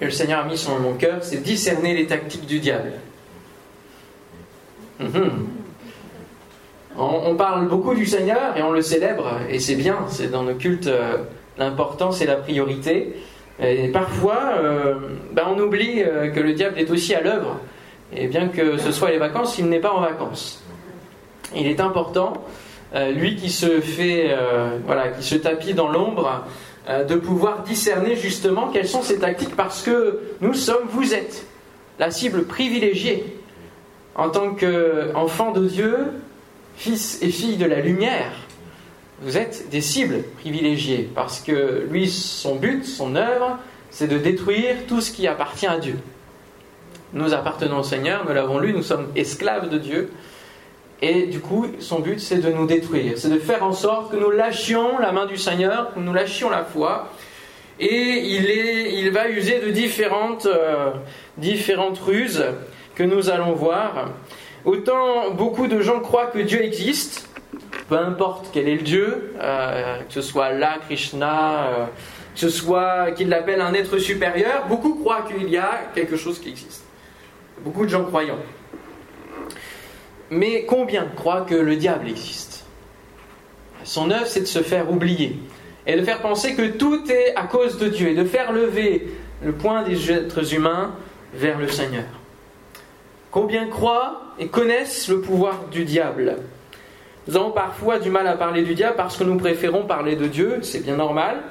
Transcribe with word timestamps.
que 0.00 0.06
le 0.06 0.10
Seigneur 0.10 0.40
a 0.40 0.44
mis 0.44 0.58
sur 0.58 0.78
mon 0.78 0.94
cœur, 0.94 1.18
c'est 1.22 1.42
discerner 1.42 1.94
les 1.94 2.06
tactiques 2.06 2.46
du 2.46 2.60
diable. 2.60 2.92
Mhm. 5.00 5.30
On, 6.96 7.34
parle 7.34 7.66
beaucoup 7.66 7.92
du 7.92 8.06
Seigneur 8.06 8.56
et 8.56 8.62
on 8.62 8.70
le 8.70 8.80
célèbre, 8.80 9.40
et 9.50 9.58
c'est 9.58 9.74
bien, 9.74 10.06
c'est 10.08 10.30
dans 10.30 10.44
nos 10.44 10.54
cultes 10.54 10.86
euh, 10.86 11.16
l'importance 11.58 12.20
et 12.20 12.26
la 12.26 12.36
priorité. 12.36 13.14
Et 13.60 13.88
parfois, 13.88 14.54
euh, 14.58 14.94
ben, 15.32 15.44
on 15.48 15.58
oublie 15.58 16.02
euh, 16.02 16.30
que 16.30 16.40
le 16.40 16.52
diable 16.52 16.78
est 16.78 16.90
aussi 16.90 17.14
à 17.14 17.20
l'œuvre. 17.20 17.60
Et 18.14 18.26
bien 18.26 18.48
que 18.48 18.78
ce 18.78 18.92
soit 18.92 19.10
les 19.10 19.18
vacances, 19.18 19.58
il 19.58 19.68
n'est 19.68 19.80
pas 19.80 19.92
en 19.92 20.00
vacances. 20.00 20.62
Il 21.54 21.66
est 21.66 21.80
important, 21.80 22.32
euh, 22.94 23.10
lui 23.10 23.36
qui 23.36 23.50
se 23.50 23.80
fait, 23.80 24.36
voilà, 24.86 25.08
qui 25.08 25.22
se 25.22 25.36
tapit 25.36 25.74
dans 25.74 25.88
l'ombre, 25.88 26.44
de 26.86 27.14
pouvoir 27.14 27.62
discerner 27.62 28.16
justement 28.16 28.68
quelles 28.68 28.88
sont 28.88 29.02
ses 29.02 29.18
tactiques, 29.18 29.56
parce 29.56 29.82
que 29.82 30.20
nous 30.40 30.54
sommes, 30.54 30.86
vous 30.90 31.14
êtes, 31.14 31.46
la 31.98 32.10
cible 32.10 32.44
privilégiée 32.44 33.38
en 34.14 34.28
tant 34.28 34.54
qu'enfant 34.54 35.52
de 35.52 35.66
Dieu, 35.66 35.96
fils 36.76 37.22
et 37.22 37.30
fille 37.30 37.56
de 37.56 37.66
la 37.66 37.80
lumière 37.80 38.32
vous 39.24 39.38
êtes 39.38 39.68
des 39.70 39.80
cibles 39.80 40.22
privilégiées 40.40 41.08
parce 41.14 41.40
que 41.40 41.86
lui, 41.90 42.08
son 42.10 42.56
but, 42.56 42.84
son 42.84 43.16
œuvre, 43.16 43.58
c'est 43.90 44.08
de 44.08 44.18
détruire 44.18 44.76
tout 44.88 45.00
ce 45.00 45.12
qui 45.12 45.26
appartient 45.26 45.66
à 45.66 45.78
Dieu. 45.78 45.98
Nous 47.12 47.32
appartenons 47.32 47.78
au 47.78 47.82
Seigneur, 47.84 48.24
nous 48.26 48.34
l'avons 48.34 48.58
lu, 48.58 48.72
nous 48.72 48.82
sommes 48.82 49.08
esclaves 49.14 49.70
de 49.70 49.78
Dieu. 49.78 50.10
Et 51.02 51.26
du 51.26 51.40
coup, 51.40 51.66
son 51.80 52.00
but, 52.00 52.20
c'est 52.20 52.38
de 52.38 52.50
nous 52.50 52.66
détruire, 52.66 53.14
c'est 53.16 53.28
de 53.28 53.38
faire 53.38 53.64
en 53.64 53.72
sorte 53.72 54.10
que 54.12 54.16
nous 54.16 54.30
lâchions 54.30 54.98
la 54.98 55.12
main 55.12 55.26
du 55.26 55.36
Seigneur, 55.36 55.92
que 55.92 56.00
nous 56.00 56.12
lâchions 56.12 56.50
la 56.50 56.64
foi. 56.64 57.10
Et 57.80 58.36
il, 58.36 58.46
est, 58.46 58.94
il 58.94 59.10
va 59.10 59.28
user 59.28 59.60
de 59.60 59.70
différentes, 59.70 60.46
euh, 60.46 60.92
différentes 61.36 61.98
ruses 61.98 62.44
que 62.94 63.02
nous 63.02 63.30
allons 63.30 63.52
voir. 63.52 64.10
Autant 64.64 65.32
beaucoup 65.32 65.66
de 65.66 65.80
gens 65.80 66.00
croient 66.00 66.28
que 66.28 66.38
Dieu 66.38 66.62
existe, 66.62 67.28
peu 67.88 67.98
importe 67.98 68.50
quel 68.52 68.68
est 68.68 68.76
le 68.76 68.82
Dieu, 68.82 69.34
euh, 69.40 69.98
que 70.06 70.12
ce 70.12 70.22
soit 70.22 70.52
là, 70.52 70.76
Krishna, 70.86 71.66
euh, 71.66 71.84
que 72.34 72.40
ce 72.40 72.48
soit 72.48 73.10
qu'il 73.12 73.28
l'appelle 73.28 73.60
un 73.60 73.74
être 73.74 73.98
supérieur, 73.98 74.66
beaucoup 74.68 74.94
croient 74.94 75.22
qu'il 75.22 75.48
y 75.50 75.56
a 75.56 75.90
quelque 75.94 76.16
chose 76.16 76.38
qui 76.38 76.50
existe. 76.50 76.84
Beaucoup 77.60 77.84
de 77.84 77.90
gens 77.90 78.04
croyants. 78.04 78.38
Mais 80.30 80.64
combien 80.64 81.06
croient 81.16 81.42
que 81.42 81.54
le 81.54 81.76
diable 81.76 82.08
existe? 82.08 82.64
Son 83.84 84.10
œuvre, 84.10 84.26
c'est 84.26 84.40
de 84.40 84.46
se 84.46 84.62
faire 84.62 84.90
oublier 84.90 85.38
et 85.86 85.96
de 85.96 86.02
faire 86.02 86.22
penser 86.22 86.54
que 86.54 86.66
tout 86.66 87.10
est 87.10 87.34
à 87.36 87.42
cause 87.42 87.78
de 87.78 87.88
Dieu 87.88 88.08
et 88.08 88.14
de 88.14 88.24
faire 88.24 88.52
lever 88.52 89.06
le 89.42 89.52
point 89.52 89.82
des 89.82 90.10
êtres 90.10 90.54
humains 90.54 90.94
vers 91.34 91.58
le 91.58 91.68
Seigneur. 91.68 92.06
Combien 93.30 93.68
croient 93.68 94.22
et 94.38 94.48
connaissent 94.48 95.08
le 95.08 95.20
pouvoir 95.20 95.66
du 95.70 95.84
diable? 95.84 96.36
Nous 97.26 97.36
avons 97.36 97.50
parfois 97.50 97.98
du 97.98 98.10
mal 98.10 98.26
à 98.26 98.36
parler 98.36 98.62
du 98.62 98.74
diable 98.74 98.96
parce 98.96 99.16
que 99.16 99.24
nous 99.24 99.36
préférons 99.36 99.84
parler 99.84 100.16
de 100.16 100.26
Dieu, 100.26 100.58
c'est 100.62 100.80
bien 100.80 100.96
normal. 100.96 101.42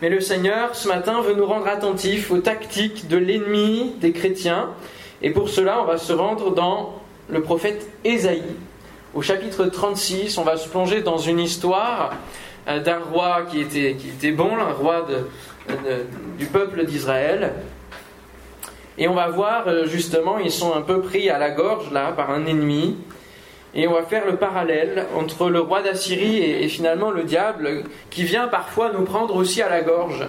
Mais 0.00 0.08
le 0.08 0.20
Seigneur, 0.20 0.74
ce 0.74 0.88
matin, 0.88 1.20
veut 1.20 1.34
nous 1.34 1.46
rendre 1.46 1.68
attentifs 1.68 2.30
aux 2.30 2.38
tactiques 2.38 3.08
de 3.08 3.16
l'ennemi 3.16 3.94
des 4.00 4.12
chrétiens. 4.12 4.70
Et 5.22 5.30
pour 5.30 5.48
cela, 5.48 5.80
on 5.80 5.84
va 5.84 5.96
se 5.96 6.12
rendre 6.12 6.52
dans 6.52 7.01
le 7.32 7.40
prophète 7.40 7.90
Ésaïe. 8.04 8.42
Au 9.14 9.22
chapitre 9.22 9.64
36, 9.64 10.36
on 10.36 10.44
va 10.44 10.58
se 10.58 10.68
plonger 10.68 11.00
dans 11.00 11.16
une 11.16 11.40
histoire 11.40 12.12
euh, 12.68 12.78
d'un 12.80 12.98
roi 12.98 13.44
qui 13.50 13.60
était, 13.60 13.94
qui 13.94 14.08
était 14.10 14.32
bon, 14.32 14.56
un 14.56 14.72
roi 14.72 15.06
du 16.38 16.46
peuple 16.46 16.84
d'Israël. 16.84 17.54
Et 18.98 19.08
on 19.08 19.14
va 19.14 19.28
voir 19.28 19.66
euh, 19.66 19.86
justement, 19.86 20.38
ils 20.38 20.52
sont 20.52 20.74
un 20.74 20.82
peu 20.82 21.00
pris 21.00 21.30
à 21.30 21.38
la 21.38 21.50
gorge 21.50 21.90
là 21.90 22.12
par 22.12 22.30
un 22.30 22.44
ennemi. 22.44 22.98
Et 23.74 23.88
on 23.88 23.94
va 23.94 24.02
faire 24.02 24.26
le 24.26 24.36
parallèle 24.36 25.06
entre 25.16 25.48
le 25.48 25.60
roi 25.60 25.80
d'Assyrie 25.80 26.42
et, 26.42 26.68
finalement 26.68 27.10
le 27.10 27.22
diable 27.22 27.84
qui 28.10 28.24
vient 28.24 28.46
parfois 28.48 28.92
nous 28.92 29.04
prendre 29.04 29.34
aussi 29.34 29.62
à 29.62 29.70
la 29.70 29.80
gorge. 29.80 30.28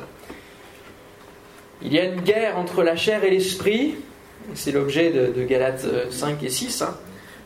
Il 1.82 1.92
y 1.92 2.00
a 2.00 2.06
une 2.06 2.22
guerre 2.22 2.58
entre 2.58 2.82
la 2.82 2.96
chair 2.96 3.26
et 3.26 3.30
l'esprit, 3.30 3.96
c'est 4.54 4.72
l'objet 4.72 5.12
de, 5.12 5.44
Galates 5.44 5.86
5 6.10 6.32
euh, 6.32 6.46
et 6.46 6.50
6. 6.50 6.82
Hein. 6.82 6.96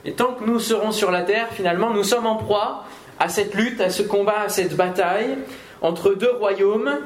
Et 0.06 0.14
tant 0.14 0.34
que 0.34 0.44
nous 0.44 0.60
serons 0.60 0.92
sur 0.92 1.12
la 1.12 1.24
terre, 1.24 1.50
finalement, 1.52 1.92
nous 1.92 2.04
sommes 2.04 2.26
en 2.26 2.36
proie 2.36 2.86
à 3.20 3.30
cette 3.30 3.54
lutte, 3.56 3.82
à 3.82 3.90
ce 3.90 4.04
combat, 4.04 4.42
à 4.46 4.50
cette 4.50 4.76
bataille 4.76 5.38
entre 5.82 6.14
deux 6.14 6.32
royaumes, 6.32 7.00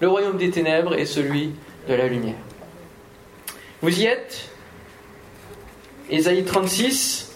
le 0.00 0.08
royaume 0.08 0.36
des 0.36 0.50
ténèbres 0.50 0.94
et 0.94 1.06
celui 1.06 1.52
de 1.88 1.94
la 1.94 2.06
lumière. 2.06 2.36
Vous 3.82 4.00
y 4.00 4.06
êtes? 4.06 4.48
Ésaïe 6.10 6.44
36, 6.44 7.32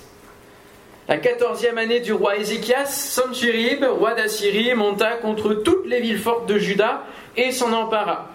la 1.09 1.17
quatorzième 1.17 1.79
année 1.79 2.01
du 2.01 2.13
roi 2.13 2.37
Ézéchias, 2.37 2.85
Sanchérib, 2.85 3.83
roi 3.83 4.15
d'Assyrie, 4.15 4.75
monta 4.75 5.17
contre 5.17 5.55
toutes 5.55 5.87
les 5.87 6.01
villes 6.01 6.19
fortes 6.19 6.47
de 6.47 6.59
Juda 6.59 7.05
et 7.35 7.51
s'en 7.51 7.73
empara. 7.73 8.29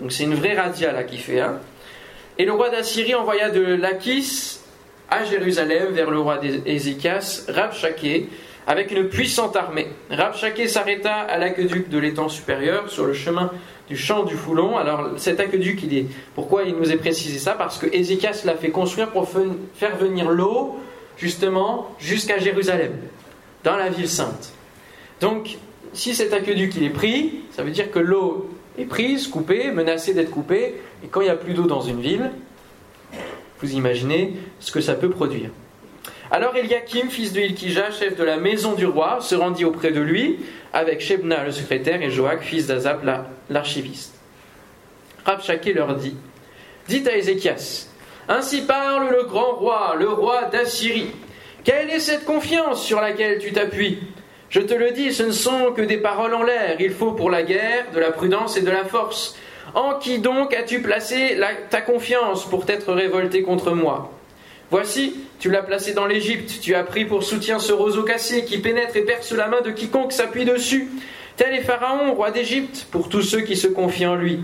Donc 0.00 0.10
c'est 0.10 0.24
une 0.24 0.34
vraie 0.34 0.54
radia 0.54 0.92
là 0.92 1.04
qui 1.04 1.18
fait. 1.18 1.40
Hein. 1.40 1.60
Et 2.40 2.44
le 2.44 2.52
roi 2.52 2.70
d'Assyrie 2.70 3.16
envoya 3.16 3.50
de 3.50 3.60
Lachis 3.60 4.60
à 5.10 5.24
Jérusalem 5.24 5.92
vers 5.92 6.08
le 6.08 6.20
roi 6.20 6.38
d'Ézéchias, 6.38 7.46
Rabshaké, 7.48 8.28
avec 8.64 8.92
une 8.92 9.08
puissante 9.08 9.56
armée. 9.56 9.88
Rabshaké 10.08 10.68
s'arrêta 10.68 11.14
à 11.14 11.36
l'aqueduc 11.38 11.88
de 11.88 11.98
l'étang 11.98 12.28
supérieur 12.28 12.90
sur 12.90 13.06
le 13.06 13.12
chemin 13.12 13.50
du 13.88 13.96
champ 13.96 14.22
du 14.22 14.36
Foulon. 14.36 14.76
Alors 14.76 15.14
cet 15.16 15.40
aqueduc, 15.40 15.82
il 15.82 15.98
est, 15.98 16.06
pourquoi 16.36 16.62
il 16.62 16.76
nous 16.76 16.92
est 16.92 16.98
précisé 16.98 17.40
ça? 17.40 17.54
Parce 17.54 17.76
que 17.76 17.92
Ézéchias 17.92 18.42
l'a 18.44 18.54
fait 18.54 18.70
construire 18.70 19.08
pour 19.08 19.28
faire 19.74 19.96
venir 19.96 20.30
l'eau 20.30 20.78
justement 21.16 21.88
jusqu'à 21.98 22.38
Jérusalem, 22.38 22.92
dans 23.64 23.76
la 23.76 23.88
ville 23.88 24.08
sainte. 24.08 24.52
Donc, 25.20 25.56
si 25.92 26.14
cet 26.14 26.32
aqueduc 26.32 26.72
il 26.76 26.84
est 26.84 26.90
pris, 26.90 27.40
ça 27.50 27.64
veut 27.64 27.72
dire 27.72 27.90
que 27.90 27.98
l'eau 27.98 28.48
est 28.78 28.84
prise, 28.84 29.28
coupée, 29.28 29.70
menacée 29.70 30.14
d'être 30.14 30.30
coupée, 30.30 30.74
et 31.04 31.08
quand 31.08 31.20
il 31.20 31.24
n'y 31.24 31.30
a 31.30 31.36
plus 31.36 31.54
d'eau 31.54 31.66
dans 31.66 31.80
une 31.80 32.00
ville, 32.00 32.30
vous 33.60 33.72
imaginez 33.72 34.34
ce 34.60 34.70
que 34.70 34.80
ça 34.80 34.94
peut 34.94 35.10
produire. 35.10 35.50
Alors 36.30 36.54
Eliakim, 36.56 37.08
fils 37.08 37.32
de 37.32 37.40
Ilkija, 37.40 37.90
chef 37.90 38.16
de 38.16 38.24
la 38.24 38.36
maison 38.36 38.74
du 38.74 38.86
roi, 38.86 39.18
se 39.20 39.34
rendit 39.34 39.64
auprès 39.64 39.90
de 39.90 40.00
lui 40.00 40.40
avec 40.72 41.00
Shebna 41.00 41.44
le 41.44 41.52
secrétaire 41.52 42.02
et 42.02 42.10
Joach, 42.10 42.40
fils 42.42 42.66
d'Azap 42.66 43.04
l'archiviste. 43.48 44.14
Rabshakeh 45.24 45.72
leur 45.72 45.94
dit 45.96 46.14
Dites 46.86 47.08
à 47.08 47.16
Ézéchias 47.16 47.88
ainsi 48.28 48.60
parle 48.60 49.10
le 49.10 49.24
grand 49.24 49.54
roi, 49.54 49.94
le 49.98 50.10
roi 50.10 50.44
d'Assyrie. 50.52 51.12
Quelle 51.64 51.88
est 51.88 52.00
cette 52.00 52.26
confiance 52.26 52.84
sur 52.84 53.00
laquelle 53.00 53.38
tu 53.38 53.52
t'appuies? 53.52 53.98
Je 54.50 54.60
te 54.60 54.72
le 54.72 54.92
dis, 54.92 55.12
ce 55.12 55.24
ne 55.24 55.30
sont 55.30 55.72
que 55.72 55.82
des 55.82 55.98
paroles 55.98 56.34
en 56.34 56.42
l'air. 56.42 56.76
Il 56.80 56.92
faut 56.92 57.12
pour 57.12 57.30
la 57.30 57.42
guerre 57.42 57.84
de 57.94 58.00
la 58.00 58.10
prudence 58.10 58.56
et 58.56 58.62
de 58.62 58.70
la 58.70 58.84
force. 58.84 59.36
En 59.74 59.94
qui 59.94 60.20
donc 60.20 60.54
as-tu 60.54 60.80
placé 60.80 61.38
ta 61.68 61.82
confiance 61.82 62.48
pour 62.48 62.64
t'être 62.64 62.94
révolté 62.94 63.42
contre 63.42 63.72
moi? 63.72 64.10
Voici, 64.70 65.20
tu 65.38 65.50
l'as 65.50 65.62
placé 65.62 65.92
dans 65.92 66.06
l'Égypte, 66.06 66.60
tu 66.62 66.74
as 66.74 66.82
pris 66.82 67.04
pour 67.04 67.22
soutien 67.22 67.58
ce 67.58 67.72
roseau 67.72 68.02
cassé 68.02 68.44
qui 68.44 68.58
pénètre 68.58 68.96
et 68.96 69.02
perce 69.02 69.32
la 69.32 69.48
main 69.48 69.60
de 69.60 69.70
quiconque 69.70 70.12
s'appuie 70.12 70.46
dessus. 70.46 70.88
Tel 71.36 71.54
est 71.54 71.60
Pharaon, 71.60 72.14
roi 72.14 72.30
d'Égypte, 72.30 72.86
pour 72.90 73.08
tous 73.08 73.22
ceux 73.22 73.42
qui 73.42 73.56
se 73.56 73.66
confient 73.66 74.06
en 74.06 74.16
lui. 74.16 74.40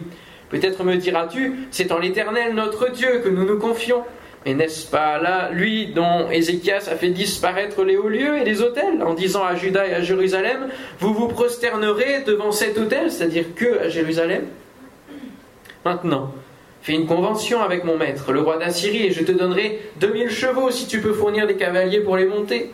Peut-être 0.50 0.84
me 0.84 0.96
diras-tu, 0.96 1.66
c'est 1.70 1.92
en 1.92 1.98
l'Éternel 1.98 2.54
notre 2.54 2.90
Dieu 2.90 3.20
que 3.24 3.28
nous 3.28 3.44
nous 3.44 3.58
confions. 3.58 4.04
Mais 4.44 4.54
n'est-ce 4.54 4.86
pas 4.86 5.18
là, 5.18 5.50
lui 5.52 5.86
dont 5.86 6.30
Ézéchias 6.30 6.88
a 6.90 6.96
fait 6.96 7.08
disparaître 7.08 7.82
les 7.82 7.96
hauts 7.96 8.08
lieux 8.08 8.36
et 8.38 8.44
les 8.44 8.60
autels, 8.60 9.02
en 9.02 9.14
disant 9.14 9.42
à 9.42 9.54
Juda 9.54 9.86
et 9.86 9.94
à 9.94 10.02
Jérusalem, 10.02 10.68
vous 11.00 11.14
vous 11.14 11.28
prosternerez 11.28 12.22
devant 12.26 12.52
cet 12.52 12.76
autel, 12.76 13.10
c'est-à-dire 13.10 13.54
que 13.54 13.78
à 13.78 13.88
Jérusalem? 13.88 14.44
Maintenant, 15.84 16.32
fais 16.82 16.92
une 16.92 17.06
convention 17.06 17.62
avec 17.62 17.84
mon 17.84 17.96
maître, 17.96 18.32
le 18.32 18.40
roi 18.40 18.58
d'Assyrie, 18.58 19.06
et 19.06 19.12
je 19.12 19.24
te 19.24 19.32
donnerai 19.32 19.80
2000 20.00 20.30
chevaux 20.30 20.70
si 20.70 20.86
tu 20.86 21.00
peux 21.00 21.14
fournir 21.14 21.46
des 21.46 21.56
cavaliers 21.56 22.00
pour 22.00 22.18
les 22.18 22.26
monter. 22.26 22.70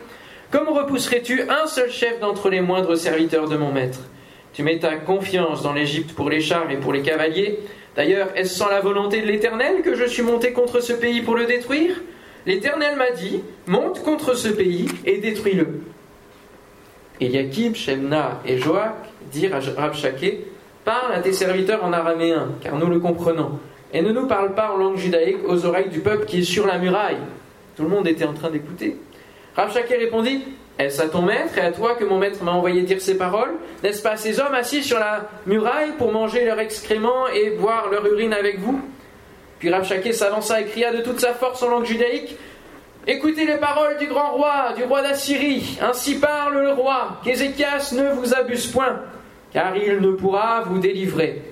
Comment 0.51 0.73
repousserais-tu 0.73 1.43
un 1.49 1.69
seul 1.69 1.93
chef 1.93 2.19
d'entre 2.19 2.51
les 2.51 2.61
moindres 2.61 2.99
serviteurs 2.99 3.49
de 3.49 3.57
mon 3.57 3.71
maître? 3.71 4.01
Tu 4.53 4.65
mets 4.65 4.81
ta 4.81 4.97
confiance 4.97 5.63
dans 5.63 5.73
l'Égypte 5.73 6.13
pour 6.13 6.29
les 6.29 6.41
chars 6.41 6.69
et 6.73 6.77
pour 6.77 6.93
les 6.93 7.03
cavaliers. 7.03 7.61
D'ailleurs, 8.01 8.29
est-ce 8.35 8.55
sans 8.55 8.71
la 8.71 8.81
volonté 8.81 9.21
de 9.21 9.27
l'Éternel 9.27 9.83
que 9.83 9.95
je 9.95 10.07
suis 10.07 10.23
monté 10.23 10.55
contre 10.55 10.81
ce 10.81 10.95
pays 10.95 11.21
pour 11.21 11.37
le 11.37 11.45
détruire? 11.45 12.01
L'Éternel 12.47 12.97
m'a 12.97 13.11
dit, 13.11 13.43
monte 13.67 14.03
contre 14.03 14.33
ce 14.33 14.49
pays 14.49 14.89
et 15.05 15.19
détruis-le. 15.19 15.83
Eliakim, 17.21 17.75
Shemna 17.75 18.41
et 18.47 18.57
Joach 18.57 18.95
dirent 19.31 19.55
à 19.55 19.61
Rabshakeh, 19.83 20.47
parle 20.83 21.13
à 21.13 21.21
tes 21.21 21.35
serviteurs 21.35 21.85
en 21.85 21.93
araméen, 21.93 22.53
car 22.63 22.79
nous 22.79 22.87
le 22.87 23.01
comprenons, 23.01 23.59
et 23.93 24.01
ne 24.01 24.13
nous 24.13 24.27
parle 24.27 24.55
pas 24.55 24.73
en 24.73 24.79
langue 24.79 24.97
judaïque 24.97 25.47
aux 25.47 25.67
oreilles 25.67 25.91
du 25.91 26.01
peuple 26.01 26.25
qui 26.25 26.39
est 26.39 26.45
sur 26.45 26.67
la 26.67 26.79
muraille. 26.79 27.19
Tout 27.77 27.83
le 27.83 27.91
monde 27.91 28.09
était 28.09 28.25
en 28.25 28.33
train 28.33 28.49
d'écouter. 28.49 28.97
Rabshakeh 29.61 29.99
répondit, 29.99 30.43
est-ce 30.79 31.03
à 31.03 31.09
ton 31.09 31.21
maître 31.21 31.59
et 31.59 31.61
à 31.61 31.71
toi 31.71 31.95
que 31.95 32.05
mon 32.05 32.17
maître 32.17 32.43
m'a 32.43 32.53
envoyé 32.53 32.81
dire 32.81 32.99
ces 33.03 33.19
paroles 33.19 33.51
N'est-ce 33.83 34.01
pas 34.01 34.17
ces 34.17 34.41
hommes 34.41 34.55
assis 34.55 34.83
sur 34.83 34.99
la 34.99 35.29
muraille 35.45 35.93
pour 35.99 36.13
manger 36.13 36.47
leurs 36.47 36.61
excréments 36.61 37.29
et 37.29 37.51
boire 37.51 37.91
leur 37.91 38.07
urine 38.07 38.33
avec 38.33 38.59
vous 38.59 38.81
Puis 39.59 39.69
Rabshakeh 39.69 40.15
s'avança 40.15 40.63
et 40.63 40.65
cria 40.65 40.93
de 40.93 41.03
toute 41.03 41.21
sa 41.21 41.35
force 41.35 41.63
en 41.63 41.69
langue 41.69 41.85
judaïque 41.85 42.39
Écoutez 43.07 43.45
les 43.45 43.59
paroles 43.59 43.99
du 43.99 44.07
grand 44.07 44.33
roi, 44.33 44.73
du 44.75 44.85
roi 44.85 45.03
d'Assyrie. 45.03 45.79
Ainsi 45.83 46.19
parle 46.19 46.59
le 46.63 46.73
roi 46.73 47.21
qu'Ézéchias 47.23 47.93
ne 47.93 48.13
vous 48.15 48.33
abuse 48.35 48.67
point, 48.67 49.03
car 49.53 49.77
il 49.77 49.99
ne 50.01 50.13
pourra 50.13 50.63
vous 50.63 50.79
délivrer. 50.79 51.43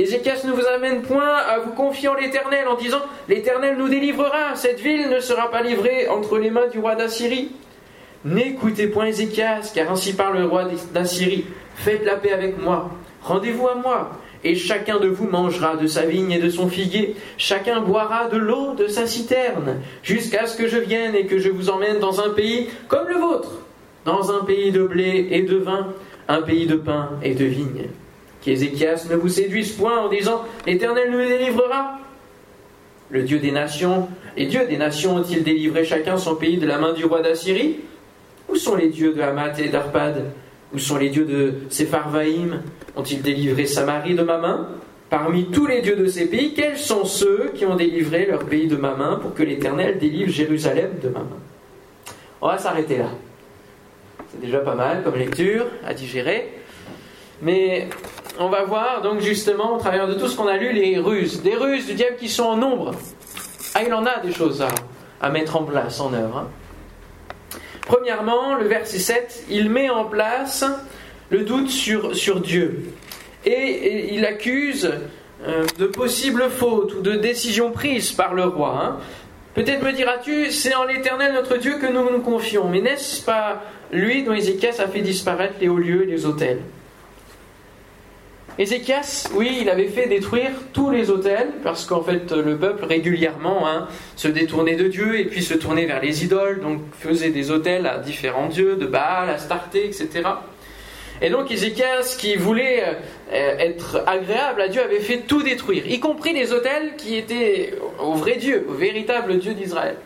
Qu'Ézéchias 0.00 0.44
ne 0.46 0.52
vous 0.52 0.66
amène 0.66 1.02
point 1.02 1.36
à 1.36 1.58
vous 1.58 1.72
confier 1.72 2.08
en 2.08 2.14
l'Éternel 2.14 2.66
en 2.68 2.74
disant 2.74 3.02
L'Éternel 3.28 3.76
nous 3.76 3.90
délivrera, 3.90 4.54
cette 4.54 4.80
ville 4.80 5.10
ne 5.10 5.20
sera 5.20 5.50
pas 5.50 5.60
livrée 5.60 6.08
entre 6.08 6.38
les 6.38 6.48
mains 6.48 6.68
du 6.68 6.78
roi 6.78 6.94
d'Assyrie. 6.94 7.50
N'écoutez 8.24 8.86
point 8.86 9.04
Ézéchias, 9.04 9.72
car 9.74 9.92
ainsi 9.92 10.14
parle 10.14 10.38
le 10.38 10.46
roi 10.46 10.64
d'Assyrie. 10.94 11.44
Faites 11.74 12.02
la 12.06 12.16
paix 12.16 12.32
avec 12.32 12.58
moi, 12.58 12.88
rendez-vous 13.20 13.68
à 13.68 13.74
moi, 13.74 14.12
et 14.42 14.54
chacun 14.54 14.98
de 15.00 15.08
vous 15.08 15.28
mangera 15.28 15.76
de 15.76 15.86
sa 15.86 16.06
vigne 16.06 16.32
et 16.32 16.38
de 16.38 16.48
son 16.48 16.68
figuier, 16.68 17.14
chacun 17.36 17.82
boira 17.82 18.28
de 18.28 18.38
l'eau 18.38 18.72
de 18.72 18.86
sa 18.86 19.06
citerne, 19.06 19.82
jusqu'à 20.02 20.46
ce 20.46 20.56
que 20.56 20.66
je 20.66 20.78
vienne 20.78 21.14
et 21.14 21.26
que 21.26 21.36
je 21.36 21.50
vous 21.50 21.68
emmène 21.68 21.98
dans 21.98 22.22
un 22.22 22.30
pays 22.30 22.70
comme 22.88 23.06
le 23.06 23.18
vôtre, 23.18 23.52
dans 24.06 24.32
un 24.32 24.44
pays 24.46 24.72
de 24.72 24.82
blé 24.82 25.28
et 25.30 25.42
de 25.42 25.58
vin, 25.58 25.88
un 26.26 26.40
pays 26.40 26.66
de 26.66 26.76
pain 26.76 27.10
et 27.22 27.34
de 27.34 27.44
vigne. 27.44 27.90
Qu'Ézéchias 28.42 29.06
ne 29.10 29.16
vous 29.16 29.28
séduise 29.28 29.72
point 29.72 29.98
en 29.98 30.08
disant 30.08 30.44
L'Éternel 30.66 31.10
nous 31.10 31.18
délivrera. 31.18 31.98
Le 33.10 33.22
Dieu 33.22 33.38
des 33.38 33.50
nations, 33.50 34.08
les 34.36 34.46
dieux 34.46 34.66
des 34.66 34.76
nations 34.76 35.16
ont-ils 35.16 35.42
délivré 35.42 35.84
chacun 35.84 36.16
son 36.16 36.36
pays 36.36 36.58
de 36.58 36.66
la 36.66 36.78
main 36.78 36.92
du 36.92 37.04
roi 37.04 37.22
d'Assyrie? 37.22 37.80
Où 38.48 38.56
sont 38.56 38.76
les 38.76 38.88
dieux 38.88 39.12
de 39.12 39.20
Hamath 39.20 39.58
et 39.58 39.68
d'Arpad? 39.68 40.24
Où 40.72 40.78
sont 40.78 40.96
les 40.96 41.08
dieux 41.08 41.24
de 41.24 41.54
Sepharvaïm 41.68 42.62
ont-ils 42.96 43.22
délivré 43.22 43.66
Samarie 43.66 44.14
de 44.14 44.22
ma 44.22 44.38
main? 44.38 44.68
Parmi 45.08 45.50
tous 45.50 45.66
les 45.66 45.82
dieux 45.82 45.96
de 45.96 46.06
ces 46.06 46.26
pays, 46.26 46.54
quels 46.54 46.78
sont 46.78 47.04
ceux 47.04 47.50
qui 47.54 47.66
ont 47.66 47.74
délivré 47.74 48.26
leur 48.26 48.44
pays 48.44 48.68
de 48.68 48.76
ma 48.76 48.94
main 48.94 49.16
pour 49.16 49.34
que 49.34 49.42
l'Éternel 49.42 49.98
délivre 49.98 50.30
Jérusalem 50.30 50.90
de 51.02 51.08
ma 51.08 51.18
main? 51.18 51.38
On 52.40 52.46
va 52.46 52.58
s'arrêter 52.58 52.98
là. 52.98 53.10
C'est 54.30 54.40
déjà 54.40 54.60
pas 54.60 54.76
mal 54.76 55.02
comme 55.02 55.16
lecture 55.16 55.66
à 55.84 55.94
digérer. 55.94 56.52
Mais 57.42 57.88
on 58.40 58.48
va 58.48 58.64
voir 58.64 59.02
donc 59.02 59.20
justement 59.20 59.76
au 59.76 59.78
travers 59.78 60.08
de 60.08 60.14
tout 60.14 60.26
ce 60.26 60.34
qu'on 60.34 60.48
a 60.48 60.56
lu 60.56 60.72
les 60.72 60.98
ruses. 60.98 61.42
Des 61.42 61.54
ruses 61.54 61.86
du 61.86 61.94
diable 61.94 62.16
qui 62.16 62.30
sont 62.30 62.44
en 62.44 62.56
nombre. 62.56 62.94
Ah, 63.74 63.82
il 63.86 63.92
en 63.92 64.06
a 64.06 64.18
des 64.20 64.32
choses 64.32 64.64
à, 65.20 65.30
mettre 65.30 65.56
en 65.56 65.64
place, 65.64 66.00
en 66.00 66.12
œuvre. 66.14 66.38
Hein. 66.38 67.58
Premièrement, 67.86 68.54
le 68.54 68.66
verset 68.66 68.98
7, 68.98 69.44
il 69.50 69.68
met 69.68 69.90
en 69.90 70.06
place 70.06 70.64
le 71.28 71.42
doute 71.42 71.68
sur, 71.68 72.40
Dieu. 72.40 72.94
Et, 73.44 74.14
il 74.14 74.24
accuse 74.24 74.90
euh, 75.46 75.66
de 75.78 75.86
possibles 75.86 76.48
fautes 76.48 76.94
ou 76.94 77.02
de 77.02 77.12
décisions 77.12 77.70
prises 77.70 78.12
par 78.12 78.32
le 78.32 78.44
roi. 78.44 78.80
Hein. 78.82 78.96
Peut-être 79.54 79.82
me 79.82 79.92
diras-tu, 79.92 80.50
c'est 80.50 80.74
en 80.74 80.84
l'Éternel 80.84 81.34
notre 81.34 81.58
Dieu 81.58 81.74
que 81.78 81.86
nous 81.86 82.10
nous 82.10 82.22
confions. 82.22 82.68
Mais 82.68 82.80
n'est-ce 82.80 83.22
pas 83.22 83.62
lui 83.92 84.22
dont 84.22 84.32
Ézéchias 84.32 84.76
a 84.78 84.88
fait 84.88 85.02
disparaître 85.02 85.56
les 85.60 85.68
hauts 85.68 85.76
lieux 85.76 86.04
et 86.04 86.06
les 86.06 86.24
hôtels 86.24 86.60
Ézéchias, 88.60 89.30
oui, 89.32 89.60
il 89.62 89.70
avait 89.70 89.88
fait 89.88 90.06
détruire 90.06 90.50
tous 90.74 90.90
les 90.90 91.08
hôtels, 91.10 91.48
parce 91.62 91.86
qu'en 91.86 92.02
fait, 92.02 92.30
le 92.30 92.58
peuple 92.58 92.84
régulièrement 92.84 93.66
hein, 93.66 93.88
se 94.16 94.28
détournait 94.28 94.76
de 94.76 94.86
Dieu 94.86 95.18
et 95.18 95.24
puis 95.24 95.42
se 95.42 95.54
tournait 95.54 95.86
vers 95.86 96.02
les 96.02 96.24
idoles, 96.24 96.60
donc 96.60 96.82
faisait 96.92 97.30
des 97.30 97.50
hôtels 97.50 97.86
à 97.86 97.96
différents 97.96 98.48
dieux, 98.48 98.76
de 98.76 98.84
Baal, 98.84 99.30
Astarté, 99.30 99.86
etc. 99.86 100.28
Et 101.22 101.30
donc 101.30 101.50
Ézéchias, 101.50 102.16
qui 102.18 102.36
voulait 102.36 102.84
euh, 103.32 103.58
être 103.58 104.04
agréable 104.06 104.60
à 104.60 104.68
Dieu, 104.68 104.82
avait 104.82 105.00
fait 105.00 105.20
tout 105.26 105.42
détruire, 105.42 105.86
y 105.86 105.98
compris 105.98 106.34
les 106.34 106.52
hôtels 106.52 106.96
qui 106.98 107.16
étaient 107.16 107.78
au 107.98 108.12
vrai 108.12 108.36
Dieu, 108.36 108.66
au 108.68 108.74
véritable 108.74 109.38
Dieu 109.38 109.54
d'Israël. 109.54 109.96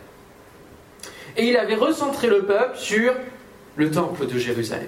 Et 1.35 1.43
il 1.43 1.57
avait 1.57 1.75
recentré 1.75 2.27
le 2.27 2.43
peuple 2.43 2.77
sur 2.77 3.11
le 3.75 3.91
temple 3.91 4.27
de 4.27 4.39
Jérusalem. 4.39 4.87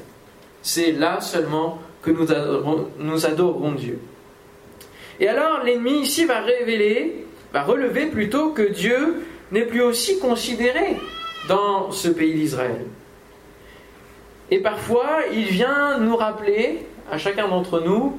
C'est 0.61 0.93
là 0.93 1.19
seulement 1.19 1.81
que 2.07 2.91
nous 2.99 3.25
adorons, 3.25 3.71
Dieu. 3.73 3.99
Et 5.19 5.27
alors 5.27 5.63
l'ennemi 5.63 6.01
ici 6.01 6.25
va 6.25 6.39
révéler, 6.39 7.25
va 7.53 7.63
relever 7.63 8.05
plutôt 8.05 8.51
que 8.51 8.61
Dieu 8.61 9.23
n'est 9.51 9.65
plus 9.65 9.81
aussi 9.81 10.19
considéré 10.19 10.97
dans 11.49 11.91
ce 11.91 12.07
pays 12.09 12.33
d'Israël. 12.33 12.85
Et 14.51 14.59
parfois, 14.59 15.21
il 15.33 15.45
vient 15.45 15.97
nous 15.99 16.15
rappeler, 16.15 16.85
à 17.11 17.17
chacun 17.17 17.47
d'entre 17.47 17.81
nous, 17.81 18.17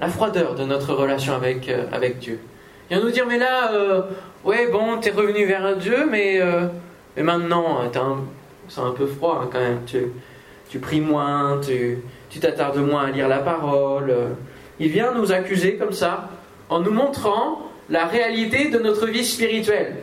la 0.00 0.08
froideur 0.08 0.56
de 0.56 0.64
notre 0.64 0.92
relation 0.94 1.34
avec, 1.34 1.68
euh, 1.68 1.84
avec 1.92 2.18
Dieu. 2.18 2.40
Il 2.90 2.96
vient 2.96 3.04
nous 3.04 3.12
dire, 3.12 3.26
mais 3.26 3.38
là, 3.38 3.72
euh, 3.72 4.02
ouais, 4.44 4.66
bon, 4.66 4.98
t'es 4.98 5.10
revenu 5.10 5.46
vers 5.46 5.76
Dieu, 5.76 6.06
mais, 6.10 6.40
euh, 6.40 6.66
mais 7.16 7.22
maintenant, 7.22 7.80
c'est 8.68 8.80
un 8.80 8.90
peu 8.90 9.06
froid 9.06 9.42
hein, 9.44 9.48
quand 9.52 9.60
même. 9.60 9.82
Tu, 9.86 9.98
tu 10.68 10.80
pries 10.80 11.00
moins, 11.00 11.60
tu, 11.64 11.98
tu 12.30 12.40
t'attardes 12.40 12.78
moins 12.78 13.06
à 13.06 13.10
lire 13.10 13.28
la 13.28 13.38
parole. 13.38 14.14
Il 14.80 14.88
vient 14.88 15.12
nous 15.12 15.32
accuser 15.32 15.76
comme 15.76 15.92
ça, 15.92 16.28
en 16.68 16.80
nous 16.80 16.90
montrant 16.90 17.70
la 17.90 18.06
réalité 18.06 18.70
de 18.70 18.78
notre 18.78 19.06
vie 19.06 19.24
spirituelle. 19.24 19.96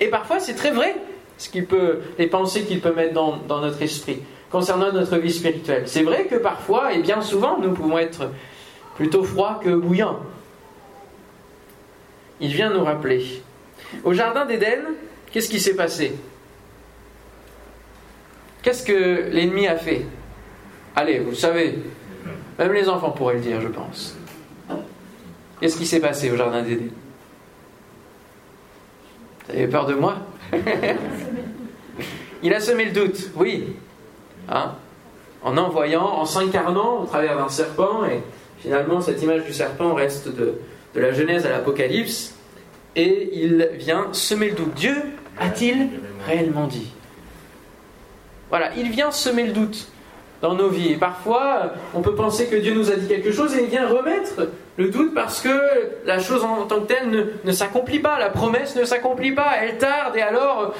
Et 0.00 0.08
parfois, 0.08 0.40
c'est 0.40 0.54
très 0.54 0.70
vrai, 0.70 0.94
ce 1.38 1.48
qu'il 1.48 1.66
peut, 1.66 2.00
les 2.18 2.26
pensées 2.26 2.64
qu'il 2.64 2.80
peut 2.80 2.92
mettre 2.92 3.14
dans, 3.14 3.36
dans 3.36 3.60
notre 3.60 3.80
esprit 3.82 4.20
concernant 4.50 4.92
notre 4.92 5.16
vie 5.18 5.32
spirituelle. 5.32 5.84
C'est 5.86 6.02
vrai 6.02 6.24
que 6.24 6.36
parfois, 6.36 6.92
et 6.92 7.00
bien 7.00 7.20
souvent, 7.20 7.58
nous 7.58 7.72
pouvons 7.72 7.98
être 7.98 8.30
plutôt 8.96 9.22
froids 9.22 9.60
que 9.62 9.70
bouillants. 9.70 10.18
Il 12.40 12.52
vient 12.52 12.70
nous 12.70 12.84
rappeler. 12.84 13.42
Au 14.04 14.12
Jardin 14.12 14.46
d'Éden, 14.46 14.80
qu'est-ce 15.30 15.48
qui 15.48 15.60
s'est 15.60 15.76
passé? 15.76 16.14
Qu'est-ce 18.62 18.84
que 18.84 19.28
l'ennemi 19.30 19.66
a 19.66 19.76
fait? 19.76 20.04
Allez, 20.98 21.20
vous 21.20 21.32
savez, 21.32 21.78
même 22.58 22.72
les 22.72 22.88
enfants 22.88 23.12
pourraient 23.12 23.34
le 23.34 23.40
dire, 23.40 23.60
je 23.60 23.68
pense. 23.68 24.16
Qu'est-ce 25.60 25.76
qui 25.76 25.86
s'est 25.86 26.00
passé 26.00 26.28
au 26.28 26.36
Jardin 26.36 26.60
d'Éden? 26.60 26.88
Vous 29.46 29.54
avez 29.54 29.68
peur 29.68 29.86
de 29.86 29.94
moi? 29.94 30.16
Il 32.42 32.52
a 32.52 32.58
semé 32.58 32.86
le 32.86 32.90
doute, 32.90 33.30
oui. 33.36 33.76
Hein, 34.48 34.72
en 35.44 35.56
envoyant, 35.56 36.02
en 36.04 36.24
s'incarnant 36.24 37.02
au 37.02 37.06
travers 37.06 37.36
d'un 37.36 37.48
serpent, 37.48 38.04
et 38.04 38.20
finalement 38.58 39.00
cette 39.00 39.22
image 39.22 39.44
du 39.44 39.52
serpent 39.52 39.94
reste 39.94 40.26
de, 40.26 40.58
de 40.96 41.00
la 41.00 41.12
Genèse 41.12 41.46
à 41.46 41.50
l'Apocalypse, 41.50 42.34
et 42.96 43.30
il 43.34 43.70
vient 43.74 44.08
semer 44.10 44.48
le 44.48 44.56
doute. 44.56 44.74
Dieu 44.74 44.96
a-t-il 45.38 45.90
réellement 46.26 46.66
dit? 46.66 46.90
Voilà, 48.50 48.72
il 48.76 48.90
vient 48.90 49.12
semer 49.12 49.46
le 49.46 49.52
doute 49.52 49.92
dans 50.42 50.54
nos 50.54 50.68
vies. 50.68 50.92
Et 50.92 50.96
parfois, 50.96 51.72
on 51.94 52.00
peut 52.00 52.14
penser 52.14 52.46
que 52.46 52.56
Dieu 52.56 52.74
nous 52.74 52.90
a 52.90 52.96
dit 52.96 53.08
quelque 53.08 53.32
chose 53.32 53.56
et 53.56 53.64
il 53.64 53.68
vient 53.68 53.88
remettre 53.88 54.48
le 54.76 54.88
doute 54.88 55.14
parce 55.14 55.40
que 55.40 55.48
la 56.04 56.18
chose 56.20 56.44
en 56.44 56.66
tant 56.66 56.80
que 56.80 56.86
telle 56.86 57.10
ne, 57.10 57.24
ne 57.44 57.52
s'accomplit 57.52 57.98
pas, 57.98 58.18
la 58.18 58.30
promesse 58.30 58.76
ne 58.76 58.84
s'accomplit 58.84 59.32
pas, 59.32 59.52
elle 59.62 59.78
tarde 59.78 60.16
et 60.16 60.22
alors 60.22 60.74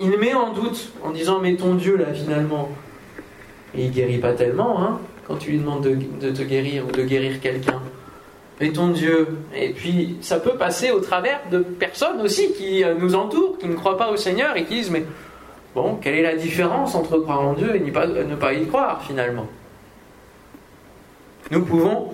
il 0.00 0.18
met 0.18 0.34
en 0.34 0.52
doute 0.52 0.88
en 1.04 1.10
disant 1.10 1.38
mais 1.40 1.54
ton 1.54 1.74
Dieu 1.74 1.96
là 1.96 2.12
finalement, 2.12 2.70
et 3.76 3.84
il 3.86 3.90
guérit 3.90 4.18
pas 4.18 4.32
tellement, 4.32 4.82
hein, 4.82 5.00
quand 5.26 5.36
tu 5.36 5.50
lui 5.50 5.58
demandes 5.58 5.82
de, 5.82 6.30
te 6.30 6.42
guérir 6.42 6.84
ou 6.86 6.92
de 6.92 7.02
guérir 7.02 7.40
quelqu'un. 7.40 7.80
Mais 8.60 8.70
ton 8.70 8.88
Dieu. 8.88 9.26
Et 9.54 9.70
puis, 9.70 10.16
ça 10.20 10.38
peut 10.38 10.54
passer 10.54 10.92
au 10.92 11.00
travers 11.00 11.40
de 11.50 11.58
personnes 11.58 12.20
aussi 12.20 12.52
qui 12.52 12.84
euh, 12.84 12.94
nous 12.96 13.16
entourent, 13.16 13.58
qui 13.58 13.66
ne 13.66 13.74
croient 13.74 13.96
pas 13.96 14.10
au 14.10 14.16
Seigneur 14.16 14.56
et 14.56 14.64
qui 14.64 14.74
disent 14.74 14.90
Mais 14.90 15.04
bon, 15.74 15.96
quelle 15.96 16.14
est 16.14 16.22
la 16.22 16.36
différence 16.36 16.94
entre 16.94 17.18
croire 17.18 17.40
en 17.40 17.54
Dieu 17.54 17.74
et 17.74 17.80
ne 17.80 18.36
pas, 18.36 18.52
y 18.52 18.66
croire 18.66 19.02
finalement? 19.02 19.46
Nous 21.50 21.64
pouvons 21.64 22.12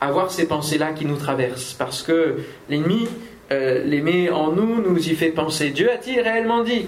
avoir 0.00 0.30
ces 0.30 0.46
pensées-là 0.46 0.92
qui 0.92 1.06
nous 1.06 1.16
traversent 1.16 1.74
parce 1.74 2.02
que 2.02 2.38
l'ennemi 2.68 3.08
euh, 3.52 3.82
les 3.84 4.00
met 4.00 4.30
en 4.30 4.52
nous, 4.52 4.80
nous 4.80 4.96
y 4.96 5.14
fait 5.14 5.30
penser 5.30 5.70
Dieu 5.70 5.90
a-t-il 5.90 6.20
réellement 6.20 6.62
dit 6.62 6.86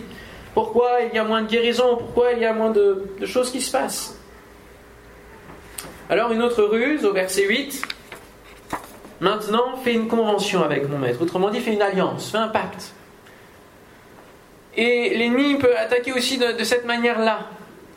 pourquoi 0.54 0.98
il 1.10 1.14
y 1.14 1.18
a 1.18 1.24
moins 1.24 1.42
de 1.42 1.48
guérison 1.48 1.96
Pourquoi 1.96 2.32
il 2.32 2.40
y 2.40 2.44
a 2.44 2.52
moins 2.52 2.70
de, 2.70 3.06
choses 3.24 3.50
qui 3.50 3.60
se 3.60 3.70
passent? 3.70 4.18
Alors 6.10 6.32
une 6.32 6.42
autre 6.42 6.62
ruse 6.62 7.04
au 7.04 7.12
verset 7.12 7.46
8. 7.46 7.82
Maintenant, 9.20 9.76
fais 9.82 9.94
une 9.94 10.08
convention 10.08 10.62
avec 10.62 10.88
mon 10.88 10.98
maître. 10.98 11.22
Autrement 11.22 11.48
dit, 11.48 11.60
fais 11.60 11.72
une 11.72 11.82
alliance, 11.82 12.30
fais 12.30 12.38
un 12.38 12.48
pacte. 12.48 12.92
Et 14.76 15.16
l'ennemi 15.16 15.56
peut 15.56 15.76
attaquer 15.76 16.12
aussi 16.12 16.38
de, 16.38 16.64
cette 16.64 16.86
manière-là, 16.86 17.46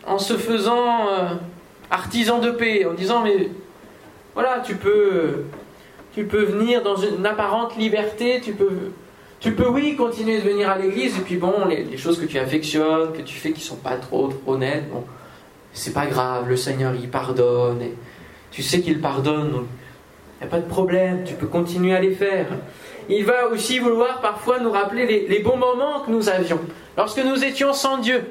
en 0.05 0.19
se 0.19 0.33
faisant 0.37 1.09
euh, 1.09 1.29
artisan 1.89 2.39
de 2.39 2.51
paix, 2.51 2.85
en 2.85 2.93
disant 2.93 3.21
mais 3.21 3.49
voilà, 4.33 4.61
tu 4.65 4.75
peux, 4.75 5.45
tu 6.13 6.25
peux 6.25 6.43
venir 6.43 6.83
dans 6.83 6.97
une 6.97 7.25
apparente 7.25 7.77
liberté, 7.77 8.41
tu 8.43 8.53
peux 8.53 8.91
tu 9.45 9.51
peux, 9.51 9.67
oui, 9.67 9.95
continuer 9.95 10.37
de 10.41 10.49
venir 10.49 10.69
à 10.71 10.77
l'église, 10.77 11.19
et 11.19 11.21
puis 11.21 11.35
bon, 11.35 11.65
les, 11.67 11.97
choses 11.97 12.19
que 12.19 12.25
tu 12.25 12.39
affectionnes, 12.39 13.13
que 13.13 13.21
tu 13.21 13.35
fais 13.35 13.51
qui 13.51 13.61
sont 13.61 13.75
pas 13.75 13.95
trop, 13.97 14.33
honnêtes, 14.47 14.89
bon, 14.91 15.03
c'est 15.71 15.93
pas 15.93 16.07
grave, 16.07 16.49
le 16.49 16.57
Seigneur, 16.57 16.95
il 16.95 17.09
pardonne, 17.09 17.79
et 17.81 17.93
tu 18.49 18.63
sais 18.63 18.81
qu'il 18.81 18.99
pardonne, 19.01 19.51
donc 19.51 19.65
il 20.41 20.45
n'y 20.45 20.47
a 20.47 20.49
pas 20.49 20.59
de 20.59 20.67
problème, 20.67 21.23
tu 21.25 21.35
peux 21.35 21.45
continuer 21.45 21.95
à 21.95 22.01
les 22.01 22.15
faire. 22.15 22.47
Il 23.09 23.25
va 23.25 23.47
aussi 23.47 23.79
vouloir 23.79 24.21
parfois 24.21 24.59
nous 24.59 24.71
rappeler 24.71 25.27
les, 25.27 25.39
bons 25.39 25.57
moments 25.57 26.01
que 26.01 26.11
nous 26.11 26.29
avions, 26.29 26.59
lorsque 26.97 27.19
nous 27.19 27.43
étions 27.43 27.73
sans 27.73 27.97
Dieu. 27.99 28.23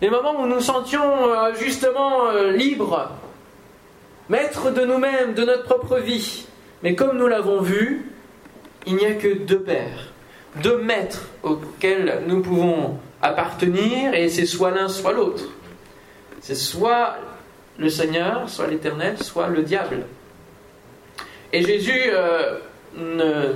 Les 0.00 0.10
moments 0.10 0.40
où 0.40 0.46
nous 0.46 0.60
sentions 0.60 1.28
euh, 1.28 1.54
justement 1.54 2.26
euh, 2.28 2.52
libres, 2.52 3.10
maîtres 4.28 4.70
de 4.70 4.84
nous-mêmes, 4.84 5.34
de 5.34 5.44
notre 5.44 5.64
propre 5.64 5.98
vie. 5.98 6.46
Mais 6.84 6.94
comme 6.94 7.18
nous 7.18 7.26
l'avons 7.26 7.60
vu, 7.60 8.12
il 8.86 8.94
n'y 8.94 9.06
a 9.06 9.14
que 9.14 9.34
deux 9.34 9.60
pères, 9.60 10.12
deux 10.62 10.78
maîtres 10.78 11.28
auxquels 11.42 12.22
nous 12.26 12.42
pouvons 12.42 12.98
appartenir, 13.22 14.14
et 14.14 14.28
c'est 14.28 14.46
soit 14.46 14.70
l'un, 14.70 14.88
soit 14.88 15.12
l'autre. 15.12 15.44
C'est 16.40 16.54
soit 16.54 17.16
le 17.78 17.88
Seigneur, 17.88 18.48
soit 18.48 18.68
l'Éternel, 18.68 19.20
soit 19.20 19.48
le 19.48 19.62
diable. 19.62 20.04
Et 21.52 21.62
Jésus 21.62 22.10
euh, 22.12 22.58
ne 22.98 23.54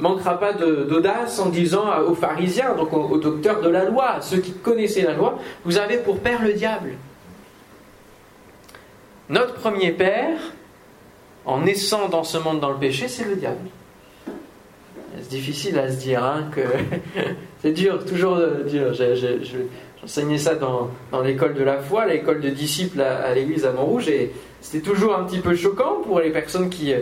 manquera 0.00 0.38
pas 0.38 0.52
d'audace 0.52 1.38
en 1.38 1.48
disant 1.48 1.86
aux 2.06 2.14
pharisiens, 2.14 2.74
donc 2.74 2.92
aux, 2.92 3.18
docteurs 3.18 3.60
de 3.60 3.68
la 3.68 3.84
loi, 3.84 4.10
à 4.10 4.20
ceux 4.20 4.38
qui 4.38 4.52
connaissaient 4.52 5.02
la 5.02 5.14
loi, 5.14 5.38
vous 5.64 5.78
avez 5.78 5.98
pour 5.98 6.18
père 6.18 6.42
le 6.42 6.52
diable. 6.52 6.92
Notre 9.28 9.54
premier 9.54 9.92
père, 9.92 10.38
en 11.44 11.60
naissant 11.60 12.08
dans 12.08 12.24
ce 12.24 12.38
monde 12.38 12.60
dans 12.60 12.70
le 12.70 12.78
péché, 12.78 13.08
c'est 13.08 13.24
le 13.24 13.36
diable. 13.36 13.68
C'est 15.18 15.30
difficile 15.30 15.78
à 15.78 15.90
se 15.90 15.96
dire, 15.96 16.22
hein, 16.22 16.50
que 16.54 16.60
c'est 17.62 17.72
dur, 17.72 18.04
toujours 18.04 18.38
dur. 18.68 18.92
J'enseignais 18.92 20.38
ça 20.38 20.54
dans, 20.54 20.90
l'école 21.24 21.54
de 21.54 21.64
la 21.64 21.78
foi, 21.78 22.06
l'école 22.06 22.40
de 22.40 22.50
disciples 22.50 23.00
à, 23.00 23.34
l'église 23.34 23.64
à 23.64 23.72
Montrouge, 23.72 24.08
et 24.08 24.32
c'était 24.60 24.86
toujours 24.86 25.16
un 25.16 25.24
petit 25.24 25.40
peu 25.40 25.56
choquant 25.56 26.02
pour 26.04 26.20
les 26.20 26.30
personnes 26.30 26.68
qui, 26.68 26.92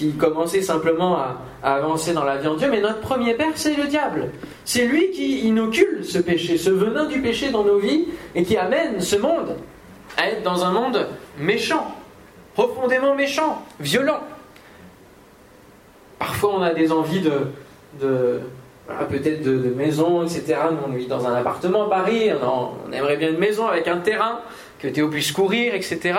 qui 0.00 0.12
commençaient 0.12 0.62
simplement 0.62 1.18
à, 1.18 1.36
avancer 1.62 2.14
dans 2.14 2.24
la 2.24 2.38
vie 2.38 2.48
en 2.48 2.54
Dieu. 2.54 2.68
Mais 2.70 2.80
notre 2.80 3.00
premier 3.00 3.34
père, 3.34 3.52
c'est 3.54 3.74
le 3.74 3.86
diable. 3.86 4.30
C'est 4.64 4.86
lui 4.86 5.10
qui 5.10 5.40
inocule 5.40 6.06
ce 6.06 6.16
péché, 6.16 6.56
ce 6.56 6.70
venin 6.70 7.04
du 7.04 7.20
péché 7.20 7.50
dans 7.50 7.64
nos 7.64 7.78
vies, 7.78 8.06
et 8.34 8.42
qui 8.42 8.56
amène 8.56 9.02
ce 9.02 9.16
monde 9.16 9.56
à 10.16 10.30
être 10.30 10.42
dans 10.42 10.64
un 10.64 10.72
monde 10.72 11.06
méchant, 11.38 11.94
profondément 12.54 13.14
méchant, 13.14 13.62
violent. 13.78 14.20
Parfois, 16.18 16.54
on 16.54 16.62
a 16.62 16.72
des 16.72 16.92
envies 16.92 17.20
de, 17.20 18.40
peut-être 19.10 19.42
de, 19.42 19.74
maison, 19.76 20.22
etc. 20.22 20.60
Nous, 20.70 20.78
on 20.86 20.96
vit 20.96 21.08
dans 21.08 21.26
un 21.26 21.34
appartement 21.34 21.84
à 21.84 21.90
Paris, 21.90 22.30
on, 22.42 22.90
aimerait 22.90 23.18
bien 23.18 23.28
une 23.28 23.38
maison 23.38 23.66
avec 23.66 23.86
un 23.86 23.98
terrain, 23.98 24.40
que 24.78 24.88
Théo 24.88 25.08
puisse 25.08 25.30
courir, 25.30 25.74
etc. 25.74 26.14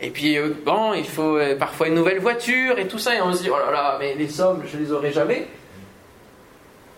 Et 0.00 0.10
puis, 0.10 0.36
euh, 0.36 0.50
bon, 0.64 0.92
il 0.92 1.06
faut 1.06 1.38
euh, 1.38 1.56
parfois 1.56 1.88
une 1.88 1.94
nouvelle 1.94 2.18
voiture 2.18 2.78
et 2.78 2.86
tout 2.86 2.98
ça, 2.98 3.14
et 3.14 3.22
on 3.22 3.32
se 3.32 3.42
dit, 3.42 3.50
oh 3.50 3.56
là 3.58 3.72
là, 3.72 3.96
mais 3.98 4.14
les 4.14 4.28
sommes, 4.28 4.62
je 4.70 4.76
les 4.76 4.92
aurai 4.92 5.10
jamais. 5.10 5.46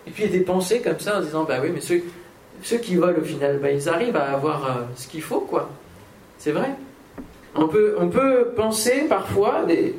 Et 0.05 0.11
puis, 0.11 0.23
il 0.23 0.31
y 0.31 0.35
a 0.35 0.37
des 0.37 0.43
pensées 0.43 0.81
comme 0.81 0.99
ça 0.99 1.17
en 1.17 1.21
se 1.21 1.27
disant, 1.27 1.43
bah 1.43 1.59
oui, 1.61 1.69
mais 1.73 1.81
ceux, 1.81 2.77
qui 2.77 2.95
volent 2.95 3.19
au 3.19 3.23
final, 3.23 3.59
bah, 3.59 3.71
ils 3.71 3.87
arrivent 3.87 4.17
à 4.17 4.33
avoir 4.33 4.65
euh, 4.65 4.81
ce 4.95 5.07
qu'il 5.07 5.21
faut, 5.21 5.41
quoi. 5.41 5.69
C'est 6.37 6.51
vrai. 6.51 6.71
On 7.55 7.67
peut, 7.67 7.95
on 7.97 8.09
peut 8.09 8.49
penser 8.55 9.05
parfois, 9.07 9.63
des... 9.65 9.95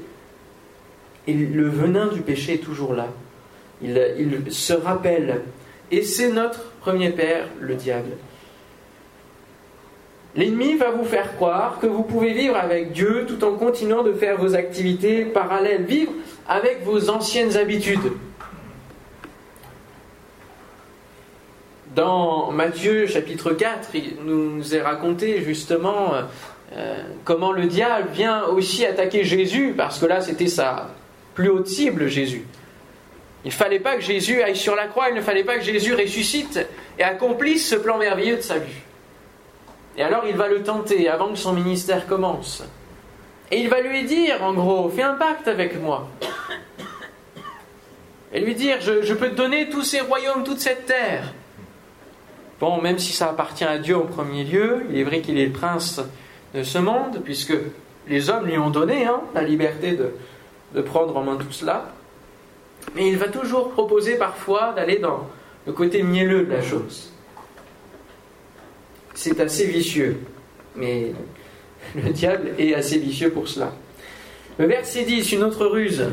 et 1.26 1.32
le 1.32 1.68
venin 1.68 2.08
du 2.08 2.20
péché 2.20 2.54
est 2.54 2.58
toujours 2.58 2.94
là. 2.94 3.08
Il 3.82 4.52
se 4.52 4.74
rappelle. 4.74 5.40
Et 5.90 6.02
c'est 6.02 6.30
notre 6.30 6.70
premier 6.80 7.10
père, 7.10 7.46
le 7.60 7.74
diable. 7.74 8.10
L'ennemi 10.36 10.76
va 10.76 10.90
vous 10.90 11.04
faire 11.04 11.34
croire 11.34 11.78
que 11.80 11.86
vous 11.86 12.04
pouvez 12.04 12.32
vivre 12.32 12.56
avec 12.56 12.92
Dieu 12.92 13.26
tout 13.26 13.42
en 13.44 13.54
continuant 13.54 14.04
de 14.04 14.12
faire 14.12 14.36
vos 14.36 14.54
activités 14.54 15.24
parallèles, 15.24 15.84
vivre 15.84 16.12
avec 16.48 16.84
vos 16.84 17.10
anciennes 17.10 17.56
habitudes. 17.56 18.12
Dans 21.96 22.52
Matthieu 22.52 23.08
chapitre 23.08 23.52
4, 23.52 23.88
il 23.94 24.16
nous 24.24 24.72
est 24.72 24.80
raconté 24.80 25.42
justement 25.42 26.12
euh, 26.76 27.02
comment 27.24 27.50
le 27.50 27.66
diable 27.66 28.10
vient 28.12 28.44
aussi 28.44 28.86
attaquer 28.86 29.24
Jésus, 29.24 29.74
parce 29.76 29.98
que 29.98 30.06
là 30.06 30.20
c'était 30.20 30.46
sa 30.46 30.90
plus 31.34 31.48
haute 31.48 31.66
cible, 31.66 32.06
Jésus. 32.06 32.44
Il 33.44 33.48
ne 33.48 33.52
fallait 33.52 33.80
pas 33.80 33.96
que 33.96 34.02
Jésus 34.02 34.40
aille 34.42 34.54
sur 34.54 34.76
la 34.76 34.86
croix, 34.86 35.08
il 35.08 35.16
ne 35.16 35.20
fallait 35.22 35.42
pas 35.42 35.56
que 35.56 35.64
Jésus 35.64 35.94
ressuscite 35.94 36.60
et 36.98 37.02
accomplisse 37.02 37.68
ce 37.68 37.74
plan 37.74 37.98
merveilleux 37.98 38.36
de 38.36 38.42
salut. 38.42 38.84
Et 40.00 40.02
alors 40.02 40.24
il 40.26 40.34
va 40.34 40.48
le 40.48 40.62
tenter 40.62 41.10
avant 41.10 41.28
que 41.28 41.36
son 41.36 41.52
ministère 41.52 42.06
commence. 42.06 42.64
Et 43.50 43.60
il 43.60 43.68
va 43.68 43.82
lui 43.82 44.04
dire, 44.04 44.42
en 44.42 44.54
gros, 44.54 44.88
fais 44.88 45.02
un 45.02 45.12
pacte 45.12 45.46
avec 45.46 45.78
moi. 45.78 46.08
Et 48.32 48.40
lui 48.40 48.54
dire, 48.54 48.78
je, 48.80 49.12
peux 49.12 49.28
te 49.28 49.34
donner 49.34 49.68
tous 49.68 49.82
ces 49.82 50.00
royaumes, 50.00 50.42
toute 50.42 50.60
cette 50.60 50.86
terre. 50.86 51.34
Bon, 52.60 52.80
même 52.80 52.98
si 52.98 53.12
ça 53.12 53.28
appartient 53.28 53.64
à 53.64 53.76
Dieu 53.76 53.94
en 53.94 54.06
premier 54.06 54.44
lieu, 54.44 54.86
il 54.88 54.98
est 54.98 55.04
vrai 55.04 55.20
qu'il 55.20 55.36
est 55.38 55.44
le 55.44 55.52
prince 55.52 56.00
de 56.54 56.62
ce 56.62 56.78
monde, 56.78 57.20
puisque 57.22 57.52
les 58.08 58.30
hommes 58.30 58.46
lui 58.46 58.56
ont 58.56 58.70
donné 58.70 59.04
hein, 59.04 59.20
la 59.34 59.42
liberté 59.42 59.92
de, 59.92 60.14
de 60.74 60.80
prendre 60.80 61.14
en 61.14 61.24
main 61.24 61.36
tout 61.36 61.52
cela. 61.52 61.92
Mais 62.94 63.06
il 63.06 63.18
va 63.18 63.28
toujours 63.28 63.72
proposer 63.72 64.16
parfois 64.16 64.72
d'aller 64.74 64.96
dans 64.96 65.28
le 65.66 65.74
côté 65.74 66.02
mielleux 66.02 66.46
de 66.46 66.52
la 66.52 66.62
chose 66.62 67.12
c'est 69.20 69.38
assez 69.38 69.66
vicieux. 69.66 70.18
Mais 70.76 71.12
le 71.94 72.10
diable 72.10 72.52
est 72.58 72.74
assez 72.74 72.98
vicieux 72.98 73.30
pour 73.30 73.48
cela. 73.48 73.72
Le 74.58 74.66
verset 74.66 75.04
10, 75.04 75.32
une 75.32 75.42
autre 75.42 75.66
ruse. 75.66 76.04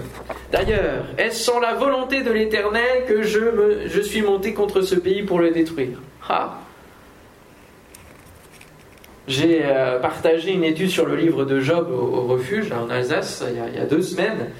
D'ailleurs, 0.51 1.05
est-ce 1.17 1.45
sans 1.45 1.59
la 1.59 1.73
volonté 1.73 2.21
de 2.21 2.31
l'Éternel 2.31 3.05
que 3.07 3.23
je, 3.23 4.01
suis 4.01 4.21
monté 4.21 4.53
contre 4.53 4.81
ce 4.81 4.95
pays 4.95 5.23
pour 5.23 5.39
le 5.39 5.51
détruire? 5.51 6.01
Ah. 6.27 6.59
J'ai 9.27 9.61
euh, 9.63 9.99
partagé 9.99 10.51
une 10.51 10.63
étude 10.65 10.89
sur 10.89 11.05
le 11.05 11.15
livre 11.15 11.45
de 11.45 11.61
Job 11.61 11.89
au, 11.89 12.21
refuge, 12.23 12.71
en 12.71 12.89
Alsace, 12.89 13.43
il 13.49 13.77
y, 13.77 13.79
a, 13.79 13.85
deux 13.85 14.01
semaines. 14.01 14.51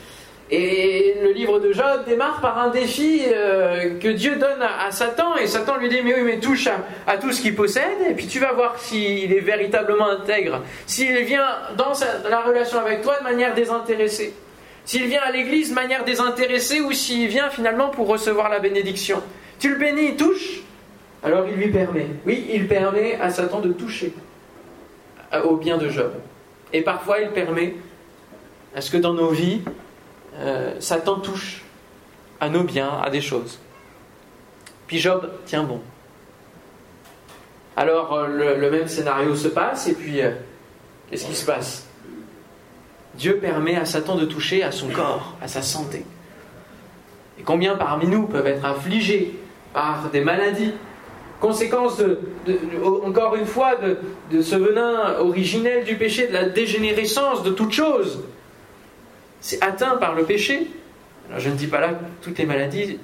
Et 0.50 1.16
le 1.22 1.32
livre 1.32 1.60
de 1.60 1.74
Job 1.74 2.06
démarre 2.08 2.40
par 2.40 2.58
un 2.58 2.70
défi 2.70 3.22
euh, 3.28 4.00
que 4.00 4.08
Dieu 4.08 4.38
donne 4.38 4.62
à, 4.62 4.92
Satan. 4.92 5.36
Et 5.36 5.48
Satan 5.48 5.78
lui 5.78 5.90
dit, 5.90 6.02
mais 6.04 6.16
oui, 6.16 6.22
mais 6.24 6.40
touche 6.40 6.70
à, 7.06 7.18
tout 7.18 7.34
ce 7.34 7.42
qu'il 7.42 7.54
possède. 7.54 7.84
Et 8.10 8.14
puis 8.14 8.28
tu 8.28 8.40
vas 8.40 8.54
voir 8.54 8.80
s'il 8.80 9.34
est 9.34 9.42
véritablement 9.42 10.10
intègre. 10.10 10.62
S'il 10.86 11.18
vient 11.24 11.48
dans 11.76 11.92
la 12.30 12.42
relation 12.42 12.80
avec 12.80 13.02
toi 13.02 13.18
de 13.20 13.24
manière 13.24 13.54
désintéressée. 13.56 14.34
S'il 14.86 15.08
vient 15.08 15.22
à 15.22 15.32
l'église 15.32 15.72
de 15.72 15.76
manière 15.76 16.06
désintéressée 16.06 16.80
ou 16.80 16.94
s'il 16.94 17.28
vient 17.28 17.50
finalement 17.50 17.90
pour 17.90 18.08
recevoir 18.08 18.50
la 18.50 18.60
bénédiction. 18.60 19.22
Tu 19.60 19.70
le 19.70 19.76
bénis, 19.76 20.16
touche. 20.16 20.62
Alors 21.24 21.46
il 21.50 21.56
lui 21.56 21.70
permet. 21.72 22.08
Oui, 22.26 22.48
il 22.54 22.70
permet 22.70 23.16
à 23.20 23.32
Satan 23.32 23.60
de 23.60 23.74
toucher 23.74 24.14
au 25.44 25.58
bien 25.58 25.78
de 25.78 25.90
Job. 25.90 26.14
Et 26.72 26.84
parfois 26.84 27.20
il 27.20 27.32
permet 27.32 27.76
à 28.74 28.80
ce 28.80 28.92
que 28.92 28.98
dans 28.98 29.14
nos 29.14 29.30
vies, 29.30 29.62
euh, 30.40 30.74
Satan 30.80 31.20
touche 31.20 31.64
à 32.40 32.50
nos 32.50 32.64
biens, 32.64 33.00
à 33.04 33.10
des 33.10 33.22
choses. 33.22 33.60
Puis 34.86 35.00
Job 35.00 35.30
tient 35.46 35.64
bon. 35.64 35.82
Alors 37.76 38.14
euh, 38.14 38.56
le, 38.56 38.72
même 38.72 38.88
scénario 38.88 39.36
se 39.36 39.48
passe 39.48 39.88
et 39.88 39.94
puis 39.94 40.22
euh, 40.22 40.32
qu'est-ce 41.10 41.26
qui 41.26 41.36
se 41.36 41.46
passe? 41.46 41.88
Dieu 43.16 43.38
permet 43.38 43.76
à 43.76 43.86
Satan 43.86 44.16
de 44.16 44.26
toucher 44.26 44.64
à 44.64 44.72
son 44.72 44.90
corps, 44.90 45.36
à 45.42 45.48
sa 45.48 45.62
santé. 45.62 46.06
Et 47.40 47.44
combien 47.44 47.76
parmi 47.76 48.08
nous 48.08 48.28
peuvent 48.28 48.48
être 48.48 48.66
affligés 48.66 49.34
par 49.74 50.10
des 50.12 50.22
maladies, 50.22 50.74
conséquence 51.40 51.98
de, 51.98 52.20
encore 53.04 53.36
une 53.36 53.46
fois 53.46 53.76
de, 53.76 53.98
de, 54.32 54.42
ce 54.42 54.56
venin 54.56 55.18
originel 55.20 55.84
du 55.84 55.96
péché, 55.96 56.28
de 56.28 56.34
la 56.34 56.50
dégénérescence 56.50 57.44
de 57.44 57.52
toute 57.52 57.72
chose 57.72 58.24
c'est 59.42 59.64
atteint 59.64 59.98
par 59.98 60.16
le 60.16 60.24
péché. 60.24 60.68
Je 61.38 61.50
ne 61.50 61.56
dis 61.56 61.68
pas 61.68 61.80
là 61.80 61.90
que 61.90 62.04
toutes 62.22 62.38
les 62.38 62.46
maladies 62.46 63.00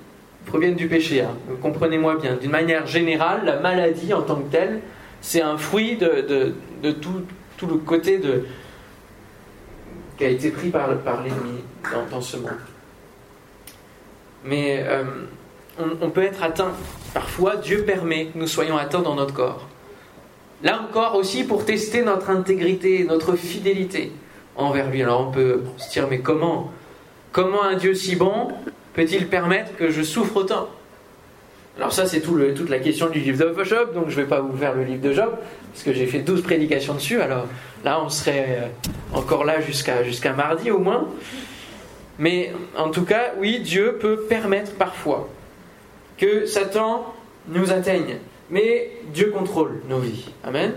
proviennent 0.45 0.75
du 0.75 0.87
péché, 0.87 1.21
hein. 1.21 1.35
comprenez-moi 1.61 2.17
bien. 2.17 2.35
D'une 2.35 2.51
manière 2.51 2.85
générale, 2.87 3.41
la 3.45 3.59
maladie 3.59 4.13
en 4.13 4.21
tant 4.21 4.35
que 4.35 4.51
telle, 4.51 4.81
c'est 5.21 5.41
un 5.41 5.57
fruit 5.57 5.97
de, 5.97 6.53
tout, 7.01 7.67
le 7.67 7.77
côté 7.77 8.19
qui 10.17 10.25
a 10.25 10.29
été 10.29 10.51
pris 10.51 10.69
par, 10.69 10.97
par 10.99 11.23
l'ennemi 11.23 11.61
dans, 12.11 12.21
ce 12.21 12.37
monde. 12.37 12.51
Mais 14.43 14.83
euh, 14.85 15.03
on, 15.79 16.05
on 16.05 16.09
peut 16.09 16.23
être 16.23 16.43
atteint. 16.43 16.73
Parfois, 17.13 17.55
Dieu 17.55 17.83
permet 17.83 18.25
que 18.25 18.37
nous 18.37 18.47
soyons 18.47 18.77
atteints 18.77 19.01
dans 19.01 19.15
notre 19.15 19.33
corps. 19.33 19.67
Là 20.61 20.81
encore 20.81 21.15
aussi 21.15 21.43
pour 21.43 21.65
tester 21.65 22.03
notre 22.03 22.29
intégrité, 22.29 23.03
notre 23.03 23.35
fidélité 23.35 24.11
envers 24.55 24.89
lui. 24.89 25.01
Alors 25.01 25.27
on 25.27 25.31
peut 25.31 25.63
se 25.77 25.91
dire, 25.91 26.07
mais 26.09 26.19
comment 26.19 26.71
Comment 27.33 27.63
un 27.63 27.75
Dieu 27.75 27.95
si 27.95 28.15
bon 28.15 28.49
peut-il 28.93 29.27
permettre 29.27 29.75
que 29.75 29.89
je 29.89 30.03
souffre 30.03 30.37
autant? 30.37 30.69
Alors 31.77 31.91
ça, 31.91 32.05
c'est 32.05 32.21
tout 32.21 32.39
toute 32.55 32.69
la 32.69 32.77
question 32.77 33.09
du 33.09 33.19
livre 33.19 33.43
de 33.43 33.63
Job, 33.63 33.95
donc 33.95 34.09
je 34.09 34.19
ne 34.19 34.23
vais 34.23 34.29
pas 34.29 34.39
vous 34.39 34.55
faire 34.55 34.75
le 34.75 34.83
livre 34.83 35.01
de 35.01 35.11
Job, 35.11 35.31
parce 35.71 35.83
que 35.83 35.93
j'ai 35.93 36.05
fait 36.05 36.19
12 36.19 36.43
prédications 36.43 36.93
dessus, 36.93 37.19
alors 37.19 37.47
là, 37.83 37.99
on 38.03 38.09
serait 38.09 38.59
euh, 38.61 39.17
encore 39.17 39.43
là 39.43 39.61
jusqu'à 39.61 40.03
jusqu'à 40.03 40.33
mardi 40.33 40.69
au 40.69 40.77
moins. 40.77 41.07
Mais 42.19 42.51
en 42.77 42.91
tout 42.91 43.05
cas, 43.05 43.33
oui, 43.39 43.59
Dieu 43.59 43.97
peut 43.99 44.25
permettre 44.29 44.73
parfois 44.73 45.27
que 46.17 46.45
Satan 46.45 47.11
nous 47.47 47.71
atteigne. 47.71 48.17
Mais 48.51 48.91
Dieu 49.11 49.31
contrôle 49.31 49.81
nos 49.89 49.97
vies. 49.97 50.29
Amen. 50.43 50.73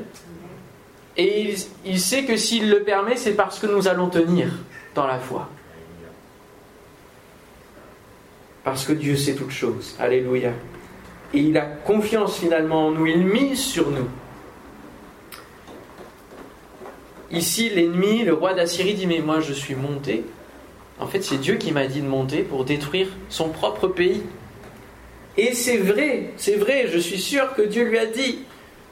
Et 1.16 1.54
il, 1.84 1.98
sait 1.98 2.24
que 2.24 2.36
s'il 2.36 2.70
le 2.70 2.82
permet, 2.82 3.16
c'est 3.16 3.32
parce 3.32 3.58
que 3.58 3.66
nous 3.66 3.88
allons 3.88 4.08
tenir 4.08 4.48
dans 4.94 5.06
la 5.06 5.18
foi. 5.18 5.48
Parce 8.64 8.84
que 8.84 8.92
Dieu 8.92 9.16
sait 9.16 9.34
toutes 9.34 9.50
choses. 9.50 9.96
Alléluia. 9.98 10.50
Et 11.32 11.38
il 11.38 11.56
a 11.56 11.62
confiance 11.62 12.38
finalement 12.38 12.88
en 12.88 12.90
nous, 12.90 13.06
il 13.06 13.24
mise 13.24 13.60
sur 13.60 13.90
nous. 13.90 14.08
Ici, 17.30 17.70
l'ennemi, 17.70 18.22
le 18.22 18.34
roi 18.34 18.54
d'Assyrie, 18.54 18.94
dit 18.94 19.06
Mais 19.06 19.20
moi 19.20 19.40
je 19.40 19.52
suis 19.52 19.74
monté. 19.74 20.24
En 20.98 21.06
fait, 21.06 21.22
c'est 21.22 21.38
Dieu 21.38 21.56
qui 21.56 21.72
m'a 21.72 21.86
dit 21.86 22.00
de 22.00 22.06
monter 22.06 22.42
pour 22.42 22.64
détruire 22.64 23.08
son 23.28 23.48
propre 23.48 23.88
pays. 23.88 24.22
Et 25.36 25.52
c'est 25.54 25.78
vrai, 25.78 26.32
c'est 26.36 26.56
vrai, 26.56 26.88
je 26.90 26.98
suis 26.98 27.20
sûr 27.20 27.54
que 27.54 27.62
Dieu 27.62 27.84
lui 27.84 27.98
a 27.98 28.06
dit 28.06 28.40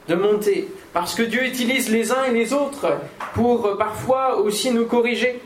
de 0.07 0.15
monter. 0.15 0.67
Parce 0.93 1.15
que 1.15 1.23
Dieu 1.23 1.43
utilise 1.45 1.89
les 1.89 2.11
uns 2.11 2.23
et 2.25 2.31
les 2.31 2.53
autres 2.53 2.97
pour 3.33 3.65
euh, 3.65 3.77
parfois 3.77 4.37
aussi 4.37 4.71
nous 4.71 4.85
corriger. 4.85 5.41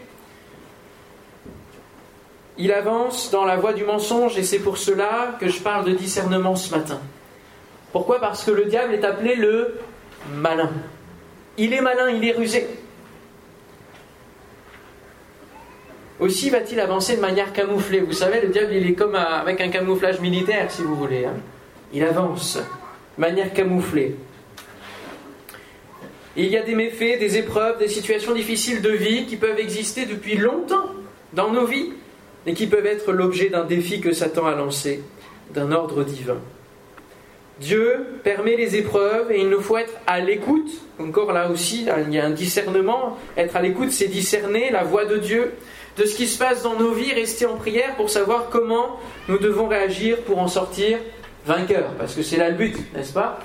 Il 2.58 2.74
avance 2.74 3.32
dans 3.32 3.46
la 3.46 3.56
voie 3.56 3.74
du 3.74 3.86
mensonge 3.86 4.38
et 4.38 4.44
c'est 4.44 4.60
pour 4.60 4.78
cela 4.78 5.38
que 5.39 5.48
je 5.48 5.62
parle 5.62 5.86
de 5.86 5.94
discernement 5.94 6.56
ce 6.56 6.75
matin. 6.75 7.00
Pourquoi? 7.94 8.20
Parce 8.20 8.44
que 8.44 8.51
le 8.51 8.66
diable 8.66 8.94
est 8.94 9.06
appelé 9.06 9.36
le 9.36 9.80
malin. 10.36 10.70
Il 11.58 11.74
est 11.74 11.82
malin, 11.82 12.10
il 12.10 12.25
est 12.25 12.34
rusé. 12.34 12.68
Aussi 16.20 16.50
va-t-il 16.50 16.80
avancer 16.82 17.16
de 17.16 17.22
manière 17.22 17.54
camouflée. 17.54 18.01
Vous 18.01 18.13
savez, 18.13 18.42
le 18.42 18.50
diable, 18.50 18.74
il 18.74 18.88
est 18.88 18.94
comme 18.94 19.16
avec 19.16 19.62
un 19.62 19.70
camouflage 19.70 20.20
militaire, 20.20 20.70
si 20.70 20.82
vous 20.82 20.96
voulez. 20.96 21.25
Hein. 21.25 21.36
Il 21.94 22.04
avance 22.04 22.58
de 22.58 23.22
manière 23.22 23.54
camouflée. 23.54 24.18
Il 26.43 26.50
y 26.51 26.58
a 26.58 26.62
des 26.62 26.75
méfaits, 26.75 27.19
des 27.19 27.38
épreuves, 27.38 27.79
des 27.79 27.88
situations 27.88 28.34
difficiles 28.34 28.81
de 28.81 28.91
vie 28.91 29.25
qui 29.25 29.36
peuvent 29.36 29.60
exister 29.60 30.05
depuis 30.05 30.38
longtemps 30.38 30.89
dans 31.34 31.51
nos 31.51 31.65
vies 31.65 31.91
et 32.46 32.53
qui 32.53 32.67
peuvent 32.67 32.86
être 32.86 33.12
l'objet 33.12 33.50
d'un 33.50 33.65
défi 33.65 34.00
que 34.00 34.12
Satan 34.13 34.46
a 34.46 34.55
lancé, 34.55 35.03
d'un 35.53 35.72
ordre 35.72 36.03
divin. 36.03 36.38
Dieu 37.60 38.05
permet 38.24 38.55
les 38.55 38.77
épreuves 38.77 39.31
et 39.31 39.41
il 39.41 39.50
nous 39.50 39.60
faut 39.60 39.77
être 39.77 39.93
à 40.08 40.22
l'écoute. 40.22 40.72
Encore 40.98 41.34
là 41.34 41.50
aussi, 41.50 41.88
il 42.08 42.13
y 42.13 42.19
a 42.19 42.25
un 42.25 42.29
discernement. 42.29 43.17
Être 43.36 43.58
à 43.58 43.62
l'écoute, 43.62 43.91
c'est 43.91 44.08
discerner 44.08 44.72
la 44.72 44.84
voix 44.84 45.03
de 45.03 45.17
Dieu, 45.17 45.51
de 45.98 46.05
ce 46.05 46.15
qui 46.15 46.27
se 46.27 46.38
passe 46.38 46.63
dans 46.63 46.75
nos 46.75 46.93
vies, 46.93 47.12
rester 47.12 47.46
en 47.46 47.58
prière 47.58 47.96
pour 47.98 48.10
savoir 48.10 48.48
comment 48.50 49.00
nous 49.27 49.39
devons 49.39 49.67
réagir 49.67 50.19
pour 50.19 50.39
en 50.39 50.48
sortir 50.48 51.00
vainqueurs. 51.46 51.91
Parce 51.98 52.15
que 52.15 52.22
c'est 52.22 52.38
là 52.38 52.50
le 52.50 52.55
but, 52.55 52.77
n'est-ce 52.96 53.12
pas? 53.12 53.39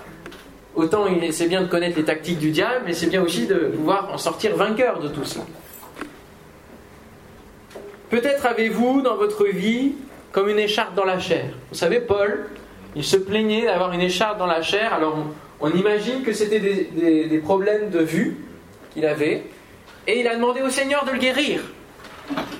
Autant 0.76 1.06
c'est 1.30 1.46
bien 1.46 1.62
de 1.62 1.68
connaître 1.68 1.96
les 1.96 2.04
tactiques 2.04 2.38
du 2.38 2.50
diable, 2.50 2.82
mais 2.86 2.94
c'est 2.94 3.06
bien 3.06 3.22
aussi 3.22 3.46
de 3.46 3.54
pouvoir 3.54 4.12
en 4.12 4.18
sortir 4.18 4.56
vainqueur 4.56 5.00
de 5.00 5.08
tout 5.08 5.24
cela. 5.24 5.44
Peut-être 8.10 8.46
avez-vous 8.46 9.02
dans 9.02 9.16
votre 9.16 9.46
vie 9.46 9.92
comme 10.32 10.48
une 10.48 10.58
écharpe 10.58 10.94
dans 10.94 11.04
la 11.04 11.20
chair. 11.20 11.46
Vous 11.70 11.76
savez, 11.76 12.00
Paul, 12.00 12.46
il 12.96 13.04
se 13.04 13.16
plaignait 13.16 13.66
d'avoir 13.66 13.92
une 13.92 14.00
écharpe 14.00 14.38
dans 14.38 14.46
la 14.46 14.62
chair. 14.62 14.92
Alors 14.92 15.16
on, 15.60 15.70
imagine 15.70 16.22
que 16.22 16.32
c'était 16.32 16.60
des, 16.60 17.28
des 17.28 17.38
problèmes 17.38 17.90
de 17.90 18.00
vue 18.00 18.36
qu'il 18.92 19.06
avait. 19.06 19.44
Et 20.06 20.20
il 20.20 20.28
a 20.28 20.34
demandé 20.34 20.60
au 20.60 20.70
Seigneur 20.70 21.04
de 21.04 21.12
le 21.12 21.18
guérir. 21.18 21.60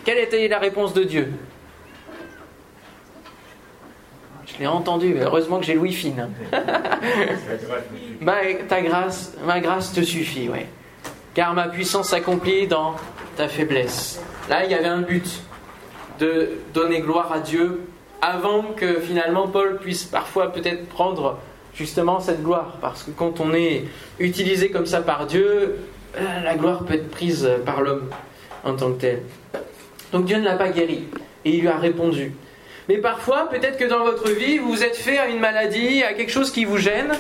Quelle 0.04 0.18
était 0.18 0.46
la 0.48 0.58
réponse 0.58 0.94
de 0.94 1.02
Dieu? 1.02 1.28
Je 4.54 4.60
l'ai 4.60 4.66
entendu, 4.66 5.16
heureusement 5.20 5.58
que 5.58 5.66
j'ai 5.66 5.74
Louis 5.74 5.92
fine. 5.92 6.30
ma, 8.20 8.34
ta 8.68 8.80
grâce, 8.82 9.32
ma 9.44 9.60
grâce 9.60 9.92
te 9.92 10.00
suffit, 10.02 10.48
ouais. 10.48 10.66
Car 11.34 11.54
ma 11.54 11.68
puissance 11.68 12.10
s'accomplit 12.10 12.68
dans 12.68 12.94
ta 13.36 13.48
faiblesse. 13.48 14.20
Là, 14.48 14.64
il 14.64 14.70
y 14.70 14.74
avait 14.74 14.86
un 14.86 15.00
but 15.00 15.42
de 16.20 16.52
donner 16.72 17.00
gloire 17.00 17.32
à 17.32 17.40
Dieu 17.40 17.80
avant 18.22 18.62
que 18.76 19.00
finalement 19.00 19.48
Paul 19.48 19.78
puisse 19.78 20.04
parfois 20.04 20.52
peut-être 20.52 20.88
prendre 20.88 21.38
justement 21.74 22.20
cette 22.20 22.42
gloire. 22.42 22.78
Parce 22.80 23.02
que 23.02 23.10
quand 23.10 23.40
on 23.40 23.52
est 23.52 23.84
utilisé 24.20 24.70
comme 24.70 24.86
ça 24.86 25.02
par 25.02 25.26
Dieu, 25.26 25.80
euh, 26.16 26.40
la 26.44 26.54
gloire 26.54 26.84
peut 26.84 26.94
être 26.94 27.10
prise 27.10 27.50
par 27.66 27.82
l'homme 27.82 28.08
en 28.62 28.74
tant 28.74 28.92
que 28.92 29.00
tel. 29.00 29.22
Donc 30.12 30.26
Dieu 30.26 30.38
ne 30.38 30.44
l'a 30.44 30.56
pas 30.56 30.68
guéri. 30.68 31.04
Et 31.44 31.56
il 31.56 31.60
lui 31.62 31.68
a 31.68 31.76
répondu. 31.76 32.32
Mais 32.88 32.98
parfois, 32.98 33.48
peut-être 33.48 33.78
que 33.78 33.84
dans 33.84 34.04
votre 34.04 34.30
vie, 34.30 34.58
vous 34.58 34.68
vous 34.68 34.84
êtes 34.84 34.96
fait 34.96 35.18
à 35.18 35.28
une 35.28 35.40
maladie, 35.40 36.02
à 36.02 36.12
quelque 36.12 36.30
chose 36.30 36.50
qui 36.50 36.64
vous 36.64 36.76
gêne. 36.76 37.12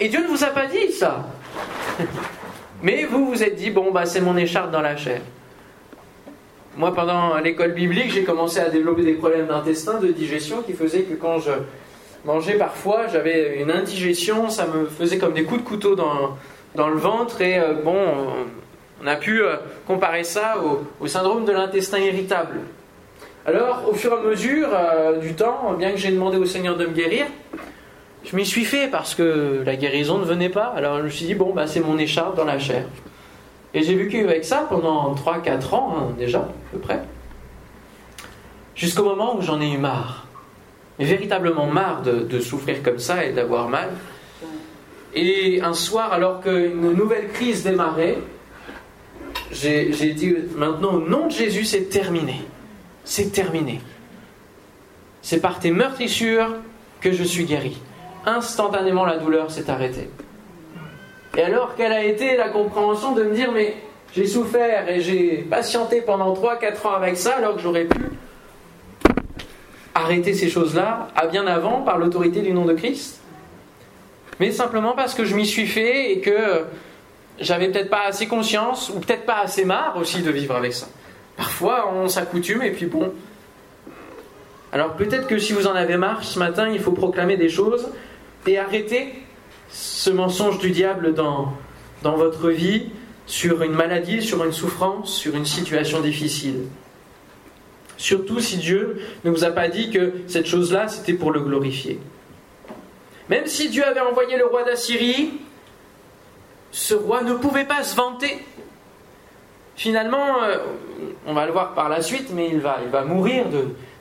Et 0.00 0.08
Dieu 0.08 0.20
ne 0.20 0.26
vous 0.26 0.44
a 0.44 0.48
pas 0.48 0.66
dit 0.66 0.92
ça. 0.92 1.26
Mais 2.82 3.04
vous 3.04 3.26
vous 3.26 3.42
êtes 3.42 3.56
dit, 3.56 3.70
bon, 3.70 3.90
bah, 3.90 4.06
c'est 4.06 4.20
mon 4.20 4.36
écharpe 4.36 4.70
dans 4.70 4.80
la 4.80 4.96
chair. 4.96 5.20
Moi, 6.76 6.94
pendant 6.94 7.36
l'école 7.38 7.72
biblique, 7.72 8.12
j'ai 8.12 8.22
commencé 8.22 8.60
à 8.60 8.68
développer 8.68 9.02
des 9.02 9.14
problèmes 9.14 9.48
d'intestin, 9.48 9.98
de 9.98 10.08
digestion, 10.08 10.62
qui 10.62 10.74
faisaient 10.74 11.02
que 11.02 11.14
quand 11.14 11.40
je 11.40 11.50
mangeais 12.24 12.54
parfois, 12.54 13.08
j'avais 13.08 13.60
une 13.60 13.70
indigestion, 13.70 14.48
ça 14.48 14.66
me 14.66 14.86
faisait 14.86 15.18
comme 15.18 15.32
des 15.32 15.42
coups 15.42 15.62
de 15.62 15.66
couteau 15.66 15.96
dans, 15.96 16.36
dans 16.76 16.88
le 16.88 16.96
ventre. 16.96 17.40
Et 17.40 17.58
euh, 17.58 17.74
bon, 17.74 17.98
on 19.02 19.06
a 19.06 19.16
pu 19.16 19.42
euh, 19.42 19.56
comparer 19.86 20.24
ça 20.24 20.56
au, 21.00 21.06
syndrome 21.06 21.44
de 21.44 21.52
l'intestin 21.52 21.98
irritable. 21.98 22.60
Alors, 23.48 23.88
au 23.88 23.94
fur 23.94 24.12
et 24.12 24.16
à 24.16 24.20
mesure 24.20 24.68
euh, 24.74 25.20
du 25.20 25.32
temps, 25.32 25.72
bien 25.72 25.92
que 25.92 25.96
j'ai 25.96 26.10
demandé 26.10 26.36
au 26.36 26.44
Seigneur 26.44 26.76
de 26.76 26.84
me 26.84 26.92
guérir, 26.92 27.24
je 28.22 28.36
m'y 28.36 28.44
suis 28.44 28.66
fait 28.66 28.88
parce 28.88 29.14
que 29.14 29.62
la 29.64 29.74
guérison 29.74 30.18
ne 30.18 30.26
venait 30.26 30.50
pas. 30.50 30.66
Alors 30.76 30.98
je 30.98 31.04
me 31.04 31.08
suis 31.08 31.24
dit, 31.24 31.34
bon, 31.34 31.54
bah, 31.54 31.66
c'est 31.66 31.80
mon 31.80 31.96
écharpe 31.96 32.36
dans 32.36 32.44
la 32.44 32.58
chair. 32.58 32.84
Et 33.72 33.82
j'ai 33.82 33.94
vécu 33.94 34.22
avec 34.22 34.44
ça 34.44 34.66
pendant 34.68 35.14
3-4 35.14 35.74
ans 35.74 35.94
hein, 35.96 36.14
déjà, 36.18 36.40
à 36.40 36.48
peu 36.72 36.78
près. 36.78 37.00
Jusqu'au 38.74 39.04
moment 39.04 39.38
où 39.38 39.40
j'en 39.40 39.62
ai 39.62 39.72
eu 39.72 39.78
marre. 39.78 40.26
Véritablement 40.98 41.68
marre 41.68 42.02
de 42.02 42.40
souffrir 42.40 42.82
comme 42.82 42.98
ça 42.98 43.24
et 43.24 43.32
d'avoir 43.32 43.70
mal. 43.70 43.88
Et 45.14 45.62
un 45.62 45.72
soir, 45.72 46.12
alors 46.12 46.42
qu'une 46.42 46.92
nouvelle 46.92 47.28
crise 47.28 47.64
démarrait, 47.64 48.18
j'ai 49.52 50.12
dit 50.12 50.36
maintenant 50.54 50.96
au 50.96 51.00
nom 51.00 51.28
de 51.28 51.32
Jésus, 51.32 51.64
c'est 51.64 51.88
terminé. 51.88 52.42
C'est 53.08 53.32
terminé. 53.32 53.80
C'est 55.22 55.40
par 55.40 55.60
tes 55.60 55.70
meurtrissures 55.70 56.56
que 57.00 57.10
je 57.10 57.24
suis 57.24 57.46
guéri. 57.46 57.80
Instantanément, 58.26 59.06
la 59.06 59.16
douleur 59.16 59.50
s'est 59.50 59.70
arrêtée. 59.70 60.10
Et 61.34 61.42
alors, 61.42 61.74
quelle 61.74 61.92
a 61.92 62.04
été 62.04 62.36
la 62.36 62.50
compréhension 62.50 63.12
de 63.12 63.22
me 63.22 63.34
dire, 63.34 63.50
mais 63.50 63.76
j'ai 64.14 64.26
souffert 64.26 64.90
et 64.90 65.00
j'ai 65.00 65.38
patienté 65.38 66.02
pendant 66.02 66.34
3-4 66.34 66.86
ans 66.86 66.92
avec 66.96 67.16
ça, 67.16 67.36
alors 67.36 67.56
que 67.56 67.62
j'aurais 67.62 67.86
pu 67.86 68.10
arrêter 69.94 70.34
ces 70.34 70.50
choses-là 70.50 71.08
à 71.16 71.28
bien 71.28 71.46
avant 71.46 71.80
par 71.80 71.96
l'autorité 71.96 72.42
du 72.42 72.52
nom 72.52 72.66
de 72.66 72.74
Christ 72.74 73.22
Mais 74.38 74.52
simplement 74.52 74.92
parce 74.92 75.14
que 75.14 75.24
je 75.24 75.34
m'y 75.34 75.46
suis 75.46 75.66
fait 75.66 76.12
et 76.12 76.20
que 76.20 76.66
j'avais 77.40 77.70
peut-être 77.70 77.90
pas 77.90 78.02
assez 78.02 78.26
conscience 78.26 78.90
ou 78.90 79.00
peut-être 79.00 79.24
pas 79.24 79.38
assez 79.38 79.64
marre 79.64 79.96
aussi 79.96 80.20
de 80.20 80.30
vivre 80.30 80.54
avec 80.54 80.74
ça. 80.74 80.88
Parfois, 81.38 81.90
on 81.94 82.06
s'accoutume 82.06 82.62
et 82.62 82.72
puis 82.72 82.84
bon. 82.84 83.14
Alors 84.72 84.94
peut-être 84.96 85.26
que 85.26 85.38
si 85.38 85.54
vous 85.54 85.66
en 85.66 85.74
avez 85.74 85.96
marre 85.96 86.22
ce 86.22 86.38
matin, 86.38 86.68
il 86.68 86.80
faut 86.80 86.92
proclamer 86.92 87.38
des 87.38 87.48
choses 87.48 87.88
et 88.46 88.58
arrêter 88.58 89.14
ce 89.70 90.10
mensonge 90.10 90.58
du 90.58 90.70
diable 90.70 91.14
dans, 91.14 91.54
dans 92.02 92.16
votre 92.16 92.50
vie 92.50 92.90
sur 93.26 93.62
une 93.62 93.72
maladie, 93.72 94.20
sur 94.20 94.44
une 94.44 94.52
souffrance, 94.52 95.14
sur 95.14 95.34
une 95.34 95.46
situation 95.46 96.00
difficile. 96.00 96.64
Surtout 97.96 98.40
si 98.40 98.58
Dieu 98.58 99.00
ne 99.24 99.30
vous 99.30 99.44
a 99.44 99.50
pas 99.50 99.68
dit 99.68 99.90
que 99.90 100.12
cette 100.26 100.46
chose-là, 100.46 100.88
c'était 100.88 101.14
pour 101.14 101.30
le 101.30 101.40
glorifier. 101.40 101.98
Même 103.30 103.46
si 103.46 103.70
Dieu 103.70 103.86
avait 103.86 104.00
envoyé 104.00 104.36
le 104.36 104.46
roi 104.46 104.64
d'Assyrie 104.64 105.32
ce 106.70 106.94
roi 106.94 107.22
ne 107.22 107.34
pouvait 107.34 107.64
pas 107.64 107.82
se 107.82 107.96
vanter. 107.96 108.44
Finalement, 109.78 110.42
euh, 110.42 110.56
on 111.24 111.34
va 111.34 111.46
le 111.46 111.52
voir 111.52 111.72
par 111.72 111.88
la 111.88 112.02
suite, 112.02 112.30
mais 112.34 112.48
il 112.50 112.58
va, 112.58 112.80
il 112.84 112.90
va 112.90 113.04
mourir 113.04 113.44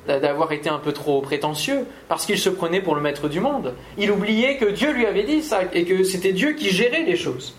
d'avoir 0.08 0.52
été 0.52 0.70
un 0.70 0.80
peu 0.80 0.92
trop 0.92 1.22
prétentieux, 1.22 1.86
parce 2.10 2.26
qu'il 2.26 2.40
se 2.40 2.50
prenait 2.50 2.82
pour 2.82 2.96
le 2.96 3.02
maître 3.02 3.30
du 3.30 3.40
monde. 3.40 3.76
Il 4.00 4.10
oubliait 4.10 4.58
que 4.58 4.66
Dieu 4.66 4.92
lui 4.92 5.06
avait 5.06 5.22
dit 5.22 5.44
ça, 5.44 5.60
et 5.72 5.86
que 5.86 6.04
c'était 6.04 6.34
Dieu 6.34 6.54
qui 6.54 6.72
gérait 6.72 7.04
les 7.04 7.16
choses. 7.16 7.56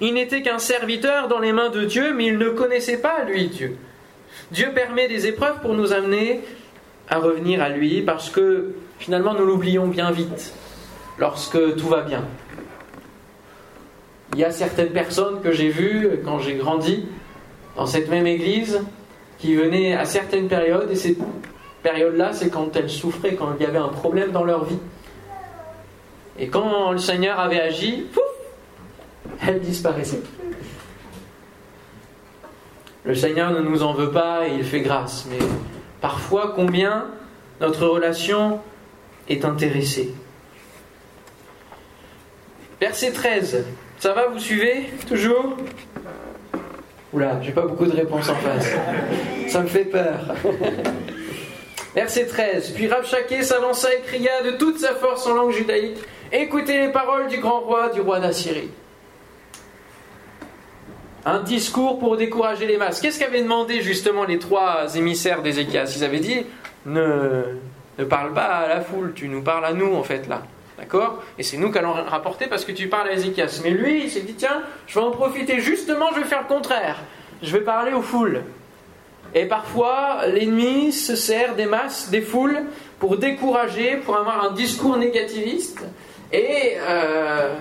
Il 0.00 0.14
n'était 0.14 0.40
qu'un 0.40 0.58
serviteur 0.58 1.28
dans 1.28 1.40
les 1.40 1.52
mains 1.52 1.68
de 1.68 1.84
Dieu, 1.84 2.14
mais 2.14 2.24
il 2.26 2.38
ne 2.38 2.48
connaissait 2.48 3.02
pas, 3.02 3.24
lui, 3.24 3.48
Dieu. 3.48 3.76
Dieu 4.50 4.70
permet 4.74 5.06
des 5.06 5.26
épreuves 5.26 5.60
pour 5.60 5.74
nous 5.74 5.92
amener 5.92 6.40
à 7.10 7.18
revenir 7.18 7.60
à 7.60 7.68
lui, 7.68 8.00
parce 8.00 8.30
que 8.30 8.76
finalement 8.98 9.34
nous 9.34 9.44
l'oublions 9.44 9.88
bien 9.88 10.10
vite, 10.10 10.54
lorsque 11.18 11.76
tout 11.76 11.88
va 11.88 12.00
bien. 12.00 12.24
Il 14.32 14.38
y 14.38 14.44
a 14.44 14.52
certaines 14.52 14.92
personnes 14.92 15.42
que 15.42 15.52
j'ai 15.52 15.68
vues 15.68 16.08
quand 16.24 16.38
j'ai 16.38 16.54
grandi 16.54 17.04
dans 17.78 17.86
cette 17.86 18.10
même 18.10 18.26
église 18.26 18.80
qui 19.38 19.54
venaient 19.54 19.94
à 19.94 20.04
certaines 20.04 20.48
périodes, 20.48 20.90
et 20.90 20.96
ces 20.96 21.16
périodes-là, 21.84 22.32
c'est 22.32 22.50
quand 22.50 22.74
elles 22.74 22.90
souffraient, 22.90 23.36
quand 23.36 23.54
il 23.58 23.62
y 23.62 23.66
avait 23.66 23.78
un 23.78 23.88
problème 23.88 24.32
dans 24.32 24.42
leur 24.42 24.64
vie. 24.64 24.80
Et 26.40 26.48
quand 26.48 26.90
le 26.90 26.98
Seigneur 26.98 27.38
avait 27.38 27.60
agi, 27.60 28.04
pouf, 28.12 28.24
elles 29.46 29.60
disparaissaient. 29.60 30.22
Le 33.04 33.14
Seigneur 33.14 33.52
ne 33.52 33.60
nous 33.60 33.84
en 33.84 33.92
veut 33.92 34.10
pas 34.10 34.48
et 34.48 34.54
il 34.54 34.64
fait 34.64 34.80
grâce, 34.80 35.28
mais 35.30 35.38
parfois 36.00 36.52
combien 36.56 37.06
notre 37.60 37.86
relation 37.86 38.58
est 39.28 39.44
intéressée. 39.44 40.12
Verset 42.80 43.12
13. 43.12 43.64
Ça 44.00 44.12
va, 44.14 44.26
vous 44.26 44.40
suivez 44.40 44.86
Toujours? 45.06 45.56
Oula, 47.12 47.40
j'ai 47.42 47.52
pas 47.52 47.62
beaucoup 47.62 47.86
de 47.86 47.96
réponses 47.96 48.28
en 48.28 48.34
face. 48.34 48.70
Ça 49.48 49.60
me 49.60 49.66
fait 49.66 49.86
peur. 49.86 50.34
Verset 51.94 52.26
13. 52.26 52.72
Puis 52.74 52.86
Rabshakeh 52.86 53.42
s'avança 53.42 53.92
et 53.94 54.00
cria 54.02 54.42
de 54.42 54.52
toute 54.52 54.78
sa 54.78 54.94
force 54.94 55.26
en 55.26 55.34
langue 55.34 55.52
judaïque 55.52 55.98
Écoutez 56.30 56.78
les 56.86 56.92
paroles 56.92 57.28
du 57.28 57.38
grand 57.38 57.60
roi, 57.60 57.88
du 57.88 58.02
roi 58.02 58.20
d'Assyrie. 58.20 58.70
Un 61.24 61.40
discours 61.40 61.98
pour 61.98 62.18
décourager 62.18 62.66
les 62.66 62.76
masses. 62.76 63.00
Qu'est-ce 63.00 63.18
qu'avaient 63.18 63.42
demandé 63.42 63.80
justement 63.80 64.24
les 64.24 64.38
trois 64.38 64.94
émissaires 64.94 65.42
d'Ézéchias? 65.42 65.94
Ils 65.96 66.04
avaient 66.04 66.20
dit 66.20 66.44
ne, 66.84 67.56
ne 67.98 68.04
parle 68.04 68.34
pas 68.34 68.44
à 68.44 68.68
la 68.68 68.80
foule, 68.82 69.14
tu 69.14 69.28
nous 69.28 69.42
parles 69.42 69.64
à 69.64 69.72
nous 69.72 69.94
en 69.94 70.02
fait 70.02 70.28
là. 70.28 70.42
D'accord 70.78 71.22
Et 71.36 71.42
c'est 71.42 71.56
nous 71.56 71.72
qui 71.72 71.78
allons 71.78 71.92
rapporter 71.92 72.46
parce 72.46 72.64
que 72.64 72.70
tu 72.70 72.88
parles 72.88 73.08
à 73.08 73.12
Ézéchias. 73.12 73.60
Mais 73.64 73.70
lui, 73.70 74.04
il 74.04 74.10
s'est 74.10 74.20
dit 74.20 74.34
tiens, 74.34 74.62
je 74.86 74.94
vais 74.94 75.04
en 75.04 75.10
profiter, 75.10 75.60
justement, 75.60 76.06
je 76.14 76.20
vais 76.20 76.26
faire 76.26 76.42
le 76.42 76.46
contraire. 76.48 76.98
Je 77.42 77.52
vais 77.52 77.64
parler 77.64 77.92
aux 77.92 78.02
foules. 78.02 78.42
Et 79.34 79.46
parfois, 79.46 80.26
l'ennemi 80.26 80.92
se 80.92 81.16
sert 81.16 81.56
des 81.56 81.66
masses, 81.66 82.10
des 82.10 82.22
foules, 82.22 82.62
pour 82.98 83.16
décourager, 83.16 83.96
pour 83.96 84.16
avoir 84.16 84.44
un 84.44 84.52
discours 84.52 84.96
négativiste. 84.96 85.84
Et 86.32 86.76
euh, 86.78 87.54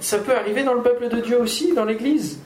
ça 0.00 0.18
peut 0.18 0.34
arriver 0.34 0.62
dans 0.62 0.74
le 0.74 0.82
peuple 0.82 1.08
de 1.08 1.20
Dieu 1.20 1.40
aussi, 1.40 1.74
dans 1.74 1.84
l'Église. 1.84 2.38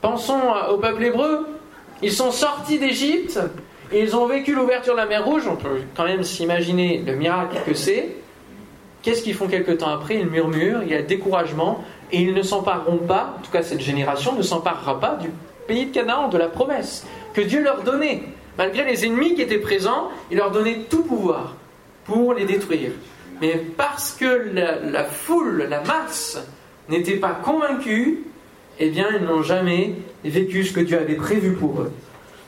Pensons 0.00 0.40
au 0.70 0.78
peuple 0.78 1.04
hébreu. 1.04 1.46
Ils 2.02 2.12
sont 2.12 2.32
sortis 2.32 2.78
d'Égypte 2.78 3.38
ils 3.94 4.16
ont 4.16 4.26
vécu 4.26 4.54
l'ouverture 4.54 4.94
de 4.94 4.98
la 4.98 5.06
mer 5.06 5.24
Rouge. 5.24 5.44
On 5.50 5.56
peut 5.56 5.80
quand 5.96 6.04
même 6.04 6.22
s'imaginer 6.22 7.02
le 7.04 7.14
miracle 7.14 7.58
que 7.66 7.74
c'est. 7.74 8.16
Qu'est-ce 9.02 9.22
qu'ils 9.22 9.34
font 9.34 9.48
quelque 9.48 9.72
temps 9.72 9.90
après? 9.90 10.16
Ils 10.16 10.26
murmurent, 10.26 10.82
il 10.82 10.90
y 10.90 10.94
a 10.94 11.02
découragement 11.02 11.84
et 12.12 12.20
ils 12.20 12.34
ne 12.34 12.42
s'empareront 12.42 12.98
pas, 12.98 13.36
en 13.38 13.42
tout 13.42 13.50
cas 13.50 13.62
cette 13.62 13.80
génération 13.80 14.34
ne 14.34 14.42
s'emparera 14.42 15.00
pas 15.00 15.16
du 15.16 15.30
pays 15.66 15.86
de 15.86 15.92
Canaan, 15.92 16.28
de 16.28 16.38
la 16.38 16.48
promesse 16.48 17.06
que 17.34 17.40
Dieu 17.40 17.62
leur 17.62 17.82
donnait. 17.82 18.22
Malgré 18.58 18.84
les 18.84 19.06
ennemis 19.06 19.34
qui 19.34 19.42
étaient 19.42 19.58
présents, 19.58 20.10
il 20.30 20.36
leur 20.36 20.50
donnait 20.50 20.80
tout 20.90 21.02
pouvoir 21.02 21.54
pour 22.04 22.34
les 22.34 22.44
détruire. 22.44 22.92
Mais 23.40 23.60
parce 23.76 24.12
que 24.12 24.50
la, 24.54 25.04
foule, 25.04 25.66
la 25.68 25.80
masse, 25.80 26.38
n'était 26.88 27.16
pas 27.16 27.32
convaincue, 27.32 28.24
eh 28.78 28.90
bien, 28.90 29.08
ils 29.18 29.24
n'ont 29.24 29.42
jamais 29.42 29.94
vécu 30.24 30.64
ce 30.64 30.72
que 30.72 30.80
Dieu 30.80 30.98
avait 30.98 31.16
prévu 31.16 31.52
pour 31.52 31.80
eux. 31.80 31.92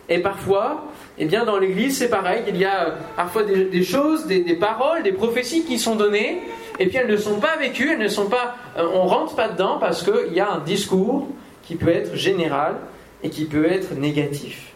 Et 0.08 0.18
parfois, 0.18 0.84
eh 1.16 1.26
bien, 1.26 1.44
dans 1.44 1.58
l'Église, 1.58 1.98
c'est 1.98 2.08
pareil. 2.08 2.42
Il 2.48 2.56
y 2.56 2.64
a 2.64 2.94
parfois 3.16 3.44
des, 3.44 3.84
choses, 3.84 4.26
des, 4.26 4.56
paroles, 4.56 5.02
des 5.02 5.12
prophéties 5.12 5.64
qui 5.64 5.78
sont 5.78 5.94
données, 5.94 6.40
et 6.78 6.86
puis 6.86 6.96
elles 6.96 7.10
ne 7.10 7.16
sont 7.16 7.38
pas 7.38 7.56
vécues, 7.56 7.92
elles 7.92 7.98
ne 7.98 8.08
sont 8.08 8.28
pas. 8.28 8.56
Euh, 8.76 8.86
on 8.94 9.06
rentre 9.06 9.36
pas 9.36 9.48
dedans 9.48 9.78
parce 9.78 10.02
qu'il 10.02 10.32
y 10.32 10.40
a 10.40 10.50
un 10.50 10.58
discours 10.58 11.28
qui 11.62 11.76
peut 11.76 11.90
être 11.90 12.16
général 12.16 12.76
et 13.22 13.30
qui 13.30 13.44
peut 13.44 13.64
être 13.64 13.94
négatif. 13.94 14.74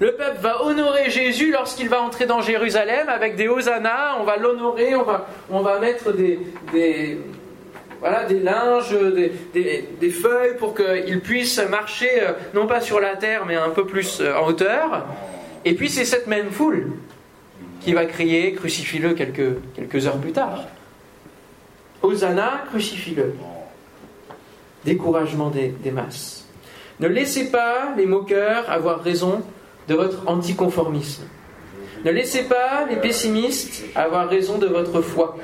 Le 0.00 0.16
peuple 0.16 0.38
va 0.40 0.64
honorer 0.64 1.10
Jésus 1.10 1.52
lorsqu'il 1.52 1.88
va 1.88 2.02
entrer 2.02 2.26
dans 2.26 2.40
Jérusalem 2.40 3.08
avec 3.08 3.36
des 3.36 3.46
hosannas, 3.46 4.16
on 4.20 4.24
va 4.24 4.36
l'honorer, 4.36 4.96
on 4.96 5.04
va, 5.04 5.28
on 5.48 5.60
va 5.60 5.78
mettre 5.78 6.10
des, 6.12 6.40
voilà, 8.02 8.24
des 8.24 8.40
linges, 8.40 8.96
des, 9.54 10.10
feuilles 10.10 10.56
pour 10.58 10.74
qu'il 10.74 11.20
puisse 11.20 11.58
marcher 11.70 12.10
euh, 12.20 12.32
non 12.52 12.66
pas 12.66 12.80
sur 12.80 12.98
la 12.98 13.14
terre 13.14 13.46
mais 13.46 13.54
un 13.54 13.70
peu 13.70 13.86
plus 13.86 14.20
euh, 14.20 14.34
en 14.34 14.48
hauteur. 14.48 15.06
Et 15.64 15.74
puis 15.74 15.88
c'est 15.88 16.04
cette 16.04 16.26
même 16.26 16.50
foule 16.50 16.94
qui 17.80 17.92
va 17.92 18.04
crier 18.04 18.54
crucifie-le 18.54 19.14
quelques, 19.14 19.56
quelques 19.76 20.04
heures 20.08 20.18
plus 20.18 20.32
tard. 20.32 20.64
Hosanna, 22.02 22.64
crucifie-le. 22.70 23.34
Découragement 24.84 25.50
des, 25.50 25.68
des 25.68 25.92
masses. 25.92 26.48
Ne 26.98 27.06
laissez 27.06 27.52
pas 27.52 27.94
les 27.96 28.06
moqueurs 28.06 28.68
avoir 28.68 29.00
raison 29.00 29.42
de 29.86 29.94
votre 29.94 30.24
anticonformisme. 30.26 31.22
Ne 32.04 32.10
laissez 32.10 32.48
pas 32.48 32.84
les 32.90 32.96
pessimistes 32.96 33.84
avoir 33.94 34.28
raison 34.28 34.58
de 34.58 34.66
votre 34.66 35.02
foi. 35.02 35.38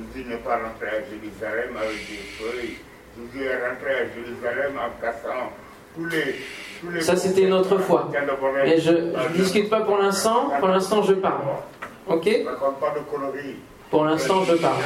Jésus 0.00 0.28
n'est 0.28 0.36
pas 0.36 0.56
rentré 0.56 0.88
à 0.88 1.00
Jérusalem 1.10 1.76
avec 1.76 1.98
des 2.08 2.24
feuilles. 2.38 2.76
Jésus 3.16 3.44
est 3.46 3.68
rentré 3.68 3.90
à 3.94 4.04
Jérusalem 4.14 4.72
en 4.78 5.00
cassant 5.00 5.52
tous 5.94 6.06
les. 6.06 6.36
Tous 6.80 6.90
les 6.90 7.00
Ça, 7.00 7.16
c'était 7.16 7.42
une 7.42 7.52
autre 7.52 7.78
fois. 7.78 8.10
Et 8.64 8.80
je 8.80 8.90
ne 8.92 9.28
discute 9.36 9.68
pas 9.68 9.80
pour 9.80 9.98
l'instant. 9.98 10.50
Pour 10.58 10.68
l'instant, 10.68 11.02
je 11.02 11.14
parle. 11.14 11.42
Ok? 12.06 12.24
pas 12.24 12.94
de 12.94 13.00
coloris. 13.10 13.56
Pour 13.90 14.04
l'instant, 14.04 14.44
je 14.44 14.54
parle. 14.54 14.76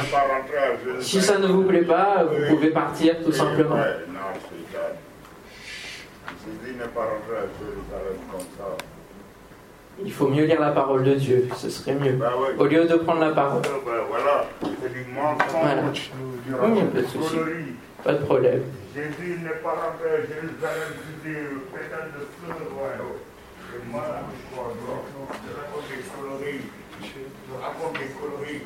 Si 0.99 1.21
ça 1.21 1.37
ne 1.37 1.47
vous 1.47 1.63
plaît 1.63 1.83
pas, 1.83 2.23
vous 2.23 2.55
pouvez 2.55 2.71
partir 2.71 3.15
tout 3.23 3.31
simplement. 3.31 3.77
Il 10.03 10.11
faut 10.11 10.27
mieux 10.27 10.45
lire 10.45 10.59
la 10.59 10.71
parole 10.71 11.03
de 11.03 11.13
Dieu, 11.15 11.47
ce 11.55 11.69
serait 11.69 11.95
mieux. 11.95 12.13
Bah 12.13 12.33
Au 12.57 12.65
lieu 12.65 12.85
de 12.85 12.95
prendre 12.95 13.21
la 13.21 13.31
parole. 13.31 13.61
Bah 13.61 13.91
voilà, 14.09 14.45
c'est 14.61 14.93
du 14.93 15.05
mensonge. 15.13 15.47
Voilà. 15.51 16.73
Oui, 16.73 16.81
pas 16.93 17.01
de 17.01 17.05
souci. 17.07 17.35
Pas 18.03 18.13
de 18.13 18.25
problème. 18.25 18.61
Jésus 18.93 19.39
n'est 19.41 19.61
pas 19.63 19.69
rentré 19.71 20.09
à 20.09 20.21
Jérusalem 20.21 20.91
sur 20.99 21.23
des 21.23 21.39
pétales 21.73 22.11
de 22.13 22.27
fleurs. 22.37 23.01
C'est 23.71 23.91
moi, 23.91 24.03
je 24.51 24.57
raconte 25.55 25.87
des 25.89 26.03
coloris. 26.11 26.61
Je 27.01 27.53
raconte 27.61 27.93
des 27.93 28.11
coloris. 28.13 28.61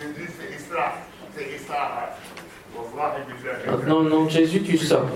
Jésus, 0.00 0.30
c'est 0.38 0.56
Islam. 0.56 0.92
C'est 1.36 1.56
Islam. 1.56 1.78
Non, 3.86 4.02
non, 4.02 4.28
Jésus, 4.28 4.62
tu 4.62 4.76
sors. 4.78 5.08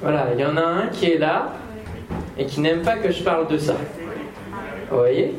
Voilà, 0.00 0.28
il 0.32 0.40
y 0.40 0.44
en 0.44 0.56
a 0.56 0.62
un 0.62 0.86
qui 0.88 1.12
est 1.12 1.18
là 1.18 1.52
et 2.38 2.46
qui 2.46 2.60
n'aime 2.60 2.82
pas 2.82 2.96
que 2.96 3.10
je 3.10 3.22
parle 3.22 3.48
de 3.48 3.58
ça. 3.58 3.76
Vous 4.90 4.96
voyez? 4.96 5.34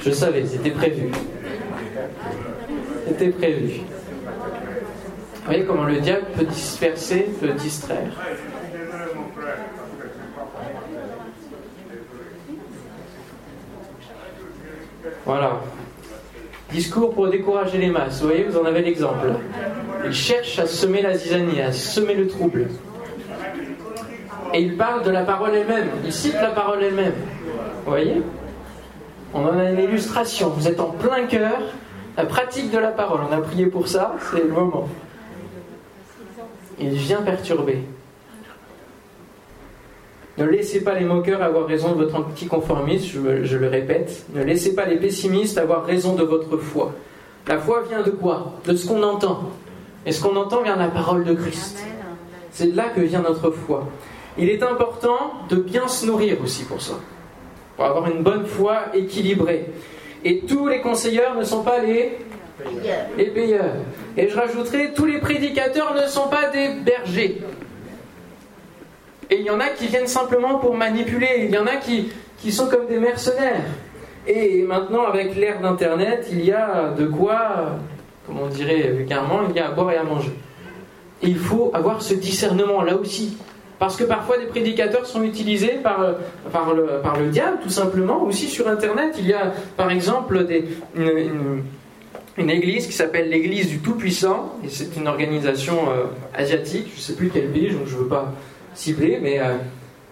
Je 0.00 0.10
savais, 0.10 0.46
c'était 0.46 0.70
prévu. 0.70 1.10
C'était 3.06 3.30
prévu. 3.30 3.80
Vous 3.80 5.44
voyez 5.44 5.64
comment 5.64 5.84
le 5.84 6.00
diable 6.00 6.26
peut 6.36 6.44
disperser, 6.44 7.28
peut 7.40 7.52
distraire. 7.52 8.12
Voilà. 15.24 15.60
Discours 16.72 17.14
pour 17.14 17.28
décourager 17.28 17.78
les 17.78 17.88
masses. 17.88 18.20
Vous 18.20 18.28
voyez, 18.28 18.44
vous 18.44 18.58
en 18.58 18.64
avez 18.64 18.82
l'exemple. 18.82 19.26
Il 20.04 20.12
cherche 20.12 20.58
à 20.58 20.66
semer 20.66 21.00
la 21.02 21.16
zizanie, 21.16 21.60
à 21.60 21.72
semer 21.72 22.14
le 22.14 22.28
trouble. 22.28 22.68
Et 24.52 24.60
il 24.60 24.76
parle 24.76 25.02
de 25.02 25.10
la 25.10 25.22
parole 25.22 25.54
elle-même. 25.54 25.88
Il 26.04 26.12
cite 26.12 26.34
la 26.34 26.50
parole 26.50 26.82
elle-même. 26.82 27.14
Vous 27.84 27.90
voyez 27.90 28.22
On 29.32 29.46
en 29.46 29.58
a 29.58 29.70
une 29.70 29.80
illustration. 29.80 30.50
Vous 30.50 30.68
êtes 30.68 30.80
en 30.80 30.90
plein 30.90 31.26
cœur. 31.26 31.58
La 32.16 32.26
pratique 32.26 32.70
de 32.70 32.78
la 32.78 32.88
parole. 32.88 33.20
On 33.30 33.32
a 33.32 33.40
prié 33.40 33.66
pour 33.66 33.88
ça. 33.88 34.16
C'est 34.30 34.42
le 34.42 34.48
moment. 34.48 34.88
Il 36.78 36.90
vient 36.90 37.22
perturber. 37.22 37.82
Ne 40.38 40.44
laissez 40.44 40.82
pas 40.82 40.94
les 40.94 41.04
moqueurs 41.04 41.42
avoir 41.42 41.66
raison 41.66 41.92
de 41.92 42.04
votre 42.04 42.14
anticonformisme, 42.14 43.06
je, 43.06 43.44
je 43.44 43.56
le 43.56 43.68
répète. 43.68 44.24
Ne 44.34 44.44
laissez 44.44 44.74
pas 44.74 44.84
les 44.86 44.96
pessimistes 44.96 45.58
avoir 45.58 45.84
raison 45.84 46.14
de 46.14 46.22
votre 46.22 46.56
foi. 46.58 46.92
La 47.46 47.58
foi 47.58 47.82
vient 47.88 48.02
de 48.02 48.10
quoi? 48.10 48.54
De 48.64 48.76
ce 48.76 48.86
qu'on 48.86 49.02
entend. 49.02 49.50
Et 50.06 50.12
ce 50.12 50.22
qu'on 50.22 50.36
entend 50.36 50.62
vient 50.62 50.76
de 50.76 50.82
la 50.82 50.88
parole 50.88 51.24
de 51.24 51.34
Christ. 51.34 51.84
C'est 52.52 52.72
de 52.72 52.76
là 52.76 52.84
que 52.94 53.00
vient 53.00 53.22
notre 53.22 53.50
foi. 53.50 53.88
Il 54.38 54.48
est 54.48 54.62
important 54.62 55.32
de 55.48 55.56
bien 55.56 55.88
se 55.88 56.06
nourrir 56.06 56.36
aussi 56.42 56.64
pour 56.64 56.80
ça. 56.80 56.94
Pour 57.76 57.84
avoir 57.86 58.08
une 58.08 58.22
bonne 58.22 58.46
foi 58.46 58.94
équilibrée. 58.94 59.66
Et 60.24 60.40
tous 60.40 60.68
les 60.68 60.80
conseilleurs 60.80 61.36
ne 61.36 61.44
sont 61.44 61.62
pas 61.62 61.80
les 61.80 62.18
les 63.16 63.26
payeurs. 63.26 63.76
Et 64.16 64.28
je 64.28 64.36
rajouterai, 64.36 64.92
tous 64.94 65.06
les 65.06 65.18
prédicateurs 65.18 65.94
ne 65.94 66.06
sont 66.08 66.28
pas 66.28 66.48
des 66.50 66.70
bergers. 66.84 67.40
Et 69.30 69.40
il 69.40 69.42
y 69.42 69.50
en 69.50 69.60
a 69.60 69.68
qui 69.68 69.86
viennent 69.86 70.06
simplement 70.06 70.58
pour 70.58 70.74
manipuler. 70.74 71.44
Il 71.44 71.50
y 71.50 71.58
en 71.58 71.66
a 71.66 71.76
qui, 71.76 72.10
qui 72.38 72.52
sont 72.52 72.68
comme 72.68 72.86
des 72.86 72.98
mercenaires. 72.98 73.64
Et 74.26 74.62
maintenant, 74.62 75.04
avec 75.04 75.36
l'ère 75.36 75.60
d'Internet, 75.60 76.28
il 76.30 76.44
y 76.44 76.52
a 76.52 76.90
de 76.96 77.06
quoi, 77.06 77.78
comme 78.26 78.40
on 78.40 78.46
dirait 78.46 78.88
vulgairement, 78.88 79.40
il 79.48 79.56
y 79.56 79.58
a 79.58 79.68
à 79.68 79.70
boire 79.70 79.92
et 79.92 79.96
à 79.96 80.02
manger. 80.02 80.32
Il 81.22 81.38
faut 81.38 81.70
avoir 81.74 82.02
ce 82.02 82.14
discernement 82.14 82.82
là 82.82 82.96
aussi. 82.96 83.36
Parce 83.78 83.96
que 83.96 84.04
parfois 84.04 84.38
des 84.38 84.46
prédicateurs 84.46 85.06
sont 85.06 85.22
utilisés 85.22 85.78
par, 85.82 86.00
par, 86.52 86.74
le, 86.74 87.00
par 87.02 87.18
le 87.18 87.28
diable, 87.28 87.58
tout 87.62 87.70
simplement. 87.70 88.22
Aussi 88.24 88.48
sur 88.48 88.68
Internet, 88.68 89.14
il 89.18 89.28
y 89.28 89.32
a 89.32 89.52
par 89.76 89.90
exemple 89.90 90.46
une, 90.96 91.62
une, 92.36 92.50
église 92.50 92.86
qui 92.86 92.92
s'appelle 92.92 93.30
l'église 93.30 93.68
du 93.68 93.78
Tout-Puissant. 93.78 94.56
Et 94.64 94.68
c'est 94.68 94.96
une 94.96 95.06
organisation 95.06 95.76
euh, 95.90 96.06
asiatique, 96.34 96.88
je 96.92 96.98
ne 96.98 97.02
sais 97.02 97.14
plus 97.14 97.30
quel 97.32 97.50
pays, 97.50 97.70
donc 97.70 97.86
je 97.86 97.94
ne 97.94 98.00
veux 98.00 98.08
pas 98.08 98.32
cibler, 98.78 99.18
mais 99.20 99.40
euh, 99.40 99.56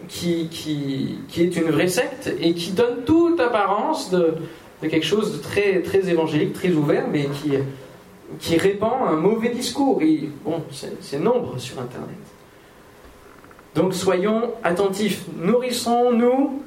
qui, 0.09 0.49
qui, 0.49 1.19
qui, 1.29 1.43
est 1.43 1.57
une 1.57 1.71
vraie 1.71 1.89
secte 1.89 2.33
et 2.41 2.53
qui 2.53 2.73
donne 2.73 3.05
toute 3.05 3.39
apparence 3.41 4.11
de, 4.11 4.35
de 4.83 4.89
quelque 4.89 5.07
chose 5.07 5.37
de 5.37 5.43
très, 5.43 5.83
très 5.83 6.09
évangélique, 6.09 6.53
très 6.53 6.71
ouvert, 6.73 7.07
mais 7.11 7.27
qui, 7.27 7.53
qui 8.41 8.57
répand 8.57 9.09
un 9.09 9.17
mauvais 9.17 9.51
discours. 9.51 10.03
Et, 10.03 10.29
bon, 10.45 10.63
c'est 11.01 11.21
nombre 11.21 11.59
sur 11.59 11.81
Internet. 11.81 12.17
Donc 13.75 13.95
soyons 13.95 14.53
attentifs. 14.65 15.25
Nourrissons-nous 15.39 16.63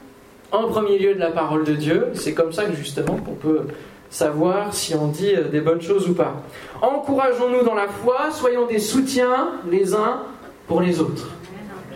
en 0.51 0.67
premier 0.67 0.97
lieu 0.97 1.15
de 1.15 1.19
la 1.19 1.31
parole 1.31 1.63
de 1.65 1.73
Dieu. 1.73 2.07
C'est 2.13 2.33
comme 2.33 2.53
ça 2.53 2.65
que 2.65 2.75
justement 2.75 3.17
qu'on 3.17 3.33
peut 3.33 3.61
savoir 4.09 4.73
si 4.73 4.95
on 4.95 5.07
dit 5.07 5.35
euh, 5.35 5.49
des 5.49 5.61
bonnes 5.61 5.81
choses 5.81 6.07
ou 6.09 6.13
pas. 6.13 6.41
Encourageons-nous 6.81 7.63
dans 7.63 7.75
la 7.75 7.87
foi, 7.87 8.31
soyons 8.31 8.65
des 8.65 8.79
soutiens 8.79 9.51
les 9.69 9.93
uns 9.93 10.23
pour 10.67 10.81
les 10.81 10.99
autres. 10.99 11.29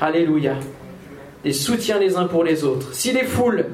Alléluia. 0.02 0.56
Des 1.44 1.54
soutiens 1.54 2.00
les 2.00 2.16
uns 2.16 2.26
pour 2.26 2.44
les 2.44 2.64
autres. 2.64 2.94
Si 2.94 3.12
les 3.12 3.24
foules 3.24 3.66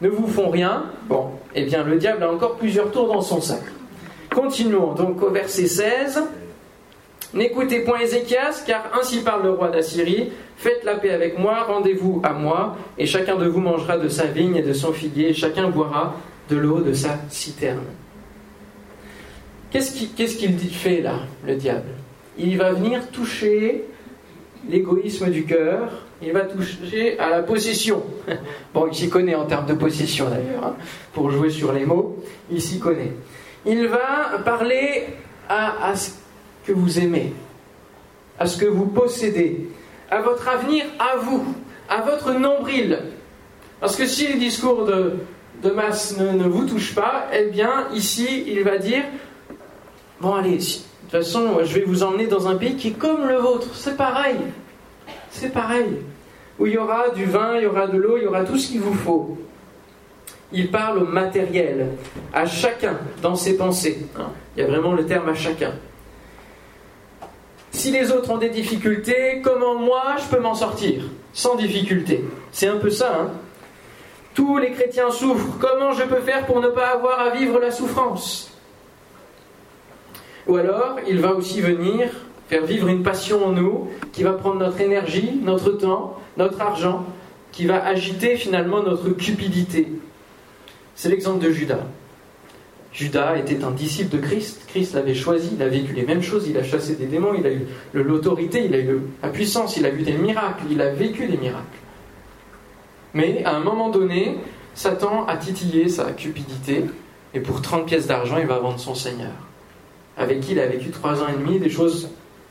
ne 0.00 0.08
vous 0.08 0.26
font 0.26 0.50
rien, 0.50 0.84
bon, 1.08 1.30
eh 1.54 1.64
bien 1.64 1.84
le 1.84 1.96
diable 1.96 2.22
a 2.22 2.32
encore 2.32 2.56
plusieurs 2.56 2.90
tours 2.90 3.08
dans 3.08 3.20
son 3.20 3.40
sac. 3.40 3.62
Continuons 4.34 4.94
donc 4.94 5.22
au 5.22 5.30
verset 5.30 5.66
16. 5.66 6.22
N'écoutez 7.32 7.80
point 7.80 8.00
Ézéchias, 8.00 8.64
car 8.66 8.90
ainsi 8.98 9.20
parle 9.20 9.44
le 9.44 9.50
roi 9.50 9.68
d'Assyrie. 9.68 10.32
Faites 10.56 10.84
la 10.84 10.96
paix 10.96 11.10
avec 11.10 11.38
moi, 11.38 11.62
rendez-vous 11.62 12.20
à 12.24 12.32
moi, 12.32 12.76
et 12.98 13.06
chacun 13.06 13.36
de 13.36 13.46
vous 13.46 13.60
mangera 13.60 13.98
de 13.98 14.08
sa 14.08 14.24
vigne 14.24 14.56
et 14.56 14.62
de 14.62 14.72
son 14.72 14.92
figuier, 14.92 15.28
et 15.30 15.34
chacun 15.34 15.68
boira 15.70 16.16
de 16.48 16.56
l'eau 16.56 16.80
de 16.80 16.92
sa 16.92 17.18
citerne. 17.28 17.84
Qu'est-ce 19.70 19.92
qu'il 20.36 20.50
fait 20.70 21.00
là, 21.00 21.20
le 21.46 21.54
diable? 21.54 21.90
Il 22.36 22.58
va 22.58 22.72
venir 22.72 23.08
toucher 23.10 23.84
l'égoïsme 24.68 25.30
du 25.30 25.44
cœur, 25.44 25.90
il 26.22 26.32
va 26.32 26.40
toucher 26.40 27.18
à 27.18 27.30
la 27.30 27.42
possession. 27.42 28.02
Bon, 28.74 28.86
il 28.86 28.94
s'y 28.94 29.08
connaît 29.08 29.34
en 29.34 29.46
termes 29.46 29.66
de 29.66 29.74
possession 29.74 30.28
d'ailleurs, 30.28 30.64
hein, 30.64 30.76
pour 31.12 31.30
jouer 31.30 31.50
sur 31.50 31.72
les 31.72 31.84
mots, 31.84 32.22
il 32.50 32.60
s'y 32.60 32.78
connaît. 32.78 33.12
Il 33.66 33.88
va 33.88 34.38
parler 34.44 35.06
à, 35.48 35.94
ce 35.96 36.10
que 36.64 36.72
vous 36.72 37.00
aimez, 37.00 37.32
à 38.38 38.46
ce 38.46 38.56
que 38.56 38.66
vous 38.66 38.86
possédez, 38.86 39.68
à 40.10 40.20
votre 40.20 40.48
avenir, 40.48 40.84
à 40.98 41.16
vous, 41.16 41.44
à 41.88 42.02
votre 42.02 42.32
nombril. 42.32 43.00
Parce 43.80 43.96
que 43.96 44.06
si 44.06 44.28
le 44.28 44.38
discours 44.38 44.84
de, 44.84 45.70
masse 45.70 46.16
ne, 46.18 46.46
vous 46.48 46.66
touche 46.66 46.94
pas, 46.94 47.26
eh 47.32 47.50
bien, 47.50 47.88
ici, 47.92 48.44
il 48.46 48.62
va 48.62 48.78
dire 48.78 49.02
Bon, 50.20 50.34
allez, 50.34 50.58
de 50.58 50.89
toute 51.10 51.24
façon, 51.24 51.58
je 51.64 51.74
vais 51.74 51.84
vous 51.84 52.04
emmener 52.04 52.26
dans 52.26 52.46
un 52.46 52.54
pays 52.54 52.76
qui 52.76 52.88
est 52.88 52.98
comme 52.98 53.26
le 53.26 53.36
vôtre. 53.36 53.68
C'est 53.74 53.96
pareil. 53.96 54.36
C'est 55.30 55.52
pareil. 55.52 55.96
Où 56.58 56.66
il 56.66 56.74
y 56.74 56.78
aura 56.78 57.10
du 57.10 57.24
vin, 57.24 57.56
il 57.56 57.64
y 57.64 57.66
aura 57.66 57.88
de 57.88 57.96
l'eau, 57.96 58.16
il 58.16 58.24
y 58.24 58.26
aura 58.26 58.44
tout 58.44 58.56
ce 58.56 58.68
qu'il 58.68 58.80
vous 58.80 58.94
faut. 58.94 59.38
Il 60.52 60.70
parle 60.70 60.98
au 60.98 61.06
matériel, 61.06 61.88
à 62.32 62.46
chacun 62.46 62.96
dans 63.22 63.34
ses 63.34 63.56
pensées. 63.56 64.06
Hein. 64.16 64.30
Il 64.56 64.62
y 64.62 64.66
a 64.66 64.68
vraiment 64.68 64.92
le 64.92 65.06
terme 65.06 65.28
à 65.28 65.34
chacun. 65.34 65.72
Si 67.72 67.90
les 67.90 68.12
autres 68.12 68.30
ont 68.30 68.38
des 68.38 68.50
difficultés, 68.50 69.40
comment 69.42 69.76
moi 69.76 70.16
je 70.18 70.34
peux 70.34 70.40
m'en 70.40 70.54
sortir 70.54 71.04
Sans 71.32 71.54
difficulté? 71.54 72.24
C'est 72.52 72.66
un 72.66 72.76
peu 72.76 72.90
ça, 72.90 73.16
hein 73.20 73.30
Tous 74.34 74.58
les 74.58 74.72
chrétiens 74.72 75.10
souffrent. 75.10 75.58
Comment 75.60 75.92
je 75.92 76.02
peux 76.02 76.20
faire 76.20 76.46
pour 76.46 76.60
ne 76.60 76.68
pas 76.68 76.88
avoir 76.88 77.20
à 77.20 77.30
vivre 77.30 77.58
la 77.60 77.70
souffrance? 77.70 78.49
Ou 80.46 80.56
alors, 80.56 80.96
il 81.08 81.18
va 81.18 81.34
aussi 81.34 81.60
venir 81.60 82.08
faire 82.48 82.64
vivre 82.64 82.88
une 82.88 83.02
passion 83.02 83.44
en 83.46 83.52
nous 83.52 83.88
qui 84.12 84.22
va 84.22 84.32
prendre 84.32 84.58
notre 84.58 84.80
énergie, 84.80 85.38
notre 85.42 85.70
temps, 85.70 86.18
notre 86.36 86.60
argent, 86.60 87.04
qui 87.52 87.66
va 87.66 87.84
agiter 87.84 88.36
finalement 88.36 88.82
notre 88.82 89.10
cupidité. 89.10 89.88
C'est 90.94 91.08
l'exemple 91.08 91.44
de 91.44 91.50
Judas. 91.50 91.86
Judas 92.92 93.36
était 93.38 93.62
un 93.62 93.70
disciple 93.70 94.16
de 94.16 94.20
Christ. 94.20 94.62
Christ 94.68 94.94
l'avait 94.94 95.14
choisi, 95.14 95.50
il 95.54 95.62
a 95.62 95.68
vécu 95.68 95.92
les 95.92 96.02
mêmes 96.02 96.22
choses, 96.22 96.48
il 96.48 96.56
a 96.58 96.64
chassé 96.64 96.96
des 96.96 97.06
démons, 97.06 97.34
il 97.38 97.46
a 97.46 97.52
eu 97.52 97.66
l'autorité, 97.94 98.64
il 98.64 98.74
a 98.74 98.78
eu 98.78 99.00
la 99.22 99.28
puissance, 99.28 99.76
il 99.76 99.86
a 99.86 99.90
vu 99.90 100.02
des 100.02 100.14
miracles, 100.14 100.64
il 100.70 100.80
a 100.82 100.90
vécu 100.90 101.26
des 101.26 101.36
miracles. 101.36 101.78
Mais 103.14 103.44
à 103.44 103.54
un 103.54 103.60
moment 103.60 103.90
donné, 103.90 104.38
Satan 104.74 105.26
a 105.26 105.36
titillé 105.36 105.88
sa 105.88 106.12
cupidité 106.12 106.84
et 107.32 107.40
pour 107.40 107.62
30 107.62 107.86
pièces 107.86 108.06
d'argent, 108.06 108.38
il 108.38 108.46
va 108.46 108.58
vendre 108.58 108.80
son 108.80 108.94
Seigneur, 108.94 109.32
avec 110.20 110.40
qui 110.40 110.52
il 110.52 110.60
a 110.60 110.66
vécu 110.66 110.90
trois 110.90 111.22
ans 111.22 111.26
et 111.28 111.36
demi 111.36 111.58
des 111.58 111.70
choses 111.70 112.10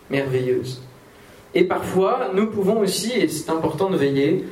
merveilleuses. 0.10 0.82
Et 1.53 1.63
parfois, 1.63 2.32
nous 2.34 2.47
pouvons 2.47 2.79
aussi, 2.79 3.13
et 3.13 3.27
c'est 3.27 3.49
important 3.49 3.89
de 3.89 3.95
veiller, 3.95 4.45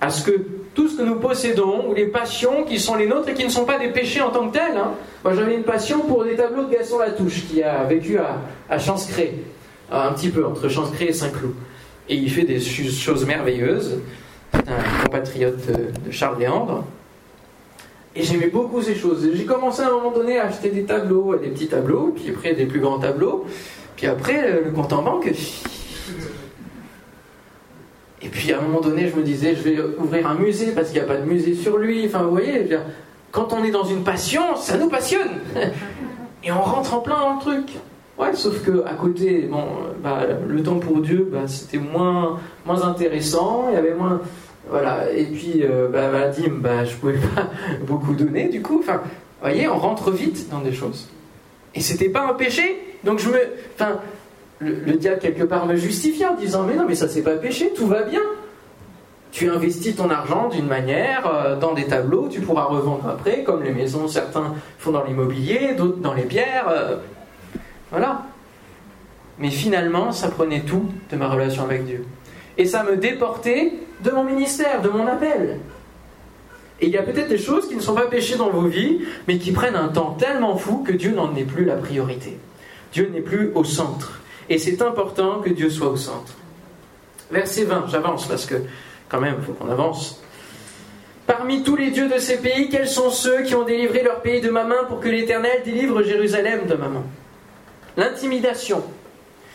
à 0.00 0.10
ce 0.10 0.24
que 0.24 0.32
tout 0.74 0.88
ce 0.88 0.96
que 0.96 1.02
nous 1.02 1.16
possédons, 1.16 1.90
ou 1.90 1.94
les 1.94 2.06
passions 2.06 2.64
qui 2.64 2.80
sont 2.80 2.96
les 2.96 3.06
nôtres 3.06 3.28
et 3.28 3.34
qui 3.34 3.44
ne 3.44 3.50
sont 3.50 3.66
pas 3.66 3.78
des 3.78 3.88
péchés 3.88 4.22
en 4.22 4.30
tant 4.30 4.48
que 4.48 4.54
tels. 4.54 4.76
Hein. 4.76 4.92
Moi 5.22 5.34
j'avais 5.34 5.54
une 5.54 5.64
passion 5.64 6.00
pour 6.00 6.24
des 6.24 6.34
tableaux 6.34 6.64
de 6.64 6.72
Gaston 6.72 6.98
Latouche, 6.98 7.44
qui 7.48 7.62
a 7.62 7.84
vécu 7.84 8.18
à, 8.18 8.40
à 8.70 8.78
Chancré, 8.78 9.34
un 9.90 10.12
petit 10.12 10.30
peu 10.30 10.46
entre 10.46 10.68
Chancré 10.68 11.06
et 11.06 11.12
Saint-Cloud. 11.12 11.54
Et 12.08 12.16
il 12.16 12.30
fait 12.30 12.44
des 12.44 12.58
choses 12.58 13.26
merveilleuses. 13.26 14.00
C'est 14.52 14.68
un 14.68 15.04
compatriote 15.04 15.66
de, 15.66 16.10
Charles 16.10 16.40
Léandre. 16.40 16.84
Et 18.14 18.22
j'aimais 18.22 18.48
beaucoup 18.48 18.82
ces 18.82 18.94
choses. 18.94 19.26
J'ai 19.34 19.44
commencé 19.44 19.82
à 19.82 19.88
un 19.88 19.92
moment 19.92 20.10
donné 20.10 20.38
à 20.38 20.46
acheter 20.46 20.68
des 20.68 20.84
tableaux, 20.84 21.34
des 21.36 21.48
petits 21.48 21.68
tableaux, 21.68 22.12
puis 22.14 22.30
après 22.30 22.54
des 22.54 22.66
plus 22.66 22.80
grands 22.80 22.98
tableaux. 22.98 23.46
Puis 23.96 24.06
après, 24.06 24.60
le 24.64 24.70
compte 24.70 24.92
en 24.92 25.02
banque, 25.02 25.32
et 28.24 28.28
puis 28.28 28.52
à 28.52 28.58
un 28.58 28.62
moment 28.62 28.80
donné, 28.80 29.08
je 29.08 29.16
me 29.16 29.22
disais, 29.22 29.56
je 29.56 29.62
vais 29.62 29.78
ouvrir 29.98 30.28
un 30.28 30.34
musée 30.34 30.72
parce 30.72 30.90
qu'il 30.90 30.98
n'y 30.98 31.04
a 31.04 31.08
pas 31.08 31.16
de 31.16 31.24
musée 31.24 31.54
sur 31.54 31.76
lui. 31.76 32.06
Enfin, 32.06 32.22
vous 32.22 32.30
voyez, 32.30 32.68
quand 33.32 33.52
on 33.52 33.64
est 33.64 33.70
dans 33.70 33.84
une 33.84 34.04
passion, 34.04 34.56
ça 34.56 34.78
nous 34.78 34.88
passionne. 34.88 35.40
Et 36.44 36.52
on 36.52 36.60
rentre 36.60 36.94
en 36.94 37.00
plein 37.00 37.18
dans 37.18 37.34
le 37.34 37.40
truc. 37.40 37.72
Ouais, 38.18 38.34
sauf 38.34 38.62
que 38.62 38.84
à 38.86 38.94
côté, 38.94 39.48
bon, 39.50 39.64
bah, 40.02 40.20
le 40.46 40.62
temps 40.62 40.78
pour 40.78 41.00
Dieu, 41.00 41.28
bah, 41.32 41.48
c'était 41.48 41.78
moins, 41.78 42.38
moins 42.64 42.82
intéressant. 42.82 43.66
Il 43.70 43.74
y 43.74 43.78
avait 43.78 43.94
moins, 43.94 44.20
voilà. 44.72 45.12
Et 45.12 45.26
puis, 45.26 45.62
euh, 45.62 45.88
bah, 45.88 46.08
Vadim, 46.08 46.54
bah, 46.54 46.84
je 46.84 46.96
pouvais 46.96 47.18
pas 47.18 47.50
beaucoup 47.86 48.14
donner. 48.14 48.48
Du 48.48 48.62
coup, 48.62 48.82
vous 48.82 48.92
voyez, 49.40 49.68
on 49.68 49.76
rentre 49.78 50.10
vite 50.10 50.48
dans 50.50 50.60
des 50.60 50.72
choses. 50.72 51.08
Et 51.74 51.80
c'était 51.80 52.08
pas 52.08 52.26
un 52.26 52.34
péché. 52.34 52.96
Donc 53.04 53.18
je 53.18 53.28
me, 53.28 53.38
enfin, 53.74 53.98
le, 54.58 54.94
diable 54.94 55.20
quelque 55.20 55.44
part 55.44 55.66
me 55.66 55.76
justifie 55.76 56.24
en 56.24 56.34
disant 56.34 56.62
mais 56.62 56.74
non 56.74 56.84
mais 56.86 56.94
ça 56.94 57.08
c'est 57.08 57.22
pas 57.22 57.36
péché, 57.36 57.72
tout 57.74 57.86
va 57.86 58.02
bien. 58.02 58.22
Tu 59.30 59.50
investis 59.50 59.96
ton 59.96 60.10
argent 60.10 60.48
d'une 60.48 60.66
manière 60.66 61.26
euh, 61.26 61.58
dans 61.58 61.72
des 61.72 61.86
tableaux, 61.86 62.28
tu 62.30 62.40
pourras 62.40 62.64
revendre 62.64 63.08
après, 63.08 63.42
comme 63.42 63.62
les 63.62 63.72
maisons, 63.72 64.06
certains 64.06 64.54
font 64.78 64.92
dans 64.92 65.04
l'immobilier, 65.04 65.74
d'autres 65.76 65.98
dans 65.98 66.14
les 66.14 66.24
bières. 66.24 66.68
Euh, 66.68 66.96
voilà. 67.90 68.22
Mais 69.38 69.50
finalement, 69.50 70.12
ça 70.12 70.28
prenait 70.28 70.60
tout 70.60 70.84
de 71.10 71.16
ma 71.16 71.28
relation 71.28 71.64
avec 71.64 71.86
Dieu. 71.86 72.04
Et 72.58 72.66
ça 72.66 72.82
me 72.82 72.96
déportait 72.96 73.72
de 74.02 74.10
mon 74.10 74.24
ministère, 74.24 74.82
de 74.82 74.88
mon 74.88 75.06
appel. 75.06 75.58
Et 76.80 76.86
il 76.86 76.92
y 76.92 76.98
a 76.98 77.02
peut-être 77.02 77.28
des 77.28 77.38
choses 77.38 77.68
qui 77.68 77.76
ne 77.76 77.80
sont 77.80 77.94
pas 77.94 78.06
péchées 78.06 78.36
dans 78.36 78.50
vos 78.50 78.66
vies, 78.66 79.00
mais 79.28 79.38
qui 79.38 79.52
prennent 79.52 79.76
un 79.76 79.88
temps 79.88 80.16
tellement 80.18 80.56
fou 80.56 80.82
que 80.84 80.92
Dieu 80.92 81.12
n'en 81.12 81.34
est 81.36 81.44
plus 81.44 81.64
la 81.64 81.76
priorité. 81.76 82.38
Dieu 82.92 83.08
n'est 83.12 83.20
plus 83.20 83.52
au 83.54 83.64
centre. 83.64 84.20
Et 84.48 84.58
c'est 84.58 84.82
important 84.82 85.40
que 85.40 85.50
Dieu 85.50 85.70
soit 85.70 85.88
au 85.88 85.96
centre. 85.96 86.34
Verset 87.30 87.64
20, 87.64 87.86
j'avance 87.88 88.26
parce 88.26 88.46
que 88.46 88.56
quand 89.08 89.20
même, 89.20 89.36
il 89.38 89.44
faut 89.44 89.52
qu'on 89.52 89.70
avance. 89.70 90.22
Parmi 91.26 91.62
tous 91.62 91.76
les 91.76 91.90
dieux 91.90 92.08
de 92.08 92.18
ces 92.18 92.38
pays, 92.38 92.68
quels 92.68 92.88
sont 92.88 93.10
ceux 93.10 93.42
qui 93.42 93.54
ont 93.54 93.64
délivré 93.64 94.02
leur 94.02 94.20
pays 94.20 94.40
de 94.40 94.50
ma 94.50 94.64
main 94.64 94.84
pour 94.88 95.00
que 95.00 95.08
l'Éternel 95.08 95.62
délivre 95.64 96.02
Jérusalem 96.02 96.66
de 96.66 96.74
ma 96.74 96.88
main? 96.88 97.04
L'intimidation, 97.96 98.82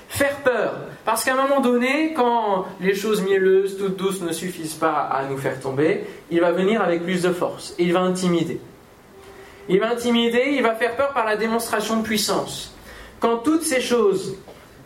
faire 0.09 0.37
peur. 0.37 0.75
Parce 1.05 1.23
qu'à 1.23 1.33
un 1.33 1.41
moment 1.47 1.61
donné, 1.61 2.13
quand 2.13 2.65
les 2.81 2.95
choses 2.95 3.21
mielleuses, 3.21 3.77
toutes 3.77 3.95
douces 3.95 4.21
ne 4.21 4.31
suffisent 4.31 4.75
pas 4.75 4.93
à 4.93 5.25
nous 5.25 5.37
faire 5.37 5.59
tomber, 5.59 6.03
il 6.31 6.41
va 6.41 6.51
venir 6.51 6.81
avec 6.81 7.03
plus 7.03 7.21
de 7.21 7.31
force. 7.31 7.75
il 7.77 7.93
va 7.93 8.01
intimider. 8.01 8.59
Il 9.69 9.79
va 9.79 9.89
intimider, 9.89 10.51
il 10.53 10.63
va 10.63 10.75
faire 10.75 10.95
peur 10.95 11.13
par 11.13 11.25
la 11.25 11.35
démonstration 11.35 11.97
de 11.97 12.03
puissance. 12.03 12.73
Quand 13.19 13.37
toutes 13.37 13.63
ces 13.63 13.81
choses 13.81 14.37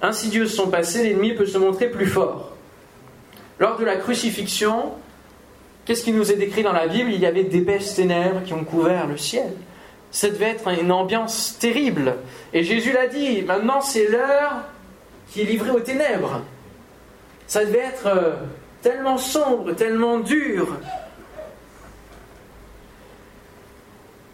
insidieuses 0.02 0.56
sont 0.56 0.70
passées, 0.70 1.04
l'ennemi 1.04 1.34
peut 1.34 1.46
se 1.46 1.58
montrer 1.58 1.90
plus 1.90 2.08
fort. 2.08 2.56
Lors 3.60 3.78
de 3.78 3.86
la 3.86 3.98
crucifixion, 3.98 4.94
qu'est-ce 5.86 6.04
qui 6.04 6.12
nous 6.12 6.32
est 6.32 6.36
décrit 6.36 6.64
dans 6.64 6.74
la 6.74 6.88
Bible? 6.88 7.12
Il 7.12 7.20
y 7.20 7.28
avait 7.28 7.44
d'épaisses 7.44 7.96
ténèbres 7.96 8.42
qui 8.44 8.54
ont 8.54 8.64
couvert 8.64 9.06
le 9.06 9.18
ciel. 9.18 9.54
Ça 10.10 10.30
devait 10.30 10.50
être 10.50 10.68
une 10.68 10.92
ambiance 10.92 11.58
terrible. 11.60 12.16
Et 12.54 12.64
Jésus 12.64 12.92
l'a 12.92 13.08
dit, 13.08 13.44
maintenant 13.44 13.82
c'est 13.82 14.08
l'heure 14.08 14.64
qui 15.32 15.42
est 15.42 15.46
livrée 15.46 15.72
aux 15.72 15.80
ténèbres. 15.80 16.42
Ça 17.48 17.66
devait 17.66 17.80
être 17.80 18.08
euh, 18.08 18.36
tellement 18.82 19.18
sombre, 19.18 19.74
tellement 19.74 20.20
dur. 20.20 20.78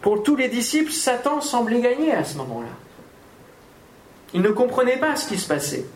Pour 0.00 0.22
tous 0.22 0.36
les 0.36 0.48
disciples, 0.48 0.92
Satan 0.92 1.40
semblait 1.40 1.80
gagner 1.80 2.12
à 2.12 2.24
ce 2.24 2.36
moment-là. 2.38 2.68
Ils 4.34 4.42
ne 4.42 4.50
comprenaient 4.50 4.98
pas 4.98 5.16
ce 5.16 5.28
qui 5.28 5.38
se 5.38 5.48
passait. 5.48 5.86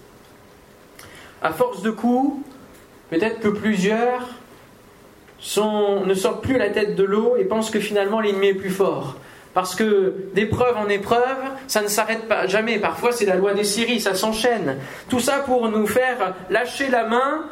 À 1.42 1.52
force 1.52 1.82
de 1.82 1.90
coups, 1.90 2.44
peut-être 3.10 3.40
que 3.40 3.48
plusieurs 3.48 4.28
ne 6.06 6.14
sortent 6.14 6.42
plus 6.42 6.56
la 6.56 6.70
tête 6.70 6.94
de 6.94 7.02
l'eau 7.02 7.36
et 7.36 7.44
pensent 7.44 7.70
que 7.70 7.80
finalement 7.80 8.20
l'ennemi 8.20 8.48
est 8.48 8.54
plus 8.54 8.70
fort. 8.70 9.16
Parce 9.54 9.74
que 9.74 10.14
d'épreuve 10.34 10.76
en 10.78 10.88
épreuve, 10.88 11.38
ça 11.66 11.82
ne 11.82 11.88
s'arrête 11.88 12.26
pas 12.26 12.46
jamais. 12.46 12.78
Parfois, 12.78 13.12
c'est 13.12 13.26
la 13.26 13.36
loi 13.36 13.52
des 13.52 13.64
Syries, 13.64 14.00
ça 14.00 14.14
s'enchaîne. 14.14 14.78
Tout 15.10 15.20
ça 15.20 15.40
pour 15.40 15.68
nous 15.68 15.86
faire 15.86 16.34
lâcher 16.48 16.88
la 16.88 17.04
main 17.04 17.44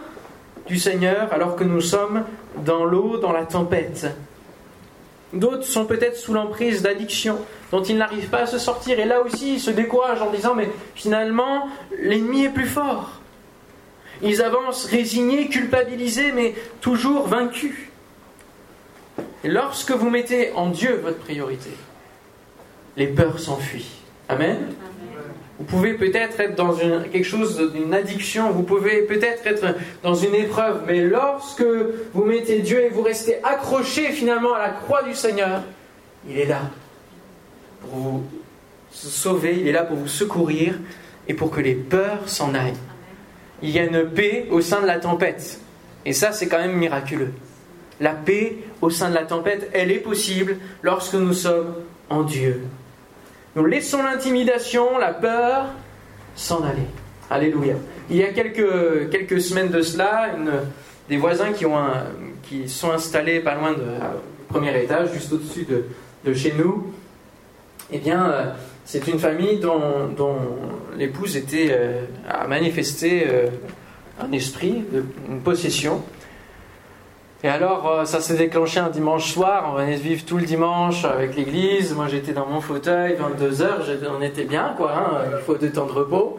du 0.67 0.79
Seigneur 0.79 1.33
alors 1.33 1.57
que 1.57 1.65
nous 1.65 1.81
sommes 1.81 2.25
dans 2.65 2.85
l'eau, 2.85 3.19
dans 3.19 3.33
la 3.33 3.45
tempête. 3.45 4.07
D'autres 5.33 5.65
sont 5.65 5.85
peut-être 5.85 6.17
sous 6.17 6.33
l'emprise 6.33 6.83
d'addictions 6.83 7.39
dont 7.71 7.83
ils 7.83 7.97
n'arrivent 7.97 8.31
pas 8.31 8.41
à 8.41 8.47
se 8.47 8.59
sortir. 8.59 8.99
Et 8.99 9.05
là 9.05 9.21
aussi, 9.21 9.55
ils 9.55 9.61
se 9.61 9.71
découragent 9.71 10.23
en 10.23 10.31
disant, 10.31 10.55
mais 10.55 10.69
finalement, 10.95 11.69
l'ennemi 12.01 12.45
est 12.45 12.51
plus 12.51 12.67
fort. 12.67 13.21
Ils 14.23 14.43
avancent 14.43 14.87
résignés, 14.87 15.49
culpabilisés, 15.49 16.33
mais 16.33 16.55
toujours 16.81 17.29
vaincus. 17.29 17.77
Et 19.45 19.49
lorsque 19.49 19.93
vous 19.93 20.11
mettez 20.11 20.53
en 20.53 20.67
Dieu 20.67 21.01
votre 21.03 21.19
priorité, 21.19 21.71
les 22.97 23.07
peurs 23.07 23.39
s'enfuient. 23.39 24.01
Amen. 24.29 24.59
Vous 25.59 25.65
pouvez 25.67 25.93
peut-être 25.95 26.41
être 26.41 26.55
dans 26.55 26.75
quelque 26.75 27.25
chose 27.25 27.71
d'une 27.75 27.93
addiction, 27.93 28.51
vous 28.51 28.63
pouvez 28.63 29.03
peut-être 29.03 29.47
être 29.47 29.75
dans 30.03 30.15
une 30.15 30.35
épreuve, 30.35 30.85
mais 30.87 31.03
lorsque 31.03 31.65
vous 32.15 32.25
mettez 32.25 32.61
Dieu 32.61 32.83
et 32.83 32.89
vous 32.89 33.03
restez 33.03 33.37
accroché 33.45 34.11
finalement 34.11 34.55
à 34.55 34.59
la 34.59 34.71
croix 34.71 35.03
du 35.03 35.15
Seigneur, 35.15 35.63
il 36.27 36.39
est 36.39 36.47
là 36.47 36.63
pour 37.83 37.91
vous 37.91 38.23
sauver, 38.91 39.59
il 39.61 39.69
est 39.69 39.73
là 39.73 39.85
pour 39.85 39.97
vous 39.97 40.09
secourir 40.09 40.79
et 41.29 41.35
pour 41.35 41.51
que 41.51 41.61
les 41.61 41.75
peurs 41.75 42.27
s'en 42.29 42.55
aillent. 42.55 42.73
Il 43.63 43.71
y 43.71 43.79
a 43.79 43.85
une 43.85 44.09
paix 44.09 44.47
au 44.51 44.61
sein 44.61 44.81
de 44.81 44.87
la 44.87 44.99
tempête. 44.99 45.61
Et 46.07 46.13
ça, 46.13 46.33
c'est 46.33 46.49
quand 46.49 46.59
même 46.59 46.77
miraculeux. 46.77 47.33
La 48.01 48.15
paix 48.15 48.57
au 48.81 48.89
sein 48.89 49.11
de 49.11 49.15
la 49.15 49.25
tempête, 49.25 49.69
elle 49.75 49.91
est 49.91 49.99
possible 49.99 50.57
lorsque 50.83 51.15
nous 51.15 51.35
sommes 51.35 51.75
en 52.09 52.23
Dieu. 52.23 52.63
Nous 53.57 53.67
laissons 53.67 54.03
l'intimidation, 54.03 54.99
la 54.99 55.13
peur 55.13 55.67
s'en 56.37 56.63
aller. 56.63 56.87
Alléluia. 57.29 57.75
Il 58.11 58.17
y 58.17 58.23
a 58.23 58.33
quelques, 58.33 59.41
semaines 59.41 59.71
de 59.71 59.83
cela, 59.83 60.31
des 61.09 61.17
voisins 61.17 61.53
qui, 61.53 61.67
ont 61.67 61.79
qui 62.43 62.69
sont 62.69 62.91
installés 62.91 63.41
pas 63.41 63.55
loin 63.55 63.73
du 63.73 63.81
premier 64.49 64.83
étage, 64.83 65.13
juste 65.13 65.33
au-dessus 65.33 65.65
de, 65.65 65.85
de, 66.25 66.35
chez 66.35 66.53
nous, 66.59 66.93
eh 67.93 67.99
bien, 67.99 68.31
euh, 68.31 68.45
c'est 68.85 69.07
une 69.09 69.19
famille 69.19 69.59
dont, 69.59 69.81
l'épouse 70.97 71.37
était, 71.37 71.69
euh, 71.71 72.05
a 72.29 72.47
manifesté 72.47 73.25
euh, 73.27 73.47
un 74.21 74.33
esprit, 74.33 74.85
une 75.29 75.41
possession. 75.41 76.03
Et 77.43 77.49
alors, 77.49 77.89
euh, 77.89 78.05
ça 78.05 78.21
s'est 78.21 78.37
déclenché 78.37 78.81
un 78.81 78.91
dimanche 78.91 79.33
soir. 79.33 79.71
On 79.73 79.77
venait 79.79 79.97
de 79.97 80.03
vivre 80.03 80.25
tout 80.27 80.37
le 80.37 80.45
dimanche 80.45 81.07
avec 81.07 81.35
l'église. 81.35 81.95
Moi, 81.95 82.07
j'étais 82.09 82.33
dans 82.33 82.47
mon 82.47 82.61
fauteuil, 82.61 83.15
22 83.15 83.63
heures. 83.63 83.83
On 84.17 84.21
était 84.21 84.45
bien, 84.45 84.75
quoi. 84.77 84.93
Hein, 84.95 85.31
il 85.39 85.45
faut 85.45 85.57
de 85.57 85.69
temps 85.69 85.87
de 85.87 85.93
repos. 85.93 86.39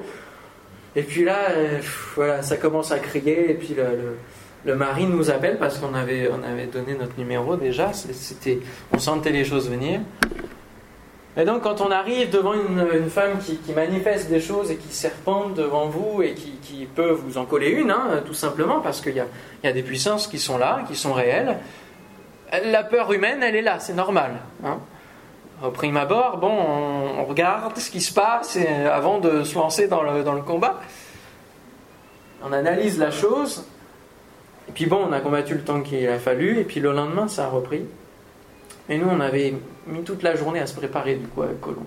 Et 0.95 1.01
puis 1.01 1.23
là, 1.23 1.37
euh, 1.51 1.79
voilà, 2.15 2.43
ça 2.43 2.57
commence 2.57 2.91
à 2.91 2.99
crier. 2.99 3.49
Et 3.49 3.53
puis 3.55 3.73
le, 3.75 4.17
le, 4.63 4.75
mari 4.75 5.05
nous 5.07 5.31
appelle 5.31 5.57
parce 5.57 5.79
qu'on 5.79 5.95
avait, 5.95 6.29
on 6.29 6.47
avait 6.47 6.67
donné 6.67 6.93
notre 6.93 7.17
numéro 7.17 7.55
déjà. 7.55 7.93
C'était, 7.93 8.59
on 8.91 8.99
sentait 8.99 9.31
les 9.31 9.43
choses 9.43 9.69
venir. 9.69 10.01
Et 11.37 11.45
donc, 11.45 11.61
quand 11.63 11.79
on 11.79 11.91
arrive 11.91 12.29
devant 12.29 12.53
une, 12.53 13.09
femme 13.09 13.39
qui, 13.39 13.59
manifeste 13.73 14.29
des 14.29 14.41
choses 14.41 14.69
et 14.69 14.75
qui 14.75 14.93
serpente 14.93 15.53
devant 15.53 15.87
vous 15.87 16.21
et 16.21 16.33
qui, 16.33 16.87
peut 16.93 17.11
vous 17.11 17.37
en 17.37 17.45
coller 17.45 17.69
une, 17.69 17.91
hein, 17.91 18.21
tout 18.25 18.33
simplement, 18.33 18.81
parce 18.81 18.99
qu'il 18.99 19.15
y, 19.15 19.67
a, 19.67 19.71
des 19.71 19.83
puissances 19.83 20.27
qui 20.27 20.39
sont 20.39 20.57
là, 20.57 20.81
qui 20.87 20.95
sont 20.95 21.13
réelles, 21.13 21.57
la 22.65 22.83
peur 22.83 23.13
humaine, 23.13 23.41
elle 23.43 23.55
est 23.55 23.61
là, 23.61 23.79
c'est 23.79 23.93
normal. 23.93 24.31
Hein. 24.65 24.79
Au 25.63 25.69
prime 25.69 25.95
abord, 25.95 26.37
bon, 26.37 26.51
on, 26.51 27.23
regarde 27.23 27.77
ce 27.77 27.89
qui 27.89 28.01
se 28.01 28.13
passe 28.13 28.57
avant 28.91 29.19
de 29.19 29.43
se 29.43 29.55
lancer 29.55 29.87
dans 29.87 30.03
le 30.03 30.41
combat. 30.41 30.81
On 32.43 32.51
analyse 32.51 32.99
la 32.99 33.11
chose, 33.11 33.63
et 34.67 34.71
puis 34.73 34.85
bon, 34.85 35.05
on 35.07 35.13
a 35.13 35.19
combattu 35.19 35.53
le 35.53 35.61
temps 35.61 35.81
qu'il 35.81 36.07
a 36.07 36.19
fallu, 36.19 36.59
et 36.59 36.63
puis 36.63 36.79
le 36.79 36.91
lendemain, 36.91 37.27
ça 37.27 37.45
a 37.45 37.49
repris. 37.49 37.85
Et 38.89 38.97
nous, 38.97 39.07
on 39.07 39.19
avait 39.19 39.53
mis 39.87 40.03
toute 40.03 40.23
la 40.23 40.35
journée 40.35 40.59
à 40.59 40.67
se 40.67 40.75
préparer 40.75 41.15
du 41.15 41.27
coup 41.27 41.41
avec 41.41 41.59
Colomb. 41.59 41.85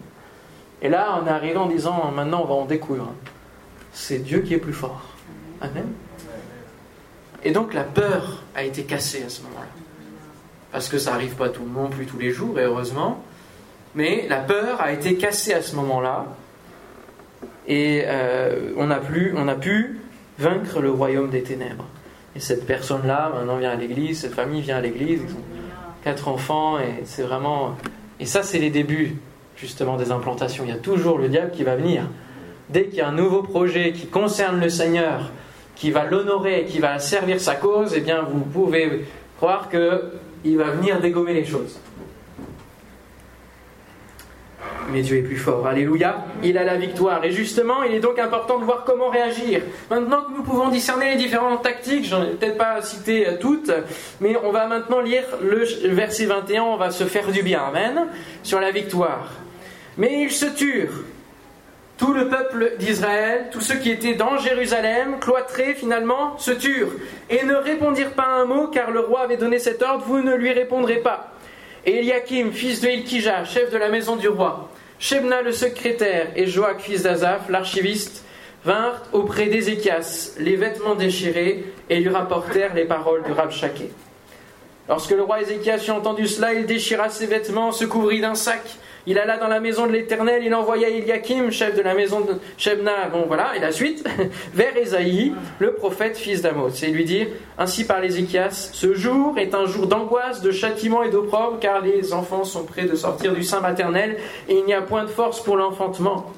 Et 0.82 0.88
là, 0.88 1.20
on 1.22 1.26
est 1.26 1.30
arrivé 1.30 1.56
en 1.56 1.66
disant 1.66 2.10
maintenant, 2.10 2.42
on 2.42 2.46
va 2.46 2.54
en 2.54 2.64
découvrir. 2.64 3.06
C'est 3.92 4.18
Dieu 4.18 4.40
qui 4.40 4.54
est 4.54 4.58
plus 4.58 4.72
fort. 4.72 5.02
Amen. 5.60 5.86
Et 7.44 7.52
donc 7.52 7.74
la 7.74 7.84
peur 7.84 8.42
a 8.54 8.64
été 8.64 8.84
cassée 8.84 9.22
à 9.24 9.28
ce 9.28 9.42
moment-là. 9.42 9.66
Parce 10.72 10.88
que 10.88 10.98
ça 10.98 11.12
n'arrive 11.12 11.36
pas 11.36 11.50
tout 11.50 11.62
le 11.62 11.70
monde, 11.70 11.90
plus 11.90 12.06
tous 12.06 12.18
les 12.18 12.30
jours, 12.30 12.58
et 12.58 12.64
heureusement. 12.64 13.22
Mais 13.94 14.26
la 14.28 14.38
peur 14.38 14.80
a 14.80 14.92
été 14.92 15.16
cassée 15.16 15.54
à 15.54 15.62
ce 15.62 15.76
moment-là. 15.76 16.26
Et 17.68 18.02
euh, 18.06 18.72
on, 18.76 18.90
a 18.90 18.98
on 19.36 19.48
a 19.48 19.54
pu 19.54 20.00
vaincre 20.38 20.80
le 20.80 20.90
royaume 20.90 21.30
des 21.30 21.42
ténèbres. 21.42 21.86
Et 22.34 22.40
cette 22.40 22.66
personne-là, 22.66 23.30
maintenant, 23.34 23.58
vient 23.58 23.70
à 23.70 23.76
l'église, 23.76 24.22
cette 24.22 24.34
famille 24.34 24.62
vient 24.62 24.78
à 24.78 24.80
l'église 24.80 25.22
quatre 26.04 26.28
enfants, 26.28 26.78
et 26.78 27.02
c'est 27.04 27.22
vraiment. 27.22 27.76
Et 28.20 28.26
ça, 28.26 28.42
c'est 28.42 28.58
les 28.58 28.70
débuts, 28.70 29.16
justement, 29.56 29.96
des 29.96 30.12
implantations. 30.12 30.64
Il 30.64 30.70
y 30.70 30.74
a 30.74 30.78
toujours 30.78 31.18
le 31.18 31.28
diable 31.28 31.50
qui 31.50 31.64
va 31.64 31.74
venir. 31.74 32.04
Dès 32.68 32.86
qu'il 32.86 32.98
y 32.98 33.00
a 33.00 33.08
un 33.08 33.12
nouveau 33.12 33.42
projet 33.42 33.92
qui 33.92 34.06
concerne 34.06 34.60
le 34.60 34.68
Seigneur, 34.68 35.30
qui 35.74 35.90
va 35.90 36.04
l'honorer, 36.04 36.66
qui 36.68 36.78
va 36.78 36.98
servir 36.98 37.40
sa 37.40 37.56
cause, 37.56 37.94
eh 37.96 38.00
bien, 38.00 38.22
vous 38.22 38.40
pouvez 38.40 39.06
croire 39.38 39.68
qu'il 39.68 40.56
va 40.56 40.70
venir 40.70 41.00
dégommer 41.00 41.34
les 41.34 41.44
choses 41.44 41.78
mais 44.92 45.02
Dieu 45.02 45.18
est 45.18 45.22
plus 45.22 45.36
fort. 45.36 45.66
Alléluia. 45.66 46.24
Il 46.42 46.58
a 46.58 46.64
la 46.64 46.76
victoire. 46.76 47.24
Et 47.24 47.30
justement, 47.30 47.82
il 47.82 47.94
est 47.94 48.00
donc 48.00 48.18
important 48.18 48.58
de 48.58 48.64
voir 48.64 48.84
comment 48.84 49.08
réagir. 49.08 49.62
Maintenant 49.90 50.22
que 50.22 50.32
nous 50.36 50.42
pouvons 50.42 50.68
discerner 50.68 51.12
les 51.12 51.16
différentes 51.16 51.62
tactiques, 51.62 52.04
j'en 52.04 52.22
ai 52.22 52.30
peut-être 52.30 52.58
pas 52.58 52.82
cité 52.82 53.26
euh, 53.26 53.36
toutes, 53.40 53.70
mais 54.20 54.36
on 54.42 54.52
va 54.52 54.66
maintenant 54.66 55.00
lire 55.00 55.24
le 55.42 55.64
verset 55.94 56.26
21, 56.26 56.62
on 56.62 56.76
va 56.76 56.90
se 56.90 57.04
faire 57.04 57.30
du 57.30 57.42
bien. 57.42 57.62
Amen. 57.62 58.06
Sur 58.42 58.60
la 58.60 58.70
victoire. 58.70 59.30
Mais 59.96 60.22
ils 60.22 60.32
se 60.32 60.46
turent. 60.46 61.04
Tout 61.96 62.12
le 62.12 62.28
peuple 62.28 62.72
d'Israël, 62.80 63.50
tous 63.52 63.60
ceux 63.60 63.76
qui 63.76 63.90
étaient 63.90 64.14
dans 64.14 64.36
Jérusalem, 64.38 65.20
cloîtrés 65.20 65.74
finalement, 65.74 66.36
se 66.38 66.50
turent 66.50 66.90
et 67.30 67.44
ne 67.44 67.54
répondirent 67.54 68.14
pas 68.14 68.26
un 68.26 68.46
mot 68.46 68.66
car 68.66 68.90
le 68.90 68.98
roi 68.98 69.20
avait 69.20 69.36
donné 69.36 69.60
cet 69.60 69.80
ordre, 69.80 70.04
vous 70.04 70.20
ne 70.20 70.34
lui 70.34 70.50
répondrez 70.50 70.96
pas. 70.96 71.34
Et 71.86 71.98
Eliakim, 71.98 72.50
fils 72.50 72.80
de 72.80 72.88
Ilkija, 72.88 73.44
chef 73.44 73.70
de 73.70 73.76
la 73.76 73.90
maison 73.90 74.16
du 74.16 74.28
roi, 74.28 74.70
Shebna 75.04 75.42
le 75.42 75.52
secrétaire 75.52 76.28
et 76.34 76.46
Joach, 76.46 76.80
fils 76.80 77.02
d'Azaph, 77.02 77.50
l'archiviste, 77.50 78.24
vinrent 78.64 79.02
auprès 79.12 79.48
d'Ézéchias, 79.48 80.32
les 80.38 80.56
vêtements 80.56 80.94
déchirés, 80.94 81.62
et 81.90 82.00
lui 82.00 82.08
rapportèrent 82.08 82.72
les 82.72 82.86
paroles 82.86 83.22
du 83.22 83.30
Rabchaké. 83.30 83.90
Lorsque 84.88 85.10
le 85.10 85.22
roi 85.22 85.42
Ézéchias 85.42 85.84
eut 85.86 85.90
entendu 85.90 86.26
cela, 86.26 86.54
il 86.54 86.64
déchira 86.64 87.10
ses 87.10 87.26
vêtements, 87.26 87.70
se 87.70 87.84
couvrit 87.84 88.22
d'un 88.22 88.34
sac, 88.34 88.62
il 89.06 89.18
alla 89.18 89.36
dans 89.36 89.48
la 89.48 89.60
maison 89.60 89.86
de 89.86 89.92
l'Éternel, 89.92 90.42
il 90.44 90.54
envoya 90.54 90.88
Eliakim, 90.88 91.50
chef 91.50 91.76
de 91.76 91.82
la 91.82 91.94
maison 91.94 92.20
de 92.20 92.34
Shebna, 92.56 93.08
bon 93.12 93.24
voilà, 93.26 93.56
et 93.56 93.60
la 93.60 93.70
suite, 93.70 94.04
vers 94.54 94.76
Esaïe, 94.76 95.34
le 95.58 95.74
prophète 95.74 96.16
fils 96.16 96.40
d'Amos, 96.40 96.70
et 96.82 96.88
lui 96.88 97.04
dire 97.04 97.26
Ainsi 97.58 97.84
par 97.84 98.02
Ézéchias, 98.02 98.70
ce 98.72 98.94
jour 98.94 99.38
est 99.38 99.54
un 99.54 99.66
jour 99.66 99.86
d'angoisse, 99.86 100.40
de 100.40 100.52
châtiment 100.52 101.02
et 101.02 101.10
d'opprobre, 101.10 101.58
car 101.60 101.82
les 101.82 102.12
enfants 102.12 102.44
sont 102.44 102.64
prêts 102.64 102.86
de 102.86 102.94
sortir 102.94 103.34
du 103.34 103.42
sein 103.42 103.60
maternel, 103.60 104.16
et 104.48 104.54
il 104.54 104.64
n'y 104.64 104.74
a 104.74 104.80
point 104.80 105.04
de 105.04 105.10
force 105.10 105.42
pour 105.42 105.56
l'enfantement. 105.56 106.32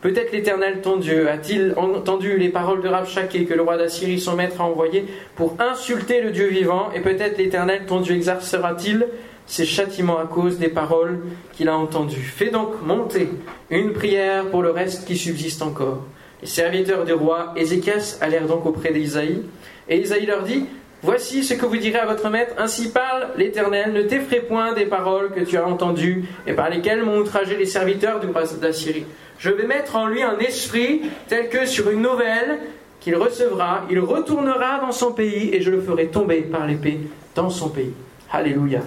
Peut-être 0.00 0.32
l'Éternel 0.32 0.80
ton 0.80 0.96
Dieu 0.96 1.28
a-t-il 1.28 1.74
entendu 1.76 2.38
les 2.38 2.48
paroles 2.48 2.80
de 2.80 2.88
Rabchaké 2.88 3.44
que 3.44 3.52
le 3.52 3.60
roi 3.60 3.76
d'Assyrie 3.76 4.18
son 4.18 4.34
maître 4.34 4.60
a 4.62 4.64
envoyé 4.64 5.04
pour 5.36 5.56
insulter 5.58 6.22
le 6.22 6.30
Dieu 6.30 6.46
vivant, 6.46 6.88
et 6.94 7.00
peut-être 7.00 7.36
l'Éternel 7.36 7.82
ton 7.86 8.00
Dieu 8.00 8.14
exercera-t-il 8.14 9.06
ses 9.50 9.66
châtiments 9.66 10.20
à 10.20 10.26
cause 10.26 10.58
des 10.58 10.68
paroles 10.68 11.18
qu'il 11.54 11.68
a 11.68 11.76
entendues. 11.76 12.22
Fais 12.22 12.50
donc 12.50 12.82
monter 12.82 13.28
une 13.68 13.92
prière 13.92 14.46
pour 14.46 14.62
le 14.62 14.70
reste 14.70 15.08
qui 15.08 15.16
subsiste 15.16 15.60
encore, 15.60 16.04
Les 16.40 16.46
serviteurs 16.46 17.04
du 17.04 17.12
roi 17.12 17.52
Ézéchias 17.56 18.18
allèrent 18.20 18.46
donc 18.46 18.64
auprès 18.64 18.92
d'Isaïe, 18.92 19.42
et 19.88 19.98
Isaïe 19.98 20.26
leur 20.26 20.44
dit 20.44 20.66
Voici 21.02 21.42
ce 21.42 21.54
que 21.54 21.66
vous 21.66 21.78
direz 21.78 21.98
à 21.98 22.06
votre 22.06 22.30
maître, 22.30 22.54
ainsi 22.58 22.92
parle 22.92 23.26
l'Éternel, 23.36 23.92
ne 23.92 24.02
t'effraie 24.02 24.40
point 24.40 24.72
des 24.72 24.86
paroles 24.86 25.32
que 25.32 25.40
tu 25.40 25.56
as 25.56 25.66
entendues 25.66 26.26
et 26.46 26.52
par 26.52 26.70
lesquelles 26.70 27.02
m'ont 27.02 27.18
outragé 27.18 27.56
les 27.56 27.66
serviteurs 27.66 28.20
du 28.20 28.28
roi 28.28 28.44
d'Assyrie. 28.60 29.06
Je 29.40 29.50
vais 29.50 29.66
mettre 29.66 29.96
en 29.96 30.06
lui 30.06 30.22
un 30.22 30.38
esprit 30.38 31.02
tel 31.26 31.48
que 31.48 31.66
sur 31.66 31.90
une 31.90 32.02
nouvelle 32.02 32.60
qu'il 33.00 33.16
recevra, 33.16 33.82
il 33.90 33.98
retournera 33.98 34.78
dans 34.78 34.92
son 34.92 35.10
pays 35.10 35.52
et 35.52 35.60
je 35.60 35.72
le 35.72 35.80
ferai 35.80 36.06
tomber 36.06 36.42
par 36.42 36.68
l'épée 36.68 37.00
dans 37.34 37.50
son 37.50 37.68
pays. 37.68 37.94
Alléluia. 38.30 38.82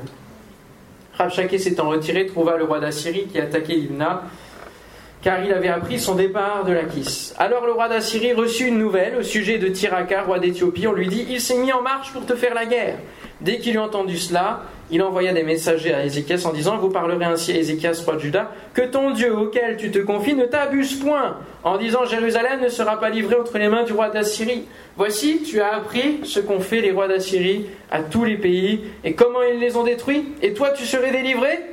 Rabshakeh 1.23 1.57
s'étant 1.57 1.87
retiré, 1.87 2.25
trouva 2.25 2.57
le 2.57 2.65
roi 2.65 2.79
d'Assyrie 2.79 3.27
qui 3.27 3.39
attaquait 3.39 3.75
Libna 3.75 4.23
car 5.23 5.43
il 5.43 5.53
avait 5.53 5.69
appris 5.69 5.99
son 5.99 6.15
départ 6.15 6.65
de 6.65 6.73
Lachis. 6.73 7.31
Alors 7.37 7.65
le 7.65 7.71
roi 7.71 7.87
d'Assyrie 7.87 8.33
reçut 8.33 8.67
une 8.67 8.77
nouvelle 8.77 9.15
au 9.17 9.23
sujet 9.23 9.57
de 9.57 9.69
Tiraka, 9.69 10.23
roi 10.23 10.37
d'Éthiopie. 10.37 10.85
On 10.85 10.91
lui 10.91 11.07
dit 11.07 11.25
Il 11.29 11.39
s'est 11.39 11.57
mis 11.57 11.71
en 11.71 11.81
marche 11.81 12.11
pour 12.11 12.25
te 12.25 12.35
faire 12.35 12.53
la 12.53 12.65
guerre. 12.65 12.97
Dès 13.39 13.57
qu'il 13.57 13.75
eut 13.75 13.79
entendu 13.79 14.17
cela, 14.17 14.63
il 14.91 15.01
envoya 15.01 15.33
des 15.33 15.43
messagers 15.43 15.93
à 15.93 16.03
Ézéchias 16.03 16.45
en 16.45 16.51
disant 16.51 16.77
Vous 16.77 16.89
parlerez 16.89 17.23
ainsi 17.23 17.53
à 17.53 17.55
Ézéchias, 17.55 18.03
roi 18.05 18.15
de 18.15 18.19
Juda, 18.19 18.51
que 18.73 18.81
ton 18.81 19.11
Dieu 19.11 19.33
auquel 19.35 19.77
tu 19.77 19.91
te 19.91 19.99
confies 19.99 20.35
ne 20.35 20.45
t'abuse 20.45 20.99
point, 20.99 21.37
en 21.63 21.77
disant 21.77 22.03
Jérusalem 22.05 22.59
ne 22.61 22.69
sera 22.69 22.99
pas 22.99 23.09
livrée 23.09 23.35
entre 23.35 23.57
les 23.57 23.69
mains 23.69 23.83
du 23.83 23.93
roi 23.93 24.09
d'Assyrie. 24.09 24.65
Voici, 24.97 25.41
tu 25.43 25.61
as 25.61 25.75
appris 25.75 26.19
ce 26.23 26.41
qu'ont 26.41 26.59
fait 26.59 26.81
les 26.81 26.91
rois 26.91 27.07
d'Assyrie 27.07 27.65
à 27.89 28.01
tous 28.01 28.25
les 28.25 28.37
pays, 28.37 28.81
et 29.05 29.13
comment 29.13 29.41
ils 29.41 29.59
les 29.59 29.77
ont 29.77 29.83
détruits, 29.83 30.25
et 30.41 30.53
toi 30.53 30.71
tu 30.71 30.85
serais 30.85 31.11
délivré? 31.11 31.72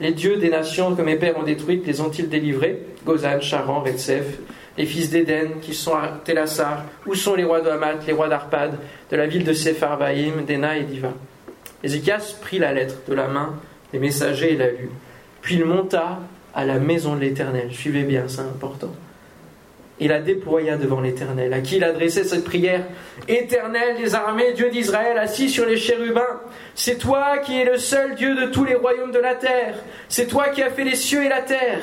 Les 0.00 0.12
dieux 0.12 0.36
des 0.36 0.50
nations 0.50 0.94
que 0.94 1.02
mes 1.02 1.16
pères 1.16 1.38
ont 1.38 1.42
détruites, 1.42 1.86
les 1.86 2.00
ont-ils 2.00 2.28
délivrés? 2.28 2.78
Gozan, 3.04 3.40
Charan, 3.40 3.80
Retsef, 3.80 4.38
les 4.76 4.86
fils 4.86 5.10
d'Éden 5.10 5.60
qui 5.60 5.74
sont 5.74 5.94
à 5.94 6.20
Télassar 6.24 6.84
Où 7.06 7.14
sont 7.14 7.34
les 7.34 7.44
rois 7.44 7.60
de 7.60 7.70
les 8.06 8.12
rois 8.12 8.28
d'Arpad, 8.28 8.78
de 9.10 9.16
la 9.16 9.26
ville 9.26 9.44
de 9.44 9.52
Sepharvaïm, 9.52 10.44
d'Ena 10.44 10.76
et 10.76 10.84
d'Iva? 10.84 11.12
Ézéchias 11.82 12.36
prit 12.40 12.58
la 12.58 12.72
lettre 12.72 12.96
de 13.08 13.14
la 13.14 13.28
main 13.28 13.54
des 13.92 13.98
messagers 13.98 14.52
et 14.52 14.56
la 14.56 14.70
lut. 14.70 14.90
Puis 15.42 15.56
il 15.56 15.64
monta 15.64 16.20
à 16.54 16.64
la 16.64 16.78
maison 16.78 17.14
de 17.14 17.20
l'Éternel. 17.20 17.68
Suivez 17.72 18.02
bien, 18.02 18.24
c'est 18.26 18.40
important 18.40 18.92
il 20.00 20.08
la 20.08 20.20
déploya 20.20 20.76
devant 20.76 21.00
l'Éternel, 21.00 21.52
à 21.52 21.60
qui 21.60 21.76
il 21.76 21.84
adressait 21.84 22.24
cette 22.24 22.44
prière. 22.44 22.84
Éternel 23.26 23.96
des 23.96 24.14
armées, 24.14 24.52
Dieu 24.52 24.70
d'Israël, 24.70 25.18
assis 25.18 25.48
sur 25.48 25.66
les 25.66 25.76
chérubins, 25.76 26.40
c'est 26.74 26.98
toi 26.98 27.38
qui 27.38 27.60
es 27.60 27.64
le 27.64 27.78
seul 27.78 28.14
Dieu 28.14 28.34
de 28.36 28.46
tous 28.46 28.64
les 28.64 28.74
royaumes 28.74 29.10
de 29.10 29.18
la 29.18 29.34
terre, 29.34 29.74
c'est 30.08 30.26
toi 30.26 30.50
qui 30.50 30.62
as 30.62 30.70
fait 30.70 30.84
les 30.84 30.94
cieux 30.94 31.24
et 31.24 31.28
la 31.28 31.42
terre. 31.42 31.80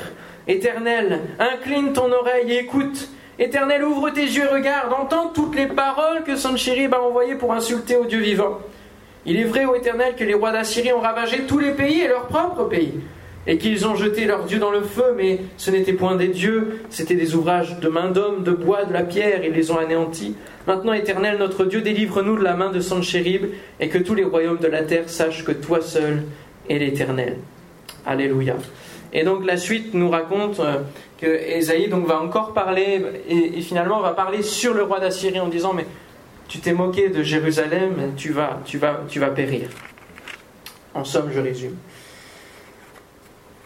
Éternel, 0.47 1.21
incline 1.39 1.91
ton 1.91 2.11
oreille 2.11 2.53
et 2.53 2.59
écoute. 2.59 3.09
Éternel, 3.37 3.83
ouvre 3.83 4.11
tes 4.11 4.21
yeux 4.21 4.45
et 4.45 4.53
regarde, 4.53 4.93
entends 4.93 5.29
toutes 5.29 5.55
les 5.55 5.67
paroles 5.67 6.23
que 6.23 6.37
Sanchérib 6.37 6.93
a 6.93 7.01
envoyées 7.01 7.35
pour 7.35 7.51
insulter 7.51 7.97
au 7.97 8.05
Dieu 8.05 8.19
vivant. 8.19 8.59
Il 9.25 9.37
est 9.37 9.43
vrai, 9.43 9.65
ô 9.65 9.75
Éternel, 9.75 10.15
que 10.15 10.23
les 10.23 10.35
rois 10.35 10.51
d'Assyrie 10.51 10.93
ont 10.93 11.01
ravagé 11.01 11.41
tous 11.41 11.59
les 11.59 11.71
pays 11.71 12.01
et 12.01 12.07
leur 12.07 12.27
propre 12.27 12.63
pays 12.65 12.93
et 13.47 13.57
qu'ils 13.57 13.87
ont 13.87 13.95
jeté 13.95 14.25
leurs 14.25 14.43
dieux 14.45 14.59
dans 14.59 14.71
le 14.71 14.81
feu, 14.81 15.13
mais 15.15 15.39
ce 15.57 15.69
n'était 15.71 15.93
point 15.93 16.15
des 16.15 16.29
dieux, 16.29 16.81
c'étaient 16.89 17.15
des 17.15 17.35
ouvrages 17.35 17.79
de 17.79 17.87
main 17.89 18.09
d'homme, 18.09 18.43
de 18.43 18.51
bois, 18.51 18.85
de 18.85 18.93
la 18.93 19.03
pierre, 19.03 19.43
ils 19.43 19.53
les 19.53 19.71
ont 19.71 19.77
anéantis. 19.77 20.35
Maintenant, 20.67 20.93
Éternel, 20.93 21.37
notre 21.37 21.65
Dieu, 21.65 21.81
délivre-nous 21.81 22.37
de 22.37 22.43
la 22.43 22.55
main 22.55 22.71
de 22.71 22.79
Sanchérib, 22.79 23.45
et 23.79 23.89
que 23.89 23.99
tous 23.99 24.15
les 24.15 24.23
royaumes 24.23 24.57
de 24.57 24.67
la 24.67 24.83
terre 24.83 25.09
sachent 25.09 25.43
que 25.43 25.51
toi 25.51 25.81
seul 25.81 26.23
es 26.69 26.79
l'Éternel. 26.79 27.37
Alléluia. 28.05 28.55
Et 29.13 29.23
donc 29.23 29.45
la 29.45 29.57
suite 29.57 29.93
nous 29.93 30.09
raconte 30.09 30.59
euh, 30.59 30.79
que 31.21 31.27
Esaïe 31.27 31.87
donc 31.87 32.05
va 32.05 32.19
encore 32.19 32.53
parler, 32.53 33.01
et, 33.29 33.61
finalement 33.61 34.01
va 34.01 34.11
parler 34.11 34.41
sur 34.41 34.73
le 34.73 34.83
roi 34.83 34.99
d'Assyrie 34.99 35.39
en 35.39 35.47
disant, 35.47 35.73
mais 35.73 35.85
tu 36.47 36.59
t'es 36.59 36.73
moqué 36.73 37.09
de 37.09 37.23
Jérusalem, 37.23 38.13
tu 38.17 38.31
vas, 38.31 38.59
tu 38.65 38.77
vas, 38.77 39.01
tu 39.07 39.19
vas 39.19 39.29
périr. 39.29 39.69
En 40.93 41.03
somme, 41.03 41.29
je 41.33 41.39
résume. 41.39 41.75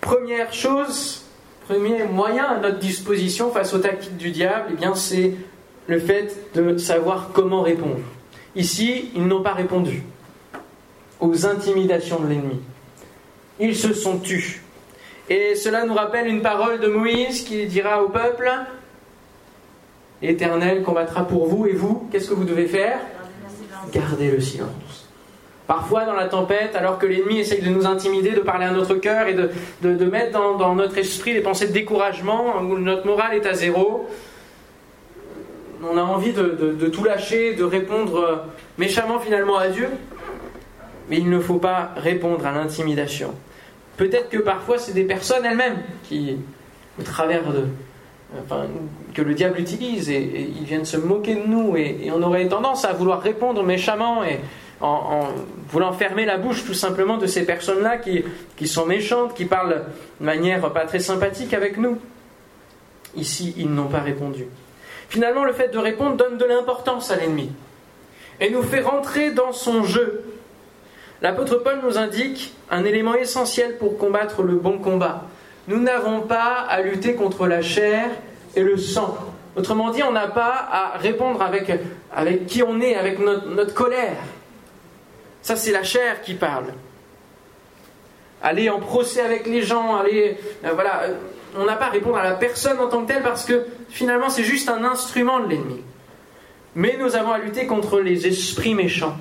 Première 0.02 0.54
chose, 0.54 1.24
premier 1.68 2.04
moyen 2.06 2.46
à 2.46 2.60
notre 2.60 2.80
disposition 2.80 3.52
face 3.52 3.74
aux 3.74 3.80
tactiques 3.80 4.18
du 4.18 4.32
diable, 4.32 4.76
eh 4.82 4.86
c'est 4.96 5.34
le 5.88 6.00
fait 6.00 6.36
de 6.56 6.78
savoir 6.78 7.32
comment 7.34 7.62
répondre. 7.62 8.00
Ici, 8.56 9.12
ils 9.16 9.26
n'ont 9.26 9.44
pas 9.44 9.54
répondu 9.54 10.04
aux 11.20 11.46
intimidations 11.46 12.20
de 12.20 12.28
l'ennemi. 12.28 12.60
Ils 13.60 13.76
se 13.76 13.94
sont 13.94 14.20
tus. 14.20 14.62
Et 15.30 15.56
cela 15.56 15.86
nous 15.86 15.94
rappelle 15.94 16.28
une 16.28 16.42
parole 16.42 16.80
de 16.80 16.88
Moïse 16.88 17.44
qui 17.44 17.66
dira 17.68 18.04
au 18.04 18.10
peuple 18.10 18.52
L'Éternel 20.22 20.84
combattra 20.84 21.26
pour 21.26 21.48
vous 21.48 21.66
et 21.66 21.74
vous, 21.74 22.08
qu'est-ce 22.12 22.30
que 22.30 22.34
vous 22.34 22.44
devez 22.44 22.68
faire? 22.68 23.00
Gardez 23.94 24.32
le 24.32 24.42
silence. 24.42 25.08
Parfois, 25.70 26.04
dans 26.04 26.16
la 26.16 26.26
tempête, 26.26 26.76
alors 26.76 26.98
que 26.98 27.06
l'ennemi 27.06 27.38
essaye 27.38 27.62
de 27.62 27.70
nous 27.70 27.86
intimider, 27.86 28.32
de 28.32 28.40
parler 28.40 28.66
à 28.66 28.72
notre 28.72 28.96
cœur 28.96 29.28
et 29.28 29.36
de, 29.36 30.06
mettre 30.06 30.32
dans, 30.32 30.74
notre 30.74 30.98
esprit 30.98 31.34
des 31.34 31.42
pensées 31.42 31.68
de 31.68 31.74
découragement, 31.74 32.60
où 32.60 32.80
notre 32.80 33.06
morale 33.06 33.36
est 33.36 33.46
à 33.46 33.54
zéro, 33.54 34.10
on 35.84 35.96
a 35.96 36.02
envie 36.02 36.34
de, 36.34 36.88
tout 36.88 37.04
lâcher, 37.04 37.54
de 37.54 37.64
répondre 37.64 38.46
méchamment 38.80 39.20
finalement 39.20 39.60
à 39.60 39.68
Dieu. 39.68 39.90
Mais 41.08 41.18
il 41.18 41.30
ne 41.30 41.40
faut 41.40 41.60
pas 41.60 41.92
répondre 41.98 42.48
à 42.48 42.52
l'intimidation. 42.52 43.36
Peut-être 43.96 44.30
que 44.30 44.40
parfois, 44.40 44.80
c'est 44.80 44.94
des 44.94 45.04
personnes 45.04 45.46
elles-mêmes 45.46 45.78
qui, 46.06 46.38
au 47.00 47.04
travers 47.04 47.44
de, 47.44 47.66
que 49.14 49.22
le 49.22 49.36
diable 49.36 49.60
utilise 49.60 50.10
et, 50.10 50.50
ils 50.60 50.66
viennent 50.66 50.86
se 50.86 50.98
moquer 50.98 51.36
de 51.36 51.46
nous 51.46 51.78
et, 51.78 52.06
et, 52.06 52.12
on 52.12 52.24
aurait 52.24 52.48
tendance 52.48 52.86
à 52.86 52.94
vouloir 52.94 53.22
répondre 53.22 53.62
méchamment 53.62 54.24
et 54.24 54.40
en, 54.82 55.28
voulant 55.70 55.94
fermer 55.94 56.26
la 56.26 56.38
bouche 56.38 56.66
tout 56.66 56.74
simplement 56.74 57.18
de 57.18 57.28
ces 57.28 57.46
personnes-là 57.46 57.98
qui, 57.98 58.24
qui 58.56 58.68
sont 58.68 58.86
méchantes, 58.86 59.34
qui 59.36 59.46
parlent 59.46 59.84
de 60.20 60.26
manière 60.26 60.72
pas 60.72 60.86
très 60.86 61.00
sympathique 61.00 61.54
avec 61.54 61.78
nous. 61.78 61.98
Ici, 63.16 63.54
ils 63.58 63.70
n'ont 63.70 63.88
pas 63.88 64.00
répondu. 64.00 64.46
Finalement, 65.10 65.44
le 65.44 65.54
fait 65.54 65.70
de 65.70 65.78
répondre 65.78 66.16
donne 66.16 66.38
de 66.38 66.46
l'importance 66.46 67.12
à 67.12 67.16
l'ennemi 67.16 67.52
et 68.40 68.50
nous 68.50 68.64
fait 68.64 68.82
rentrer 68.82 69.32
dans 69.32 69.52
son 69.52 69.84
jeu. 69.84 70.24
L'apôtre 71.22 71.58
Paul 71.58 71.80
nous 71.84 71.98
indique 71.98 72.54
un 72.70 72.86
élément 72.86 73.16
essentiel 73.16 73.78
pour 73.78 73.98
combattre 73.98 74.44
le 74.44 74.56
bon 74.56 74.78
combat. 74.78 75.26
Nous 75.68 75.80
n'avons 75.80 76.22
pas 76.22 76.66
à 76.70 76.82
lutter 76.82 77.16
contre 77.16 77.48
la 77.48 77.62
chair 77.62 78.10
et 78.56 78.62
le 78.62 78.78
sang. 78.78 79.18
Autrement 79.56 79.90
dit, 79.90 80.04
on 80.04 80.12
n'a 80.12 80.28
pas 80.28 80.68
à 80.72 80.98
répondre 80.98 81.42
avec 81.42 82.46
qui 82.48 82.64
on 82.64 82.80
est, 82.80 82.96
avec 82.96 83.20
notre 83.20 83.74
colère. 83.74 84.18
Ça, 85.42 85.56
c'est 85.56 85.72
la 85.72 85.84
chair 85.84 86.22
qui 86.22 86.34
parle. 86.34 86.74
Aller 88.42 88.70
en 88.70 88.80
procès 88.80 89.22
avec 89.22 89.48
les 89.48 89.62
gens, 89.62 89.98
aller. 89.98 90.38
Euh, 90.64 90.72
voilà, 90.74 91.04
euh, 91.04 91.14
on 91.58 91.66
n'a 91.66 91.76
pas 91.76 91.88
à 91.88 91.90
répondre 91.90 92.18
à 92.18 92.24
la 92.24 92.36
personne 92.36 92.80
en 92.80 92.88
tant 92.88 93.04
que 93.04 93.12
telle 93.12 93.24
parce 93.24 93.46
que 93.46 93.66
finalement, 93.90 94.30
c'est 94.30 94.44
juste 94.44 94.70
un 94.70 94.84
instrument 94.84 95.40
de 95.40 95.48
l'ennemi. 95.48 95.82
Mais 96.76 96.98
nous 97.00 97.16
avons 97.16 97.32
à 97.32 97.40
lutter 97.40 97.66
contre 97.66 98.00
les 98.00 98.28
esprits 98.28 98.76
méchants. 98.76 99.18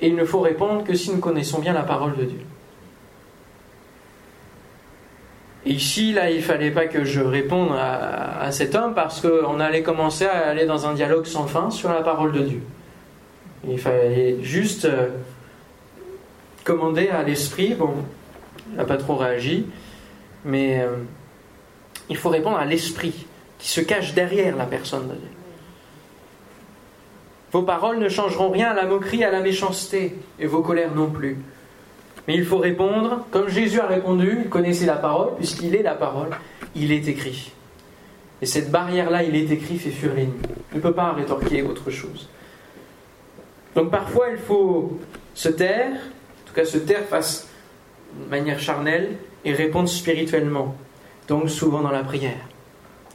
Et 0.00 0.08
il 0.08 0.14
ne 0.14 0.24
faut 0.24 0.40
répondre 0.40 0.84
que 0.84 0.94
si 0.94 1.10
nous 1.10 1.18
connaissons 1.18 1.58
bien 1.58 1.72
la 1.72 1.82
parole 1.82 2.16
de 2.16 2.24
Dieu. 2.24 2.40
Et 5.66 5.72
ici, 5.72 6.12
là, 6.12 6.30
il 6.30 6.38
ne 6.38 6.42
fallait 6.42 6.70
pas 6.70 6.86
que 6.86 7.04
je 7.04 7.20
réponde 7.20 7.72
à, 7.72 8.40
à 8.40 8.52
cet 8.52 8.74
homme 8.74 8.94
parce 8.94 9.20
qu'on 9.20 9.60
allait 9.60 9.82
commencer 9.82 10.24
à 10.24 10.48
aller 10.48 10.64
dans 10.64 10.86
un 10.86 10.94
dialogue 10.94 11.26
sans 11.26 11.46
fin 11.46 11.70
sur 11.70 11.90
la 11.90 12.00
parole 12.00 12.32
de 12.32 12.40
Dieu. 12.40 12.62
Il 13.68 13.78
fallait 13.78 14.42
juste 14.42 14.86
euh, 14.86 15.08
commander 16.64 17.08
à 17.08 17.22
l'esprit, 17.22 17.74
bon, 17.74 17.94
il 18.70 18.76
n'a 18.76 18.84
pas 18.84 18.96
trop 18.96 19.16
réagi, 19.16 19.66
mais 20.44 20.80
euh, 20.80 20.96
il 22.08 22.16
faut 22.16 22.30
répondre 22.30 22.56
à 22.56 22.64
l'esprit 22.64 23.26
qui 23.58 23.68
se 23.68 23.80
cache 23.80 24.14
derrière 24.14 24.56
la 24.56 24.64
personne. 24.64 25.14
Vos 27.52 27.62
paroles 27.62 27.98
ne 27.98 28.08
changeront 28.08 28.50
rien 28.50 28.70
à 28.70 28.74
la 28.74 28.86
moquerie, 28.86 29.24
à 29.24 29.30
la 29.30 29.40
méchanceté, 29.40 30.14
et 30.38 30.46
vos 30.46 30.62
colères 30.62 30.94
non 30.94 31.10
plus. 31.10 31.36
Mais 32.28 32.36
il 32.36 32.44
faut 32.44 32.58
répondre, 32.58 33.26
comme 33.30 33.48
Jésus 33.48 33.80
a 33.80 33.86
répondu, 33.86 34.42
il 34.44 34.48
connaissait 34.48 34.86
la 34.86 34.96
parole, 34.96 35.34
puisqu'il 35.36 35.74
est 35.74 35.82
la 35.82 35.94
parole, 35.94 36.30
il 36.74 36.92
est 36.92 37.08
écrit. 37.08 37.52
Et 38.40 38.46
cette 38.46 38.70
barrière-là, 38.70 39.24
il 39.24 39.36
est 39.36 39.50
écrit, 39.50 39.78
fait 39.78 40.06
l'ennemi. 40.06 40.32
Il 40.72 40.76
ne 40.76 40.82
peut 40.82 40.92
pas 40.92 41.12
rétorquer 41.12 41.62
autre 41.62 41.90
chose. 41.90 42.28
Donc 43.74 43.90
parfois 43.90 44.28
il 44.30 44.38
faut 44.38 44.98
se 45.34 45.48
taire, 45.48 45.92
en 45.92 46.48
tout 46.48 46.54
cas 46.54 46.64
se 46.64 46.78
taire 46.78 47.04
face 47.04 47.48
de 48.14 48.28
manière 48.28 48.58
charnelle 48.58 49.16
et 49.44 49.52
répondre 49.52 49.88
spirituellement. 49.88 50.74
Donc 51.28 51.48
souvent 51.48 51.80
dans 51.80 51.92
la 51.92 52.02
prière 52.02 52.48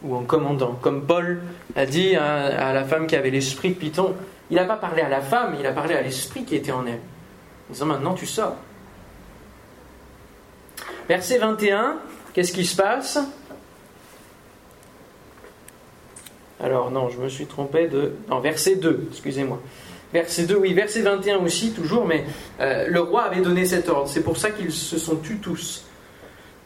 ou 0.03 0.15
en 0.15 0.23
commandant. 0.23 0.77
Comme 0.81 1.05
Paul 1.05 1.41
a 1.75 1.85
dit 1.85 2.15
à, 2.15 2.73
la 2.73 2.83
femme 2.83 3.07
qui 3.07 3.15
avait 3.15 3.29
l'esprit 3.29 3.69
de 3.69 3.75
Python, 3.75 4.15
il 4.49 4.55
n'a 4.55 4.65
pas 4.65 4.77
parlé 4.77 5.01
à 5.01 5.09
la 5.09 5.21
femme, 5.21 5.55
il 5.59 5.65
a 5.65 5.71
parlé 5.71 5.95
à 5.95 6.01
l'esprit 6.01 6.45
qui 6.45 6.55
était 6.55 6.71
en 6.71 6.85
elle. 6.85 6.99
En 7.69 7.73
disant 7.73 7.85
maintenant 7.87 8.13
tu 8.13 8.25
sors. 8.25 8.55
Verset 11.07 11.37
21, 11.37 11.97
qu'est-ce 12.33 12.53
qui 12.53 12.65
se 12.65 12.75
passe? 12.75 13.19
Alors 16.63 16.89
non, 16.89 17.09
je 17.09 17.19
me 17.19 17.29
suis 17.29 17.45
trompé 17.45 17.87
de... 17.87 18.15
Non, 18.29 18.39
verset 18.39 18.75
2, 18.75 19.09
excusez-moi. 19.11 19.59
Verset 20.15 20.43
2, 20.43 20.55
oui, 20.55 20.73
verset 20.73 21.01
21 21.01 21.39
aussi, 21.39 21.71
toujours, 21.71 22.05
mais 22.05 22.23
euh, 22.61 22.87
le 22.87 23.01
roi 23.01 23.23
avait 23.23 23.41
donné 23.41 23.65
cet 23.65 23.89
ordre. 23.89 24.07
C'est 24.07 24.23
pour 24.23 24.37
ça 24.37 24.49
qu'ils 24.49 24.71
se 24.71 24.97
sont 24.97 25.17
tus 25.17 25.39
tous. 25.39 25.83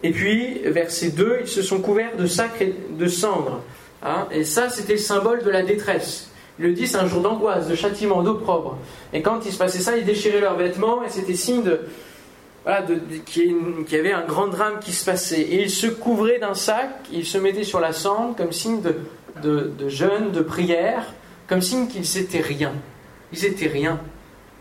Et 0.03 0.11
puis, 0.11 0.59
verset 0.65 1.09
2, 1.09 1.39
ils 1.41 1.47
se 1.47 1.63
sont 1.63 1.81
couverts 1.81 2.15
de 2.15 2.27
sacre 2.27 2.61
et 2.61 2.75
de 2.91 3.07
cendres. 3.07 3.63
Hein. 4.03 4.27
et 4.29 4.43
ça, 4.43 4.69
c'était 4.69 4.93
le 4.93 4.99
symbole 4.99 5.41
de 5.41 5.49
la 5.49 5.63
détresse. 5.63 6.29
Il 6.59 6.65
le 6.65 6.73
dit, 6.73 6.85
c'est 6.85 6.97
un 6.97 7.07
jour 7.07 7.23
d'angoisse, 7.23 7.67
de 7.67 7.73
châtiment, 7.73 8.21
d'opprobre. 8.21 8.77
Et 9.13 9.23
quand 9.23 9.43
il 9.47 9.51
se 9.51 9.57
passait 9.57 9.79
ça, 9.79 9.97
ils 9.97 10.05
déchiraient 10.05 10.41
leurs 10.41 10.55
vêtements, 10.55 11.03
et 11.03 11.09
c'était 11.09 11.33
signe 11.33 11.63
de, 11.63 11.79
voilà, 12.65 12.85
qu'il 13.25 13.55
y 13.91 13.95
avait 13.95 14.11
un 14.11 14.27
grand 14.27 14.49
drame 14.49 14.79
qui 14.79 14.91
se 14.91 15.03
passait. 15.03 15.41
Et 15.41 15.63
ils 15.63 15.71
se 15.71 15.87
couvraient 15.87 16.37
d'un 16.37 16.53
sac, 16.53 16.91
ils 17.11 17.25
se 17.25 17.39
mettaient 17.39 17.63
sur 17.63 17.79
la 17.79 17.93
cendre 17.93 18.35
comme 18.35 18.51
signe 18.51 18.81
de, 18.81 18.95
de, 19.41 19.71
de 19.75 19.89
jeûne, 19.89 20.29
de 20.31 20.41
prière, 20.41 21.15
comme 21.47 21.63
signe 21.63 21.87
qu'ils 21.87 22.05
n'étaient 22.21 22.41
rien. 22.41 22.73
Ils 23.31 23.45
étaient 23.45 23.67
rien. 23.67 23.99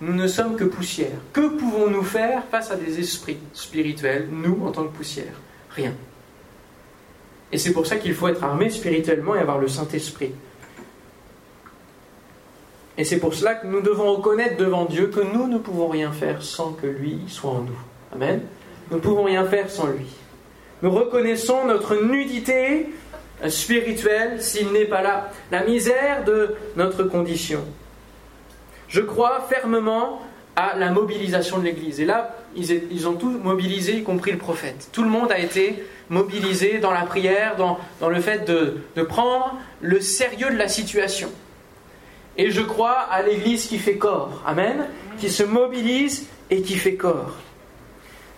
Nous 0.01 0.13
ne 0.13 0.29
sommes 0.29 0.57
que 0.57 0.65
poussière. 0.65 1.19
Que 1.33 1.49
pouvons-nous 1.49 2.03
faire 2.03 2.45
face 2.51 2.71
à 2.71 2.77
des 2.77 3.01
esprits 3.01 3.39
spirituels, 3.53 4.29
nous, 4.31 4.65
en 4.65 4.71
tant 4.71 4.85
que 4.85 4.97
poussière? 4.97 5.35
Rien. 5.71 5.93
Et 7.51 7.59
c'est 7.59 7.73
pour 7.73 7.87
ça 7.87 7.97
qu'il 7.97 8.15
faut 8.15 8.29
être 8.29 8.45
armé 8.45 8.71
spirituellement 8.71 9.35
et 9.35 9.41
avoir 9.41 9.59
le 9.59 9.69
Saint-Esprit. 9.69 10.33
Et 12.97 13.05
c'est 13.05 13.19
pour 13.19 13.33
cela 13.33 13.55
que 13.55 13.67
nous 13.67 13.81
devons 13.81 14.17
reconnaître 14.17 14.57
devant 14.57 14.85
Dieu 14.85 15.07
que 15.07 15.21
nous 15.21 15.47
ne 15.47 15.59
pouvons 15.59 15.89
rien 15.89 16.13
faire 16.13 16.43
sans 16.43 16.73
que 16.73 16.87
lui 16.87 17.21
soit 17.29 17.53
en 17.53 17.63
nous. 17.63 17.79
Amen. 18.13 18.43
Nous 18.91 18.97
ne 18.97 19.03
pouvons 19.03 19.25
rien 19.25 19.45
faire 19.45 19.71
sans 19.71 19.87
lui. 19.87 20.07
Nous 20.83 20.91
reconnaissons 20.91 21.65
notre 21.67 21.97
nudité 21.97 22.89
spirituelle 23.49 24.43
s'il 24.43 24.73
n'est 24.73 24.85
pas 24.85 25.03
là, 25.03 25.31
la 25.51 25.65
misère 25.65 26.25
de 26.25 26.55
notre 26.77 27.05
condition. 27.05 27.65
Je 28.89 29.01
crois 29.01 29.47
fermement 29.49 30.23
à 30.57 30.77
la 30.77 30.91
mobilisation 30.91 31.59
de 31.59 31.65
l'Église. 31.65 32.01
Et 32.01 32.05
là, 32.05 32.35
ils, 32.57 33.07
ont 33.07 33.15
tous 33.15 33.31
mobilisé, 33.31 33.99
y 33.99 34.03
compris 34.03 34.33
le 34.33 34.39
prophète. 34.39 34.89
Tout 34.93 35.05
le 35.05 35.09
monde 35.09 35.31
a 35.31 35.39
été 35.39 35.85
mobilisé 36.09 36.79
dans 36.79 36.91
la 36.91 37.03
prière, 37.03 37.57
dans, 37.57 38.09
le 38.09 38.21
fait 38.21 38.45
de, 38.45 38.79
de 38.97 39.03
prendre 39.03 39.57
le 39.81 40.01
sérieux 40.01 40.51
de 40.51 40.57
la 40.57 40.69
situation. 40.69 41.31
Et 42.37 42.51
je 42.51 42.63
crois 42.63 42.99
à 43.11 43.23
l'Église 43.23 43.67
qui 43.67 43.79
fait 43.79 43.99
corps. 43.99 44.43
Amen. 44.47 44.87
Qui 45.19 45.29
se 45.29 45.45
mobilise 45.45 46.27
et 46.51 46.63
qui 46.63 46.75
fait 46.75 46.95
corps. 46.95 47.37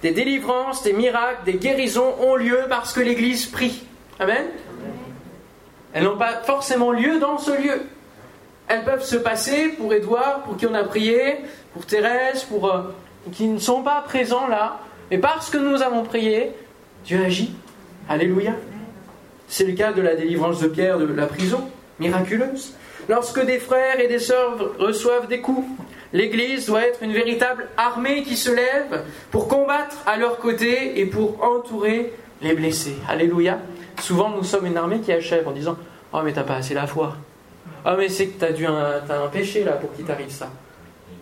Des 0.02 0.10
délivrances, 0.10 0.82
des 0.82 0.92
miracles, 0.92 1.44
des 1.44 1.54
guérisons 1.54 2.14
ont 2.20 2.34
lieu 2.34 2.64
parce 2.68 2.92
que 2.92 3.00
l'Église 3.00 3.46
prie. 3.46 3.84
Amen. 4.18 4.46
Elles 5.92 6.04
n'ont 6.04 6.18
pas 6.18 6.42
forcément 6.44 6.92
lieu 6.92 7.18
dans 7.18 7.38
ce 7.38 7.50
lieu 7.50 7.82
elles 8.70 8.84
peuvent 8.84 9.04
se 9.04 9.16
passer 9.16 9.70
pour 9.70 9.92
Édouard, 9.92 10.42
pour 10.44 10.56
qui 10.56 10.64
on 10.66 10.74
a 10.74 10.84
prié, 10.84 11.38
pour 11.72 11.84
Thérèse, 11.84 12.44
pour 12.44 12.70
euh, 12.70 12.82
qui 13.32 13.48
ne 13.48 13.58
sont 13.58 13.82
pas 13.82 14.02
présents 14.06 14.46
là. 14.46 14.78
Mais 15.10 15.18
parce 15.18 15.50
que 15.50 15.58
nous 15.58 15.82
avons 15.82 16.04
prié, 16.04 16.52
Dieu 17.04 17.20
agit. 17.24 17.52
Alléluia. 18.08 18.52
C'est 19.48 19.64
le 19.64 19.72
cas 19.72 19.92
de 19.92 20.00
la 20.00 20.14
délivrance 20.14 20.60
de 20.60 20.68
Pierre 20.68 20.98
de 20.98 21.12
la 21.12 21.26
prison, 21.26 21.68
miraculeuse. 21.98 22.74
Lorsque 23.08 23.44
des 23.44 23.58
frères 23.58 23.98
et 23.98 24.06
des 24.06 24.20
sœurs 24.20 24.56
reçoivent 24.78 25.26
des 25.26 25.40
coups, 25.40 25.66
l'Église 26.12 26.66
doit 26.66 26.82
être 26.82 27.02
une 27.02 27.12
véritable 27.12 27.66
armée 27.76 28.22
qui 28.22 28.36
se 28.36 28.52
lève 28.52 29.02
pour 29.32 29.48
combattre 29.48 29.96
à 30.06 30.16
leur 30.16 30.38
côté 30.38 31.00
et 31.00 31.06
pour 31.06 31.42
entourer 31.42 32.12
les 32.40 32.54
blessés. 32.54 32.94
Alléluia. 33.08 33.58
Souvent, 34.00 34.30
nous 34.30 34.44
sommes 34.44 34.66
une 34.66 34.76
armée 34.76 35.00
qui 35.00 35.12
achève 35.12 35.48
en 35.48 35.52
disant 35.52 35.76
Oh, 36.12 36.20
mais 36.24 36.32
t'as 36.32 36.44
pas 36.44 36.56
assez 36.56 36.74
la 36.74 36.86
foi. 36.86 37.16
Ah, 37.84 37.96
mais 37.96 38.08
c'est 38.08 38.28
que 38.28 38.38
tu 38.38 38.44
as, 38.44 38.52
dû 38.52 38.66
un, 38.66 39.00
un 39.08 39.28
péché 39.28 39.64
là 39.64 39.72
pour 39.72 39.92
qu'il 39.94 40.04
t'arrive 40.04 40.30
ça. 40.30 40.50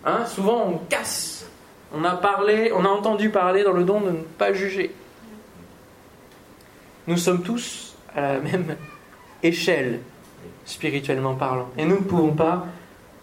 Hein 0.05 0.25
Souvent, 0.25 0.65
on 0.67 0.77
casse. 0.77 1.47
On 1.93 2.03
a 2.03 2.15
parlé, 2.15 2.71
on 2.75 2.85
a 2.85 2.89
entendu 2.89 3.29
parler 3.29 3.63
dans 3.63 3.73
le 3.73 3.83
don 3.83 4.01
de 4.01 4.11
ne 4.11 4.21
pas 4.37 4.53
juger. 4.53 4.93
Nous 7.07 7.17
sommes 7.17 7.41
tous 7.41 7.95
à 8.15 8.33
la 8.33 8.39
même 8.39 8.75
échelle, 9.41 10.01
spirituellement 10.65 11.35
parlant. 11.35 11.69
Et 11.77 11.85
nous 11.85 11.95
ne 11.95 12.03
pouvons 12.03 12.33
pas 12.33 12.67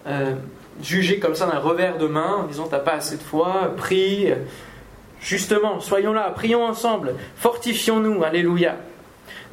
euh, 0.07 0.35
juger 0.83 1.21
comme 1.21 1.37
ça 1.37 1.47
d'un 1.47 1.61
revers 1.61 1.99
de 1.99 2.07
main 2.07 2.39
en 2.39 2.43
disant 2.45 2.67
T'as 2.69 2.81
pas 2.81 2.95
assez 2.95 3.17
de 3.17 3.23
foi, 3.23 3.73
prie. 3.77 4.33
Justement, 5.21 5.81
soyons 5.81 6.13
là, 6.13 6.31
prions 6.31 6.65
ensemble, 6.65 7.15
fortifions-nous, 7.37 8.25
Alléluia. 8.25 8.77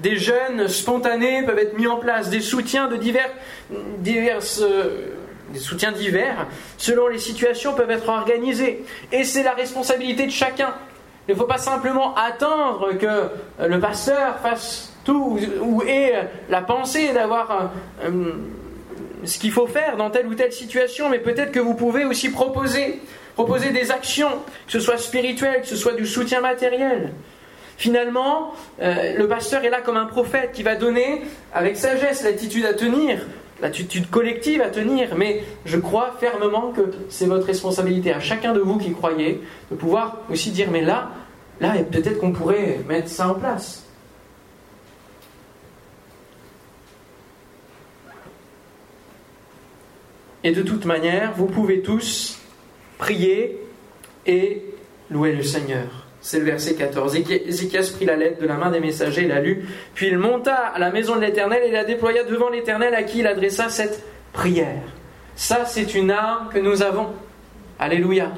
Des 0.04 0.18
jeunes 0.18 0.68
spontanés 0.68 1.44
peuvent 1.44 1.60
être 1.60 1.78
mis 1.78 1.88
en 1.88 1.96
place, 1.96 2.30
des 2.30 2.42
soutiens 2.42 2.90
de 2.90 2.98
divers, 2.98 3.32
euh, 3.72 3.78
divers, 4.00 4.42
selon 6.78 7.08
les 7.08 7.20
situations, 7.20 7.74
peuvent 7.74 7.90
être 7.90 8.10
organisés. 8.10 8.84
Et 9.14 9.24
c'est 9.24 9.44
la 9.44 9.54
responsabilité 9.54 10.26
de 10.26 10.32
chacun. 10.32 10.74
Il 11.30 11.36
ne 11.36 11.40
faut 11.40 11.46
pas 11.46 11.58
simplement 11.58 12.14
attendre 12.16 12.98
que 12.98 13.06
euh, 13.06 13.30
le 13.66 13.80
pasteur 13.80 14.40
fasse 14.40 14.94
tout 15.06 15.40
ou 15.62 15.82
ait 15.84 16.28
la 16.50 16.62
pensée 16.62 17.14
d'avoir 17.14 17.72
euh, 18.04 18.34
ce 19.24 19.40
qu'il 19.40 19.54
faut 19.54 19.68
faire 19.68 19.96
dans 19.96 20.10
telle 20.10 20.28
ou 20.28 20.36
telle 20.36 20.52
situation, 20.52 21.10
mais 21.10 21.20
peut-être 21.20 21.54
que 21.54 21.62
vous 21.62 21.76
pouvez 21.76 22.04
aussi 22.04 22.30
proposer, 22.30 23.00
proposer 23.36 23.70
des 23.70 23.90
actions, 23.90 24.32
que 24.66 24.74
ce 24.74 24.82
soit 24.82 24.98
spirituel, 24.98 25.62
que 25.62 25.68
ce 25.68 25.78
soit 25.78 25.94
du 25.94 26.06
soutien 26.06 26.42
matériel. 26.42 27.14
Finalement, 27.78 28.54
euh, 28.82 29.18
le 29.18 29.28
pasteur 29.28 29.64
est 29.64 29.70
là 29.70 29.82
comme 29.82 29.98
un 29.98 30.06
prophète 30.06 30.52
qui 30.54 30.64
va 30.64 30.76
donner 30.76 31.22
avec 31.54 31.78
sagesse 31.78 32.24
l'attitude 32.24 32.66
à 32.66 32.74
tenir, 32.74 33.26
l'attitude 33.62 34.10
collective 34.10 34.62
à 34.62 34.70
tenir, 34.70 35.16
mais 35.16 35.44
je 35.66 35.78
crois 35.78 36.16
fermement 36.20 36.72
que 36.72 36.82
c'est 37.10 37.26
votre 37.26 37.48
responsabilité 37.48 38.14
à 38.14 38.20
chacun 38.20 38.54
de 38.54 38.60
vous 38.60 38.78
qui 38.78 38.94
croyez 38.94 39.42
de 39.72 39.76
pouvoir 39.76 40.20
aussi 40.30 40.52
dire 40.52 40.70
mais 40.72 40.82
là, 40.82 41.12
là 41.60 41.74
peut-être 41.92 42.20
qu'on 42.20 42.32
pourrait 42.32 42.80
mettre 42.88 43.10
ça 43.10 43.30
en 43.30 43.36
place. 43.36 43.84
Et 50.44 50.52
de 50.52 50.62
toute 50.62 50.86
manière, 50.86 51.34
vous 51.38 51.46
pouvez 51.46 51.82
tous 51.82 52.38
prier 52.98 53.60
et 54.26 54.62
louer 55.10 55.34
le 55.34 55.44
Seigneur. 55.44 56.03
C'est 56.24 56.40
le 56.40 56.46
verset 56.46 56.76
14. 56.76 57.18
Ézéchias 57.18 57.92
prit 57.94 58.06
la 58.06 58.16
lettre 58.16 58.42
de 58.42 58.48
la 58.48 58.56
main 58.56 58.72
des 58.72 58.80
messagers 58.80 59.24
et 59.24 59.28
la 59.28 59.42
lut. 59.42 59.66
Puis 59.94 60.08
il 60.08 60.18
monta 60.18 60.56
à 60.56 60.80
la 60.80 60.90
maison 60.90 61.18
de 61.18 61.22
l'Éternel 61.22 61.64
et 61.66 61.72
la 61.72 61.84
déploya 61.84 62.24
devant 62.24 62.50
l'Éternel 62.50 62.96
à 62.96 63.04
qui 63.04 63.20
il 63.20 63.28
adressa 63.28 63.68
cette 63.68 64.02
prière. 64.32 64.82
Ça, 65.36 65.66
c'est 65.66 65.94
une 65.94 66.12
arme 66.12 66.48
que 66.48 66.60
nous 66.60 66.82
avons. 66.82 67.08
Alléluia. 67.78 68.32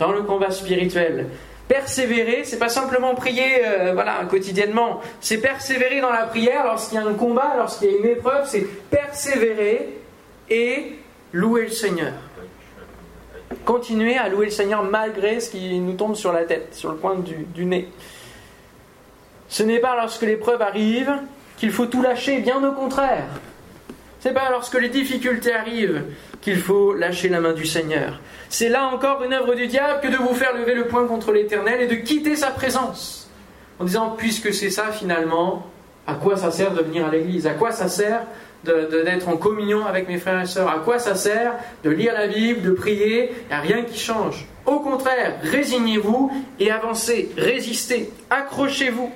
Dans 0.00 0.10
le 0.10 0.22
combat 0.22 0.50
spirituel. 0.50 1.28
Persévérer, 1.68 2.42
c'est 2.42 2.58
pas 2.58 2.68
simplement 2.68 3.14
prier 3.14 3.64
euh, 3.64 3.92
voilà, 3.94 4.24
quotidiennement. 4.28 5.00
C'est 5.20 5.38
persévérer 5.38 6.00
dans 6.00 6.10
la 6.10 6.24
prière 6.24 6.64
lorsqu'il 6.64 6.98
y 6.98 7.00
a 7.00 7.06
un 7.06 7.14
combat, 7.14 7.54
lorsqu'il 7.56 7.92
y 7.92 7.94
a 7.94 7.98
une 7.98 8.06
épreuve. 8.06 8.44
C'est 8.46 8.66
persévérer 8.90 10.00
et 10.50 10.96
louer 11.32 11.66
le 11.66 11.70
Seigneur 11.70 12.12
continuer 13.64 14.16
à 14.16 14.28
louer 14.28 14.46
le 14.46 14.52
Seigneur 14.52 14.82
malgré 14.82 15.40
ce 15.40 15.50
qui 15.50 15.78
nous 15.78 15.94
tombe 15.94 16.14
sur 16.14 16.32
la 16.32 16.44
tête, 16.44 16.74
sur 16.74 16.90
le 16.90 16.96
coin 16.96 17.16
du, 17.16 17.64
nez. 17.64 17.88
Ce 19.48 19.62
n'est 19.62 19.78
pas 19.78 19.96
lorsque 19.96 20.22
l'épreuve 20.22 20.62
arrive 20.62 21.12
qu'il 21.56 21.70
faut 21.70 21.86
tout 21.86 22.02
lâcher, 22.02 22.40
bien 22.40 22.62
au 22.66 22.72
contraire. 22.72 23.26
Ce 24.20 24.28
n'est 24.28 24.34
pas 24.34 24.50
lorsque 24.50 24.80
les 24.80 24.88
difficultés 24.88 25.52
arrivent 25.52 26.04
qu'il 26.40 26.58
faut 26.58 26.94
lâcher 26.94 27.28
la 27.28 27.40
main 27.40 27.52
du 27.52 27.66
Seigneur. 27.66 28.20
C'est 28.48 28.68
là 28.68 28.86
encore 28.88 29.22
une 29.22 29.32
œuvre 29.32 29.54
du 29.54 29.66
diable 29.66 30.00
que 30.00 30.08
de 30.08 30.16
vous 30.16 30.34
faire 30.34 30.56
lever 30.56 30.74
le 30.74 30.86
poing 30.86 31.06
contre 31.06 31.32
l'Éternel 31.32 31.82
et 31.82 31.86
de 31.86 31.94
quitter 31.96 32.36
sa 32.36 32.50
présence. 32.50 33.30
En 33.78 33.84
disant, 33.84 34.14
puisque 34.16 34.52
c'est 34.52 34.70
ça 34.70 34.92
finalement, 34.92 35.66
à 36.06 36.14
quoi 36.14 36.36
ça 36.36 36.50
sert 36.50 36.72
de 36.72 36.82
venir 36.82 37.06
à 37.06 37.10
l'église? 37.10 37.46
À 37.46 37.54
quoi 37.54 37.72
ça 37.72 37.88
sert 37.88 38.22
d'être 38.64 39.28
en 39.28 39.36
communion 39.36 39.84
avec 39.84 40.08
mes 40.08 40.18
frères 40.18 40.40
et 40.40 40.46
sœurs. 40.46 40.68
À 40.68 40.78
quoi 40.78 40.98
ça 40.98 41.14
sert 41.14 41.54
de 41.82 41.90
lire 41.90 42.14
la 42.14 42.26
Bible, 42.26 42.62
de 42.62 42.70
prier? 42.70 43.32
Il 43.44 43.48
n'y 43.48 43.54
a 43.54 43.60
rien 43.60 43.82
qui 43.82 43.98
change. 43.98 44.46
Au 44.66 44.80
contraire, 44.80 45.36
résignez-vous 45.42 46.32
et 46.58 46.70
avancez, 46.70 47.30
résistez, 47.36 48.10
accrochez-vous. 48.30 49.10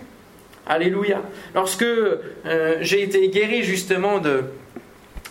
Alléluia. 0.66 1.22
Lorsque 1.54 1.82
euh, 1.82 2.76
j'ai 2.80 3.02
été 3.02 3.28
guéri 3.28 3.62
justement 3.62 4.18
de, 4.18 4.44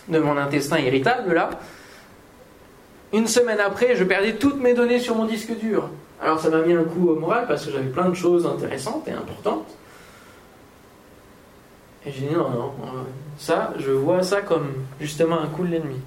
de 0.08 0.18
mon 0.18 0.36
intestin 0.36 0.78
irritable, 0.78 1.34
là, 1.34 1.50
une 3.12 3.28
semaine 3.28 3.60
après, 3.60 3.94
je 3.94 4.04
perdais 4.04 4.34
toutes 4.34 4.60
mes 4.60 4.74
données 4.74 4.98
sur 4.98 5.14
mon 5.14 5.24
disque 5.24 5.56
dur. 5.58 5.88
Alors 6.20 6.40
ça 6.40 6.50
m'a 6.50 6.62
mis 6.62 6.74
un 6.74 6.82
coup 6.82 7.08
au 7.08 7.14
moral 7.14 7.46
parce 7.46 7.64
que 7.64 7.70
j'avais 7.70 7.88
plein 7.88 8.08
de 8.08 8.14
choses 8.14 8.44
intéressantes 8.46 9.06
et 9.06 9.12
importantes. 9.12 9.68
Et 12.06 12.12
j'ai 12.12 12.26
dit 12.26 12.34
non, 12.34 12.50
non, 12.50 12.72
ça, 13.38 13.72
je 13.78 13.90
vois 13.90 14.22
ça 14.22 14.40
comme 14.40 14.72
justement 15.00 15.40
un 15.40 15.46
coup 15.46 15.64
de 15.64 15.70
l'ennemi. 15.70 16.00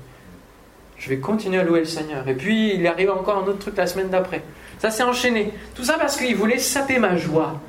Je 0.98 1.10
vais 1.10 1.18
continuer 1.18 1.60
à 1.60 1.64
louer 1.64 1.80
le 1.80 1.86
Seigneur. 1.86 2.28
Et 2.28 2.36
puis, 2.36 2.76
il 2.76 2.86
arrive 2.86 3.10
encore 3.10 3.40
un 3.40 3.48
autre 3.48 3.60
truc 3.60 3.76
la 3.76 3.88
semaine 3.88 4.10
d'après. 4.10 4.44
Ça 4.78 4.92
s'est 4.92 5.04
enchaîné. 5.04 5.52
Tout 5.74 5.84
ça 5.84 5.96
parce 5.98 6.16
qu'il 6.16 6.36
voulait 6.36 6.60
saper 6.60 7.00
ma 7.00 7.18
joie. 7.18 7.60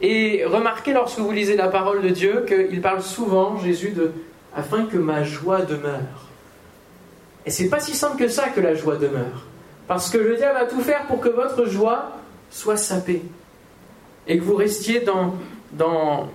Et 0.00 0.44
remarquez 0.46 0.94
lorsque 0.94 1.18
vous 1.18 1.30
lisez 1.30 1.56
la 1.56 1.68
parole 1.68 2.00
de 2.00 2.08
Dieu 2.08 2.46
qu'il 2.48 2.80
parle 2.80 3.02
souvent, 3.02 3.58
Jésus, 3.58 3.90
de 3.90 4.12
afin 4.56 4.86
que 4.86 4.96
ma 4.96 5.22
joie 5.22 5.62
demeure. 5.62 6.28
Et 7.46 7.50
c'est 7.50 7.68
pas 7.68 7.80
si 7.80 7.94
simple 7.94 8.16
que 8.16 8.28
ça 8.28 8.48
que 8.48 8.60
la 8.60 8.74
joie 8.74 8.96
demeure. 8.96 9.46
Parce 9.86 10.08
que 10.08 10.18
le 10.18 10.36
diable 10.36 10.58
va 10.58 10.66
tout 10.66 10.80
faire 10.80 11.06
pour 11.06 11.20
que 11.20 11.28
votre 11.28 11.66
joie 11.66 12.12
soit 12.50 12.76
sapée. 12.76 13.22
Et 14.26 14.38
que 14.38 14.44
vous 14.44 14.56
restiez 14.56 15.00
dans, 15.00 15.34
dans 15.72 16.28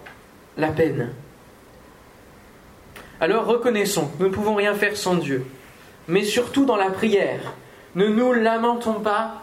la 0.57 0.69
peine. 0.69 1.13
Alors 3.19 3.45
reconnaissons 3.45 4.11
nous 4.19 4.27
ne 4.27 4.33
pouvons 4.33 4.55
rien 4.55 4.73
faire 4.73 4.95
sans 4.97 5.15
Dieu. 5.15 5.45
Mais 6.07 6.23
surtout 6.23 6.65
dans 6.65 6.75
la 6.75 6.89
prière. 6.89 7.53
Ne 7.95 8.07
nous 8.07 8.33
lamentons 8.33 8.99
pas. 8.99 9.41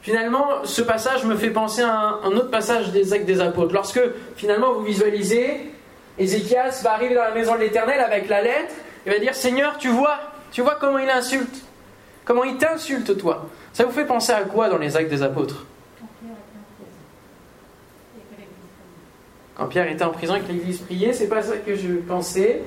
Finalement, 0.00 0.64
ce 0.64 0.82
passage 0.82 1.24
me 1.24 1.36
fait 1.36 1.50
penser 1.50 1.82
à 1.82 2.18
un, 2.24 2.32
autre 2.32 2.50
passage 2.50 2.90
des 2.90 3.12
actes 3.12 3.26
des 3.26 3.40
apôtres. 3.40 3.74
Lorsque 3.74 4.00
finalement 4.36 4.72
vous 4.72 4.82
visualisez, 4.82 5.72
Ézéchias 6.18 6.80
va 6.82 6.94
arriver 6.94 7.14
dans 7.14 7.22
la 7.22 7.32
maison 7.32 7.54
de 7.54 7.60
l'Éternel 7.60 8.00
avec 8.00 8.28
la 8.28 8.42
lettre, 8.42 8.74
il 9.06 9.12
va 9.12 9.18
dire 9.18 9.34
Seigneur, 9.34 9.78
tu 9.78 9.88
vois, 9.88 10.18
tu 10.50 10.62
vois 10.62 10.76
comment 10.80 10.98
il 10.98 11.10
insulte 11.10 11.64
Comment 12.24 12.44
il 12.44 12.56
t'insulte, 12.56 13.16
toi 13.18 13.48
Ça 13.72 13.84
vous 13.84 13.90
fait 13.90 14.04
penser 14.04 14.32
à 14.32 14.42
quoi 14.42 14.68
dans 14.68 14.78
les 14.78 14.96
actes 14.96 15.10
des 15.10 15.22
apôtres? 15.22 15.66
Quand 19.56 19.66
Pierre 19.66 19.90
était 19.90 20.04
en 20.04 20.10
prison 20.10 20.36
et 20.36 20.40
que 20.40 20.48
l'église 20.48 20.78
priait, 20.78 21.12
c'est 21.12 21.28
pas 21.28 21.42
ça 21.42 21.56
que 21.58 21.74
je 21.74 21.94
pensais. 21.94 22.62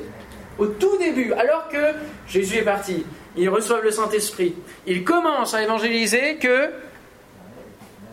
Au 0.57 0.67
tout 0.67 0.97
début, 0.97 1.33
alors 1.33 1.67
que 1.67 1.93
Jésus 2.27 2.57
est 2.57 2.63
parti, 2.63 3.05
ils 3.35 3.49
reçoivent 3.49 3.83
le 3.83 3.91
Saint-Esprit, 3.91 4.55
ils 4.87 5.03
commencent 5.03 5.53
à 5.53 5.61
évangéliser 5.61 6.37
que 6.37 6.71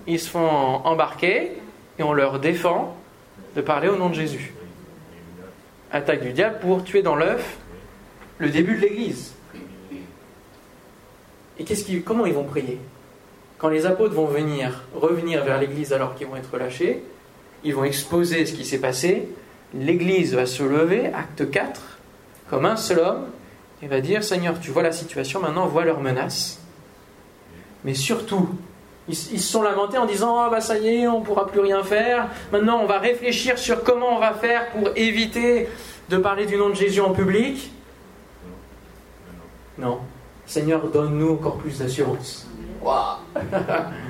ils 0.08 0.18
se 0.18 0.28
font 0.28 0.40
embarquer 0.84 1.52
et 1.98 2.02
on 2.02 2.12
leur 2.12 2.40
défend 2.40 2.96
de 3.54 3.60
parler 3.60 3.88
au 3.88 3.96
nom 3.96 4.08
de 4.08 4.14
Jésus. 4.14 4.52
Attaque 5.92 6.22
du 6.22 6.32
diable 6.32 6.58
pour 6.60 6.82
tuer 6.82 7.02
dans 7.02 7.14
l'œuf 7.14 7.58
le 8.38 8.48
début 8.48 8.74
de 8.76 8.80
l'Église. 8.80 9.34
Et 11.58 11.64
qu'est-ce 11.64 11.96
comment 11.98 12.26
ils 12.26 12.34
vont 12.34 12.44
prier? 12.44 12.80
Quand 13.58 13.68
les 13.68 13.86
apôtres 13.86 14.14
vont 14.14 14.26
venir, 14.26 14.82
revenir 14.94 15.44
vers 15.44 15.60
l'Église 15.60 15.92
alors 15.92 16.16
qu'ils 16.16 16.26
vont 16.26 16.34
être 16.34 16.56
lâchés, 16.56 17.04
ils 17.64 17.74
vont 17.74 17.84
exposer 17.84 18.46
ce 18.46 18.52
qui 18.52 18.64
s'est 18.64 18.78
passé, 18.78 19.28
l'Église 19.74 20.34
va 20.34 20.46
se 20.46 20.62
lever, 20.62 21.06
acte 21.06 21.50
4, 21.50 21.80
comme 22.50 22.66
un 22.66 22.76
seul 22.76 22.98
homme, 22.98 23.26
et 23.82 23.86
va 23.86 24.00
dire, 24.00 24.22
Seigneur, 24.22 24.60
tu 24.60 24.70
vois 24.70 24.82
la 24.82 24.92
situation, 24.92 25.40
maintenant 25.40 25.66
vois 25.66 25.84
leurs 25.84 26.00
menaces. 26.00 26.60
Mais 27.84 27.94
surtout, 27.94 28.48
ils, 29.08 29.16
se 29.16 29.38
sont 29.38 29.62
lamentés 29.62 29.98
en 29.98 30.06
disant 30.06 30.38
Ah, 30.38 30.48
bah 30.48 30.60
ça 30.60 30.78
y 30.78 30.88
est, 30.88 31.08
on 31.08 31.20
ne 31.20 31.24
pourra 31.24 31.48
plus 31.48 31.60
rien 31.60 31.82
faire. 31.82 32.28
Maintenant, 32.52 32.80
on 32.80 32.86
va 32.86 32.98
réfléchir 32.98 33.58
sur 33.58 33.82
comment 33.82 34.16
on 34.16 34.20
va 34.20 34.34
faire 34.34 34.70
pour 34.70 34.90
éviter 34.94 35.68
de 36.08 36.16
parler 36.18 36.46
du 36.46 36.56
nom 36.56 36.68
de 36.68 36.74
Jésus 36.74 37.00
en 37.00 37.10
public. 37.10 37.72
Non. 39.78 39.98
Seigneur, 40.46 40.86
donne-nous 40.88 41.32
encore 41.32 41.56
plus 41.56 41.78
d'assurance. 41.78 42.48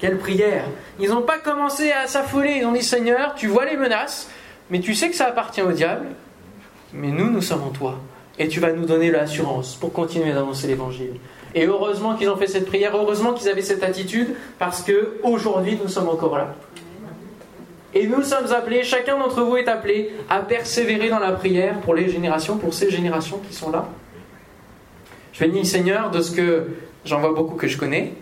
Quelle 0.00 0.16
prière 0.16 0.64
Ils 0.98 1.10
n'ont 1.10 1.22
pas 1.22 1.38
commencé 1.38 1.92
à 1.92 2.06
s'affoler. 2.06 2.58
Ils 2.60 2.64
ont 2.64 2.72
dit 2.72 2.82
Seigneur, 2.82 3.34
tu 3.34 3.46
vois 3.46 3.66
les 3.66 3.76
menaces, 3.76 4.30
mais 4.70 4.80
tu 4.80 4.94
sais 4.94 5.10
que 5.10 5.16
ça 5.16 5.26
appartient 5.26 5.62
au 5.62 5.72
diable. 5.72 6.06
Mais 6.94 7.08
nous, 7.08 7.30
nous 7.30 7.42
sommes 7.42 7.62
en 7.62 7.70
toi. 7.70 7.98
Et 8.38 8.48
tu 8.48 8.60
vas 8.60 8.72
nous 8.72 8.86
donner 8.86 9.10
l'assurance 9.10 9.76
pour 9.76 9.92
continuer 9.92 10.32
d'annoncer 10.32 10.66
l'évangile. 10.66 11.14
Et 11.54 11.66
heureusement 11.66 12.14
qu'ils 12.14 12.30
ont 12.30 12.36
fait 12.36 12.46
cette 12.46 12.66
prière, 12.66 12.96
heureusement 12.96 13.34
qu'ils 13.34 13.50
avaient 13.50 13.60
cette 13.60 13.82
attitude, 13.82 14.34
parce 14.58 14.82
que 14.82 15.18
aujourd'hui 15.22 15.78
nous 15.80 15.88
sommes 15.88 16.08
encore 16.08 16.38
là. 16.38 16.54
Et 17.92 18.06
nous 18.06 18.22
sommes 18.22 18.50
appelés, 18.52 18.84
chacun 18.84 19.18
d'entre 19.18 19.42
vous 19.42 19.56
est 19.56 19.68
appelé 19.68 20.10
à 20.30 20.40
persévérer 20.40 21.10
dans 21.10 21.18
la 21.18 21.32
prière 21.32 21.80
pour 21.80 21.94
les 21.94 22.08
générations, 22.08 22.56
pour 22.56 22.72
ces 22.72 22.90
générations 22.90 23.40
qui 23.46 23.52
sont 23.52 23.70
là. 23.70 23.88
Je 25.32 25.44
bénis 25.44 25.66
Seigneur 25.66 26.10
de 26.10 26.22
ce 26.22 26.30
que 26.30 26.68
j'en 27.04 27.20
vois 27.20 27.32
beaucoup 27.32 27.56
que 27.56 27.66
je 27.66 27.76
connais, 27.76 28.14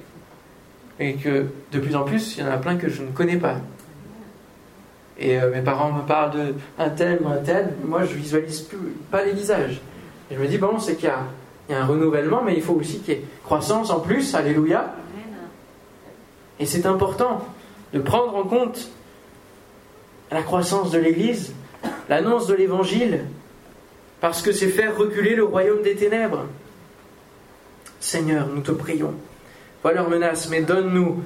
et 1.01 1.15
que 1.15 1.47
de 1.73 1.79
plus 1.79 1.95
en 1.97 2.05
plus, 2.05 2.37
il 2.37 2.45
y 2.45 2.47
en 2.47 2.51
a 2.51 2.57
plein 2.57 2.77
que 2.77 2.89
je 2.89 3.03
ne 3.03 3.11
connais 3.11 3.37
pas. 3.37 3.57
Et 5.19 5.41
euh, 5.41 5.51
mes 5.51 5.63
parents 5.63 5.93
me 5.93 6.03
parlent 6.03 6.31
de 6.31 6.55
un 6.79 6.91
tel 6.91 7.21
ou 7.23 7.29
un 7.29 7.39
tel, 7.39 7.75
moi 7.85 8.05
je 8.05 8.15
visualise 8.15 8.69
pas 9.11 9.25
les 9.25 9.33
visages. 9.33 9.81
Je 10.31 10.39
me 10.39 10.47
dis, 10.47 10.59
bon, 10.59 10.79
c'est 10.79 10.97
qu'il 10.97 11.09
y 11.09 11.73
a 11.73 11.81
un 11.81 11.87
renouvellement, 11.87 12.43
mais 12.45 12.55
il 12.55 12.63
faut 12.63 12.75
aussi 12.75 13.01
qu'il 13.01 13.15
y 13.15 13.17
ait 13.17 13.25
croissance 13.45 13.91
en 13.91 14.01
plus, 14.01 14.35
alléluia. 14.35 14.95
Et 16.61 16.67
c'est 16.67 16.87
important 16.87 17.45
de 17.93 18.01
prendre 18.01 18.35
en 18.35 18.45
compte 18.45 18.91
la 20.31 20.43
croissance 20.43 20.91
de 20.91 20.99
l'Église, 20.99 21.53
l'annonce 22.09 22.47
de 22.47 22.55
l'Évangile, 22.55 23.25
parce 24.21 24.43
que 24.43 24.53
c'est 24.53 24.69
faire 24.69 24.97
reculer 24.97 25.35
le 25.35 25.45
royaume 25.45 25.83
des 25.83 25.95
ténèbres. 25.95 26.47
Seigneur, 28.01 28.47
nous 28.49 28.61
te 28.61 28.73
prions. 28.73 29.15
Voilà 29.83 30.01
leur 30.01 30.11
menace, 30.11 30.49
mais 30.49 30.63
donne-nous. 30.63 31.23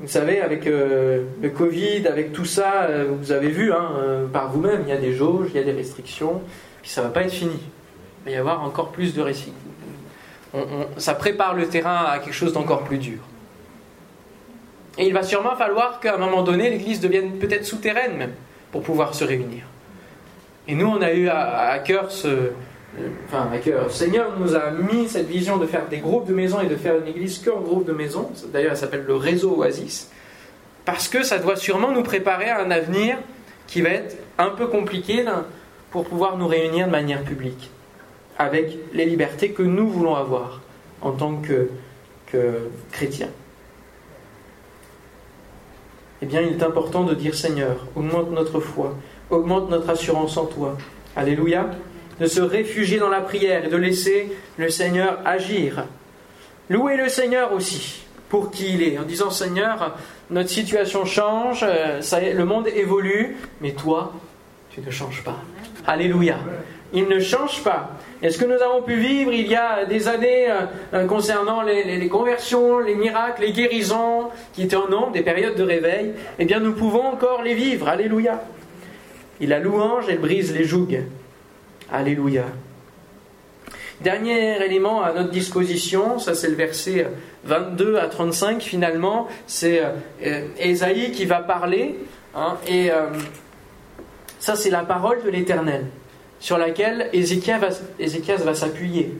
Vous 0.00 0.08
savez, 0.08 0.40
avec 0.40 0.66
euh, 0.66 1.24
le 1.42 1.48
Covid, 1.50 2.06
avec 2.06 2.32
tout 2.32 2.44
ça, 2.44 2.84
euh, 2.84 3.06
vous 3.10 3.32
avez 3.32 3.48
vu 3.48 3.72
hein, 3.72 3.90
euh, 3.98 4.26
par 4.28 4.50
vous-même, 4.50 4.82
il 4.86 4.90
y 4.90 4.92
a 4.92 4.96
des 4.96 5.12
jauges, 5.12 5.48
il 5.50 5.56
y 5.56 5.60
a 5.60 5.64
des 5.64 5.72
restrictions, 5.72 6.40
puis 6.82 6.90
ça 6.90 7.00
ne 7.02 7.06
va 7.06 7.12
pas 7.12 7.22
être 7.22 7.32
fini 7.32 7.58
va 8.24 8.30
y 8.30 8.36
avoir 8.36 8.62
encore 8.62 8.90
plus 8.90 9.14
de 9.14 9.22
récits. 9.22 9.52
ça 10.96 11.14
prépare 11.14 11.54
le 11.54 11.68
terrain 11.68 12.04
à 12.04 12.18
quelque 12.18 12.34
chose 12.34 12.52
d'encore 12.52 12.84
plus 12.84 12.98
dur. 12.98 13.20
Et 14.96 15.06
il 15.06 15.14
va 15.14 15.22
sûrement 15.22 15.54
falloir 15.56 16.00
qu'à 16.00 16.14
un 16.14 16.18
moment 16.18 16.42
donné, 16.42 16.70
l'Église 16.70 17.00
devienne 17.00 17.38
peut-être 17.38 17.64
souterraine 17.64 18.16
même, 18.16 18.32
pour 18.72 18.82
pouvoir 18.82 19.14
se 19.14 19.24
réunir. 19.24 19.64
Et 20.66 20.74
nous, 20.74 20.86
on 20.86 21.00
a 21.00 21.12
eu 21.12 21.28
à, 21.28 21.78
cœur 21.78 22.10
ce... 22.10 22.50
Enfin, 23.26 23.48
à 23.52 23.58
cœur. 23.58 23.84
Le 23.84 23.90
Seigneur 23.90 24.32
nous 24.38 24.54
a 24.56 24.70
mis 24.70 25.08
cette 25.08 25.28
vision 25.28 25.56
de 25.56 25.66
faire 25.66 25.88
des 25.88 25.98
groupes 25.98 26.26
de 26.26 26.34
maisons 26.34 26.60
et 26.60 26.66
de 26.66 26.76
faire 26.76 26.96
une 26.96 27.06
église 27.06 27.38
qu'en 27.38 27.60
groupe 27.60 27.86
de 27.86 27.92
maisons. 27.92 28.30
D'ailleurs, 28.52 28.72
elle 28.72 28.78
s'appelle 28.78 29.04
le 29.06 29.14
réseau 29.14 29.56
Oasis. 29.56 30.10
Parce 30.84 31.08
que 31.08 31.22
ça 31.22 31.38
doit 31.38 31.56
sûrement 31.56 31.92
nous 31.92 32.02
préparer 32.02 32.48
à 32.48 32.60
un 32.60 32.70
avenir 32.70 33.18
qui 33.66 33.82
va 33.82 33.90
être 33.90 34.16
un 34.38 34.50
peu 34.50 34.66
compliqué 34.66 35.24
pour 35.90 36.04
pouvoir 36.06 36.38
nous 36.38 36.46
réunir 36.46 36.86
de 36.86 36.92
manière 36.92 37.22
publique 37.22 37.70
avec 38.38 38.78
les 38.94 39.04
libertés 39.04 39.50
que 39.50 39.62
nous 39.62 39.88
voulons 39.88 40.14
avoir 40.14 40.60
en 41.02 41.12
tant 41.12 41.36
que, 41.36 41.68
chrétiens. 42.92 43.30
Eh 46.20 46.26
bien, 46.26 46.40
il 46.42 46.52
est 46.56 46.62
important 46.62 47.04
de 47.04 47.14
dire 47.14 47.34
Seigneur, 47.34 47.86
augmente 47.96 48.30
notre 48.30 48.60
foi, 48.60 48.94
augmente 49.30 49.70
notre 49.70 49.90
assurance 49.90 50.36
en 50.36 50.46
toi. 50.46 50.76
Alléluia. 51.16 51.70
De 52.20 52.26
se 52.26 52.40
réfugier 52.40 52.98
dans 52.98 53.08
la 53.08 53.20
prière 53.20 53.64
et 53.64 53.68
de 53.68 53.76
laisser 53.76 54.32
le 54.56 54.70
Seigneur 54.70 55.20
agir. 55.24 55.84
Louez 56.68 56.96
le 56.96 57.08
Seigneur 57.08 57.52
aussi 57.52 58.02
pour 58.28 58.50
qui 58.50 58.74
il 58.74 58.82
est, 58.82 58.98
en 58.98 59.02
disant 59.02 59.30
Seigneur, 59.30 59.96
notre 60.30 60.50
situation 60.50 61.04
change, 61.04 61.64
euh, 61.66 62.00
ça, 62.02 62.20
le 62.20 62.44
monde 62.44 62.68
évolue, 62.68 63.36
mais 63.60 63.72
toi, 63.72 64.12
tu 64.70 64.80
ne 64.80 64.90
changes 64.90 65.22
pas. 65.24 65.38
Alléluia. 65.86 66.36
Il 66.92 67.08
ne 67.08 67.20
change 67.20 67.62
pas. 67.62 67.90
Et 68.22 68.30
ce 68.30 68.38
que 68.38 68.44
nous 68.44 68.60
avons 68.62 68.82
pu 68.82 68.96
vivre 68.96 69.32
il 69.32 69.46
y 69.46 69.54
a 69.54 69.84
des 69.84 70.08
années 70.08 70.50
euh, 70.50 70.66
euh, 70.94 71.06
concernant 71.06 71.62
les, 71.62 72.08
conversions, 72.08 72.78
les 72.78 72.94
miracles, 72.94 73.42
les 73.42 73.52
guérisons, 73.52 74.28
qui 74.52 74.62
étaient 74.62 74.76
en 74.76 74.88
nombre, 74.88 75.12
des 75.12 75.22
périodes 75.22 75.56
de 75.56 75.62
réveil, 75.62 76.12
eh 76.38 76.44
bien 76.44 76.60
nous 76.60 76.72
pouvons 76.72 77.06
encore 77.06 77.42
les 77.42 77.54
vivre. 77.54 77.88
Alléluia. 77.88 78.42
Il 79.40 79.52
a 79.52 79.60
louange, 79.60 80.04
elle 80.08 80.18
brise 80.18 80.52
les 80.54 80.64
jougs. 80.64 81.02
Alléluia. 81.90 82.44
Dernier 84.00 84.62
élément 84.64 85.02
à 85.02 85.12
notre 85.12 85.30
disposition, 85.30 86.18
ça 86.18 86.34
c'est 86.34 86.48
le 86.48 86.54
verset 86.54 87.08
22 87.44 87.96
à 87.96 88.06
35 88.06 88.62
finalement, 88.62 89.26
c'est 89.46 89.82
Esaïe 90.58 91.06
euh, 91.06 91.10
qui 91.10 91.24
va 91.24 91.40
parler, 91.40 91.96
hein, 92.36 92.56
et 92.68 92.90
ça 94.38 94.54
c'est 94.54 94.70
la 94.70 94.84
parole 94.84 95.24
de 95.24 95.30
l'Éternel 95.30 95.86
sur 96.38 96.58
laquelle 96.58 97.10
Ézéchias 97.12 97.58
va 97.58 98.54
s'appuyer. 98.54 99.18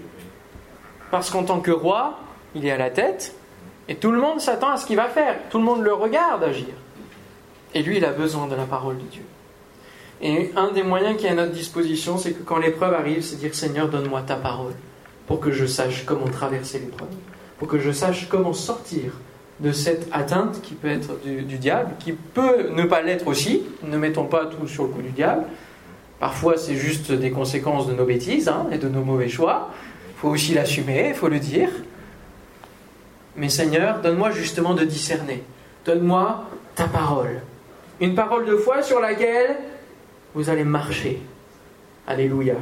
Parce 1.11 1.31
qu'en 1.31 1.43
tant 1.43 1.61
que 1.61 1.71
roi, 1.71 2.21
il 2.55 2.67
est 2.67 2.71
à 2.71 2.77
la 2.77 2.91
tête, 2.91 3.35
et 3.89 3.97
tout 3.97 4.13
le 4.13 4.21
monde 4.21 4.41
s'attend 4.41 4.71
à 4.71 4.77
ce 4.77 4.87
qu'il 4.87 4.97
va 4.97 5.09
faire, 5.09 5.37
tout 5.51 5.59
le 5.59 5.65
monde 5.65 5.83
le 5.83 5.93
regarde 5.93 6.45
agir. 6.45 6.75
Et 7.75 7.83
lui, 7.83 7.97
il 7.97 8.05
a 8.05 8.13
besoin 8.13 8.47
de 8.47 8.55
la 8.55 8.65
parole 8.65 8.99
de 8.99 9.05
Dieu. 9.05 9.23
Et 10.21 10.51
un 10.57 10.73
des 10.73 10.83
moyens 10.83 11.17
qui 11.17 11.27
est 11.27 11.31
à 11.31 11.35
notre 11.35 11.53
disposition, 11.53 12.19
c'est 12.19 12.33
que 12.33 12.43
quand 12.43 12.59
l'épreuve 12.59 12.95
arrive, 12.95 13.23
c'est 13.23 13.37
dire 13.37 13.55
Seigneur, 13.55 13.89
donne-moi 13.89 14.23
ta 14.23 14.37
parole, 14.37 14.73
pour 15.27 15.41
que 15.41 15.53
je 15.53 15.67
sache 15.67 16.05
comment 16.05 16.27
traverser 16.27 16.81
l'épreuve, 16.81 17.09
pour 17.59 17.69
que 17.69 17.79
je 17.79 17.93
sache 17.93 18.29
comment 18.29 18.53
sortir 18.53 19.13
de 19.61 19.73
cette 19.73 20.09
atteinte 20.13 20.61
qui 20.63 20.75
peut 20.75 20.89
être 20.89 21.21
du, 21.25 21.59
diable, 21.59 21.93
qui 21.99 22.13
peut 22.13 22.71
ne 22.71 22.85
pas 22.85 23.03
l'être 23.03 23.27
aussi, 23.27 23.63
ne 23.83 23.97
mettons 23.97 24.27
pas 24.27 24.47
tout 24.47 24.67
sur 24.67 24.85
le 24.85 24.91
coup 24.91 25.03
du 25.03 25.11
diable, 25.11 25.45
Parfois, 26.19 26.57
c'est 26.57 26.75
juste 26.75 27.13
des 27.13 27.31
conséquences 27.31 27.87
de 27.87 27.93
nos 27.93 28.05
bêtises 28.05 28.49
hein, 28.49 28.67
et 28.73 28.79
de 28.79 28.89
nos 28.89 29.03
mauvais 29.03 29.29
choix. 29.29 29.71
Il 30.11 30.21
faut 30.21 30.29
aussi 30.29 30.53
l'assumer, 30.53 31.11
il 31.11 31.15
faut 31.15 31.29
le 31.29 31.39
dire. 31.39 31.69
Mais 33.37 33.49
Seigneur, 33.49 34.01
donne-moi 34.01 34.33
justement 34.33 34.75
de 34.75 34.85
discerner. 34.85 35.45
Donne-moi 35.85 36.45
ta 36.75 36.89
parole. 36.89 37.41
Une 38.01 38.15
parole 38.15 38.47
de 38.47 38.57
foi 38.57 38.83
sur 38.83 39.01
laquelle 39.01 39.57
vous 40.39 40.51
allez 40.51 40.63
marcher. 40.63 41.19
Alléluia. 42.07 42.55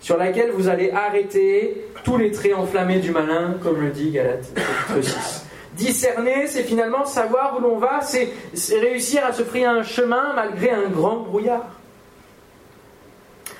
Sur 0.00 0.16
laquelle 0.16 0.52
vous 0.52 0.68
allez 0.68 0.90
arrêter 0.90 1.84
tous 2.02 2.16
les 2.16 2.30
traits 2.30 2.54
enflammés 2.54 2.98
du 2.98 3.10
malin, 3.10 3.56
comme 3.62 3.82
le 3.82 3.90
dit 3.90 4.10
Galate 4.10 4.58
6. 4.98 5.44
Discerner, 5.74 6.46
c'est 6.46 6.62
finalement 6.62 7.04
savoir 7.04 7.58
où 7.58 7.60
l'on 7.60 7.76
va, 7.76 8.00
c'est 8.00 8.32
réussir 8.80 9.22
à 9.22 9.34
se 9.34 9.42
frayer 9.42 9.66
un 9.66 9.82
chemin 9.82 10.32
malgré 10.34 10.70
un 10.70 10.88
grand 10.88 11.16
brouillard. 11.16 11.66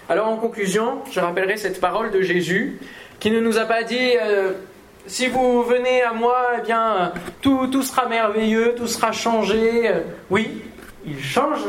Alors 0.09 0.29
en 0.29 0.39
conclusion, 0.39 1.01
je 1.13 1.21
rappellerai 1.21 1.59
cette 1.59 1.83
parole 1.83 2.11
de 2.11 2.23
Jésus 2.23 2.81
qui 3.21 3.31
ne 3.31 3.41
nous 3.41 3.59
a 3.59 3.67
pas 3.67 3.83
dit 3.83 4.17
euh, 4.23 4.53
si 5.07 5.27
vous 5.27 5.63
venez 5.65 6.01
à 6.01 6.15
moi, 6.15 6.53
eh 6.59 6.63
bien 6.63 7.13
tout, 7.43 7.67
tout 7.67 7.83
sera 7.83 8.09
merveilleux, 8.09 8.75
tout 8.75 8.87
sera 8.87 9.13
changé. 9.13 9.93
Oui, 10.31 10.63
il 11.05 11.23
change, 11.23 11.61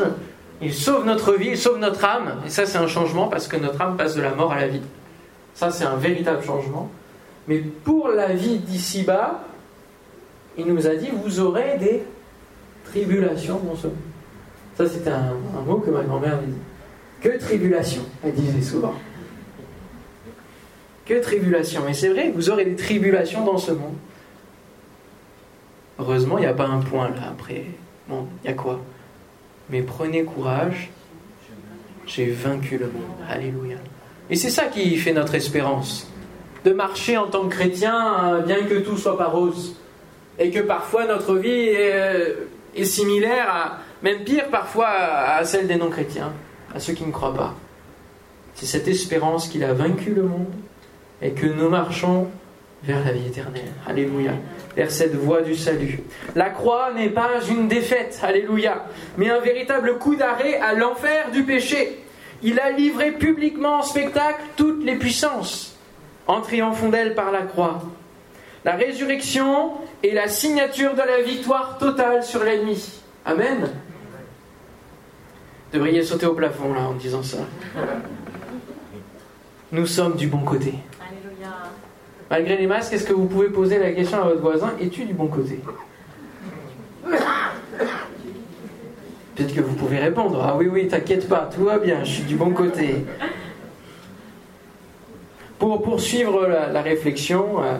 il 0.62 0.74
sauve 0.74 1.06
notre 1.06 1.34
vie, 1.36 1.50
il 1.50 1.58
sauve 1.58 1.80
notre 1.80 2.04
âme. 2.04 2.42
Et 2.46 2.50
ça, 2.50 2.66
c'est 2.66 2.78
un 2.78 2.88
changement 2.88 3.28
parce 3.28 3.48
que 3.48 3.58
notre 3.58 3.82
âme 3.82 3.96
passe 3.96 4.16
de 4.16 4.22
la 4.22 4.34
mort 4.34 4.52
à 4.52 4.60
la 4.60 4.68
vie. 4.68 4.82
Ça, 5.54 5.72
c'est 5.72 5.86
un 5.86 5.96
véritable 5.96 6.44
changement. 6.44 6.90
Mais 7.48 7.60
pour 7.60 8.10
la 8.10 8.34
vie 8.34 8.60
d'ici-bas, 8.60 9.42
il 10.58 10.66
nous 10.68 10.88
a 10.88 10.96
dit 10.96 11.10
vous 11.24 11.40
aurez 11.40 11.78
des 11.80 12.04
tribulations 12.86 13.60
dans 13.60 13.76
ce 13.76 13.88
monde. 13.88 13.96
Ça, 14.78 14.88
c'était 14.88 15.10
un, 15.10 15.34
mot 15.66 15.78
que 15.78 15.90
ma 15.90 16.04
grand-mère 16.04 16.38
dit. 16.40 16.54
Que 17.22 17.38
tribulation, 17.38 18.02
elle 18.24 18.34
disait 18.34 18.62
souvent. 18.62 18.94
Que 21.06 21.22
tribulation. 21.22 21.88
Et 21.88 21.94
c'est 21.94 22.10
vrai, 22.10 22.32
vous 22.34 22.50
aurez 22.50 22.66
des 22.66 22.76
tribulations 22.76 23.44
dans 23.44 23.58
ce 23.58 23.72
monde. 23.72 23.96
Heureusement, 25.98 26.38
il 26.38 26.42
n'y 26.42 26.48
a 26.48 26.54
pas 26.54 26.68
un 26.68 26.80
point 26.80 27.10
là 27.10 27.24
après. 27.32 27.66
Bon, 28.08 28.28
il 28.44 28.50
y 28.50 28.54
a 28.54 28.56
quoi? 28.56 28.80
Mais 29.70 29.82
prenez 29.82 30.24
courage, 30.24 30.90
j'ai 32.06 32.32
vaincu 32.32 32.78
le 32.78 32.88
monde. 32.88 33.18
Alléluia. 33.30 33.78
Et 34.30 34.36
c'est 34.36 34.50
ça 34.50 34.66
qui 34.66 34.96
fait 34.98 35.14
notre 35.14 35.36
espérance. 35.36 36.08
De 36.66 36.74
marcher 36.74 37.18
en 37.18 37.28
tant 37.28 37.48
que 37.48 37.56
chrétien, 37.56 38.42
bien 38.46 38.64
que 38.64 38.80
tout 38.80 38.98
soit 38.98 39.18
pas 39.18 39.28
rose. 39.28 39.76
Et 40.38 40.52
que 40.52 40.60
parfois 40.60 41.06
notre 41.06 41.36
vie 41.36 41.50
est, 41.50 42.36
est 42.76 42.84
similaire, 42.84 43.48
à, 43.50 43.78
même 44.04 44.24
pire 44.24 44.48
parfois, 44.50 44.88
à 44.88 45.44
celle 45.46 45.68
des 45.68 45.76
non-chrétiens 45.76 46.32
à 46.74 46.80
ceux 46.80 46.94
qui 46.94 47.06
ne 47.06 47.12
croient 47.12 47.34
pas. 47.34 47.56
C'est 48.56 48.66
cette 48.66 48.88
espérance 48.88 49.48
qu'il 49.48 49.64
a 49.64 49.74
vaincu 49.74 50.14
le 50.14 50.24
monde 50.24 50.54
et 51.22 51.32
que 51.32 51.46
nous 51.46 51.70
marchons 51.70 52.28
vers 52.84 53.04
la 53.04 53.12
vie 53.12 53.28
éternelle. 53.28 53.72
Alléluia. 53.88 54.32
Vers 54.80 54.92
cette 54.92 55.14
voie 55.14 55.42
du 55.42 55.56
salut. 55.56 56.00
La 56.36 56.50
croix 56.50 56.94
n'est 56.94 57.10
pas 57.10 57.42
une 57.50 57.68
défaite, 57.68 58.18
alléluia, 58.24 58.86
mais 59.18 59.30
un 59.30 59.42
véritable 59.42 59.98
coup 59.98 60.16
d'arrêt 60.16 60.56
à 60.56 60.74
l'enfer 60.74 61.32
du 61.32 61.44
péché. 61.44 62.00
Il 62.44 62.62
a 62.62 62.72
livré 62.72 63.12
publiquement 63.12 63.80
en 63.80 63.82
spectacle 63.82 64.42
toutes 64.56 64.86
les 64.86 64.96
puissances, 64.96 65.78
en 66.28 66.40
triomphant 66.40 66.88
d'elles 66.88 67.14
par 67.14 67.30
la 67.30 67.42
croix. 67.42 67.84
La 68.64 68.78
résurrection 68.78 69.72
est 70.02 70.14
la 70.14 70.30
signature 70.30 70.94
de 70.94 71.02
la 71.02 71.24
victoire 71.24 71.78
totale 71.78 72.24
sur 72.24 72.42
l'ennemi. 72.46 73.02
Amen 73.26 73.70
devriez 75.74 76.04
sauter 76.04 76.26
au 76.26 76.34
plafond 76.34 76.74
là 76.74 76.82
en 76.82 76.94
disant 76.94 77.24
ça. 77.24 77.38
Nous 79.72 79.86
sommes 79.86 80.16
du 80.16 80.28
bon 80.28 80.40
côté. 80.40 80.74
Malgré 82.30 82.58
les 82.58 82.68
masques, 82.68 82.94
est-ce 82.94 83.06
que 83.06 83.14
vous 83.14 83.26
pouvez 83.26 83.50
poser 83.50 83.80
la 83.80 83.92
question 83.92 84.22
à 84.22 84.26
votre 84.26 84.42
voisin 84.42 84.72
Es-tu 84.80 85.06
du 85.06 85.14
bon 85.14 85.28
côté? 85.28 85.60
Peut-être 89.36 89.56
que 89.56 89.62
vous 89.62 89.76
pouvez 89.76 89.98
répondre 89.98 90.44
Ah 90.46 90.56
oui, 90.58 90.68
oui, 90.72 90.88
t'inquiète 90.88 91.28
pas, 91.28 91.50
tout 91.54 91.64
va 91.64 91.80
bien, 91.80 92.04
je 92.04 92.12
suis 92.12 92.24
du 92.24 92.36
bon 92.36 92.52
côté. 92.52 93.06
Pour 95.58 95.82
poursuivre 95.82 96.48
la, 96.48 96.82
réflexion, 96.82 97.64
euh, 97.64 97.78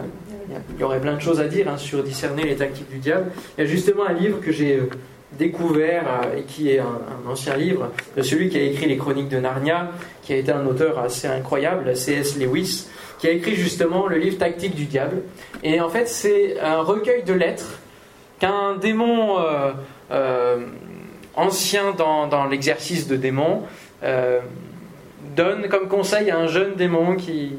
il 0.74 0.80
y 0.80 0.84
aurait 0.84 1.00
plein 1.00 1.14
de 1.14 1.20
choses 1.20 1.40
à 1.40 1.46
dire 1.46 1.68
hein, 1.68 1.76
sur 1.76 2.02
discerner 2.02 2.42
les 2.44 2.56
tactiques 2.56 2.90
du 2.90 2.98
diable. 2.98 3.30
Il 3.56 3.64
y 3.64 3.66
a 3.66 3.70
justement 3.70 4.06
un 4.06 4.12
livre 4.12 4.40
que 4.40 4.52
j'ai 4.52 4.76
euh, 4.76 4.90
découvert 5.38 6.04
euh, 6.06 6.38
et 6.38 6.42
qui 6.42 6.70
est 6.70 6.78
un, 6.78 7.00
ancien 7.28 7.56
livre 7.56 7.90
de 8.16 8.22
celui 8.22 8.48
qui 8.48 8.58
a 8.58 8.62
écrit 8.62 8.86
les 8.86 8.96
Chroniques 8.96 9.28
de 9.28 9.38
Narnia, 9.38 9.90
qui 10.22 10.32
a 10.32 10.36
été 10.36 10.52
un 10.52 10.66
auteur 10.66 10.98
assez 10.98 11.28
incroyable, 11.28 11.96
C.S. 11.96 12.38
Lewis, 12.38 12.88
qui 13.20 13.28
a 13.28 13.30
écrit 13.30 13.54
justement 13.54 14.06
le 14.06 14.16
livre 14.16 14.38
Tactique 14.38 14.74
du 14.74 14.86
diable. 14.86 15.22
Et 15.62 15.80
en 15.80 15.88
fait, 15.88 16.08
c'est 16.08 16.58
un 16.60 16.80
recueil 16.80 17.22
de 17.22 17.34
lettres 17.34 17.78
qu'un 18.38 18.76
démon 18.76 19.38
euh, 19.38 19.72
euh, 20.10 20.66
ancien 21.36 21.92
dans, 21.92 22.46
l'exercice 22.46 23.06
de 23.06 23.16
démon 23.16 23.62
donne 25.36 25.68
comme 25.68 25.88
conseil 25.88 26.30
à 26.30 26.38
un 26.38 26.46
jeune 26.46 26.74
démon 26.74 27.14
qui, 27.14 27.52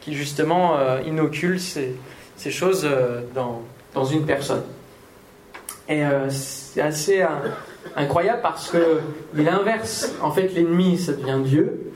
qui 0.00 0.14
justement 0.14 0.76
inocule 1.06 1.58
ces, 1.58 1.96
ces 2.36 2.50
choses 2.50 2.88
dans, 3.34 3.62
dans 3.94 4.04
une 4.04 4.26
personne. 4.26 4.62
Et 5.88 6.04
euh, 6.04 6.28
c'est 6.30 6.80
assez 6.80 7.22
euh, 7.22 7.28
incroyable 7.94 8.40
parce 8.42 8.70
que 8.70 9.00
il 9.36 9.48
inverse. 9.48 10.12
En 10.20 10.32
fait, 10.32 10.48
l'ennemi, 10.48 10.98
ça 10.98 11.12
devient 11.12 11.38
Dieu. 11.44 11.92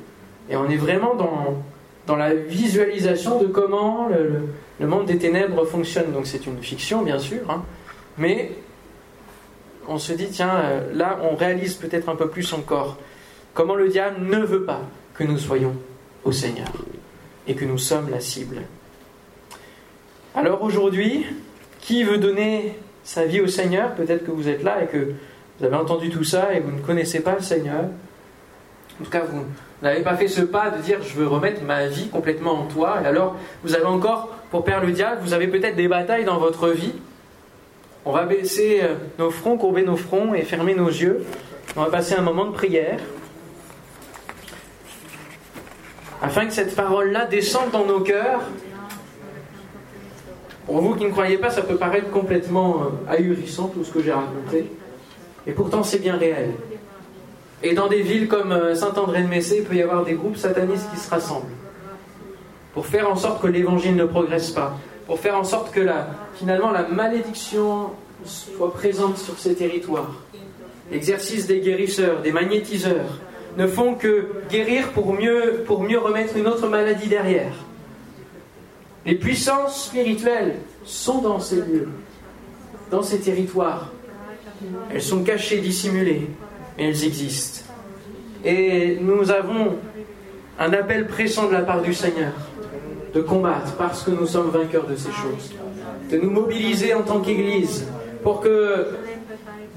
Et 0.49 0.57
on 0.57 0.68
est 0.68 0.77
vraiment 0.77 1.14
dans, 1.14 1.62
dans 2.07 2.16
la 2.16 2.34
visualisation 2.34 3.40
de 3.40 3.46
comment 3.46 4.09
le, 4.09 4.86
monde 4.86 5.07
des 5.07 5.18
ténèbres 5.18 5.64
fonctionne. 5.64 6.12
Donc 6.12 6.26
c'est 6.26 6.46
une 6.46 6.61
fiction, 6.62 7.03
bien 7.03 7.18
sûr. 7.18 7.51
Hein. 7.51 7.62
mais 8.18 8.53
on 9.88 9.98
se 9.98 10.12
dit, 10.12 10.28
tiens, 10.30 10.55
euh, 10.64 10.92
là, 10.94 11.18
on 11.22 11.34
réalise 11.34 11.74
peut-être 11.74 12.09
un 12.09 12.16
peu 12.16 12.28
plus 12.28 12.53
encore 12.53 12.98
comment 13.55 13.74
le 13.74 13.88
diable 13.88 14.24
ne 14.24 14.38
veut 14.38 14.64
pas 14.64 14.82
que 15.14 15.24
nous 15.24 15.38
soyons 15.38 15.74
au 16.24 16.32
Seigneur 16.32 16.68
et 17.46 17.55
que 17.55 17.64
nous 17.64 17.78
sommes 17.78 18.11
la 18.11 18.20
cible. 18.20 18.62
Alors 20.34 20.62
aujourd'hui, 20.62 21.26
qui 21.80 22.05
veut 22.05 22.18
donner 22.18 22.78
sa 23.03 23.24
vie 23.24 23.40
au 23.40 23.48
Seigneur? 23.48 23.94
Peut-être 23.94 24.24
que 24.24 24.30
vous 24.30 24.48
êtes 24.48 24.62
là 24.62 24.84
et 24.84 24.86
que 24.86 25.14
vous 25.59 25.66
avez 25.66 25.76
entendu 25.76 26.11
tout 26.11 26.24
ça 26.24 26.55
et 26.55 26.61
vous 26.61 26.70
ne 26.70 26.80
connaissez 26.80 27.20
pas 27.20 27.34
le 27.34 27.42
Seigneur. 27.42 27.84
En 29.01 29.05
tout 29.05 29.11
cas, 29.11 29.24
vous 29.24 29.44
n'avez 29.83 30.03
pas 30.03 30.16
fait 30.16 30.28
ce 30.28 30.43
pas 30.43 30.70
de 30.70 30.83
dire 30.83 30.99
je 31.03 31.14
veux 31.14 31.26
remettre 31.26 31.62
ma 31.62 31.87
vie 31.87 32.09
complètement 32.09 32.53
en 32.53 32.64
toi. 32.64 32.99
Et 33.03 33.07
alors, 33.07 33.37
vous 33.64 33.74
avez 33.74 33.87
encore, 33.87 34.28
pour 34.51 34.64
perdre 34.64 34.87
le 34.87 34.93
diable, 34.93 35.20
vous 35.22 35.33
avez 35.33 35.49
peut-être 35.49 35.76
des 35.76 35.89
batailles 35.89 36.24
dans 36.24 36.39
votre 36.39 36.68
vie. 36.68 36.95
On 38.05 38.12
va 38.12 38.24
baisser 38.24 38.81
euh, 38.83 38.95
nos 39.18 39.31
fronts, 39.31 39.59
courber 39.59 39.83
nos 39.83 39.97
fronts 39.97 40.35
et 40.35 40.43
fermer 40.43 40.74
nos 40.74 40.89
yeux. 40.89 41.24
On 41.76 41.83
va 41.83 41.91
passer 41.91 42.14
un 42.14 42.22
moment 42.22 42.47
de 42.47 42.53
prière. 42.53 42.99
Afin 46.22 46.47
que 46.47 46.53
cette 46.53 46.74
parole-là 46.76 47.26
descende 47.26 47.70
dans 47.70 47.85
nos 47.87 48.01
cœurs 48.01 48.43
pour 50.66 50.81
vous 50.81 50.95
qui 50.95 51.05
ne 51.05 51.11
croyez 51.11 51.37
pas, 51.37 51.51
ça 51.51 51.62
peut 51.62 51.76
paraître 51.76 52.11
complètement 52.11 52.83
euh, 52.83 53.12
ahurissant 53.12 53.68
tout 53.68 53.83
ce 53.83 53.93
que 53.93 54.03
j'ai 54.03 54.12
raconté. 54.12 54.70
Et 55.47 55.53
pourtant, 55.53 55.83
c'est 55.83 55.99
bien 55.99 56.16
réel. 56.16 56.51
Et 57.63 57.75
dans 57.75 57.89
des 57.89 58.03
villes 58.03 58.29
comme 58.29 58.53
euh, 58.53 58.75
Saint-André-de-Messé, 58.75 59.59
il 59.59 59.65
peut 59.65 59.75
y 59.75 59.83
avoir 59.83 60.05
des 60.05 60.15
groupes 60.15 60.37
satanistes 60.37 60.91
qui 60.93 61.01
se 61.01 61.11
rassemblent 61.11 61.47
pour 62.73 62.87
faire 62.87 63.11
en 63.11 63.17
sorte 63.17 63.43
que 63.43 63.49
l'évangile 63.49 63.97
ne 63.97 64.05
progresse 64.05 64.51
pas, 64.51 64.77
pour 65.07 65.19
faire 65.19 65.37
en 65.37 65.45
sorte 65.45 65.73
que 65.73 65.81
la, 65.81 66.07
finalement 66.35 66.71
la 66.71 66.87
malédiction 66.87 67.91
soit 68.25 68.73
présente 68.73 69.19
sur 69.19 69.39
ces 69.39 69.55
territoires. 69.55 70.15
L'exercice 70.91 71.47
des 71.47 71.61
guérisseurs, 71.61 72.23
des 72.23 72.33
magnétiseurs, 72.33 73.19
ne 73.57 73.67
font 73.67 73.95
que 73.95 74.29
guérir 74.49 74.91
pour 74.91 75.13
mieux, 75.13 75.65
pour 75.67 75.83
mieux 75.83 75.99
remettre 75.99 76.37
une 76.37 76.47
autre 76.47 76.69
maladie 76.69 77.09
derrière. 77.09 77.53
Les 79.05 79.17
puissances 79.17 79.87
spirituelles 79.87 80.57
sont 80.85 81.21
dans 81.21 81.41
ces 81.41 81.57
lieux, 81.57 81.89
dans 82.91 83.03
ces 83.03 83.19
territoires. 83.19 83.93
Elles 84.93 85.03
sont 85.03 85.25
cachées, 85.25 85.59
dissimulées, 85.59 86.29
mais 86.77 86.89
elles 86.89 87.05
existent. 87.05 87.64
Et 88.45 88.99
nous 89.01 89.31
avons 89.31 89.77
un 90.59 90.73
appel 90.73 91.07
pressant 91.07 91.49
de 91.49 91.53
la 91.53 91.62
part 91.62 91.83
du 91.83 91.95
Seigneur 91.95 92.33
de 93.14 93.21
combattre 93.21 93.75
parce 93.77 94.03
que 94.03 94.11
nous 94.11 94.27
sommes 94.27 94.51
vainqueurs 94.51 94.87
de 94.87 94.97
ces 94.97 95.11
choses, 95.11 95.53
de 96.11 96.16
nous 96.16 96.31
mobiliser 96.31 96.95
en 96.95 97.03
tant 97.03 97.21
qu'Église 97.21 97.87
pour 98.23 98.41
que 98.41 98.87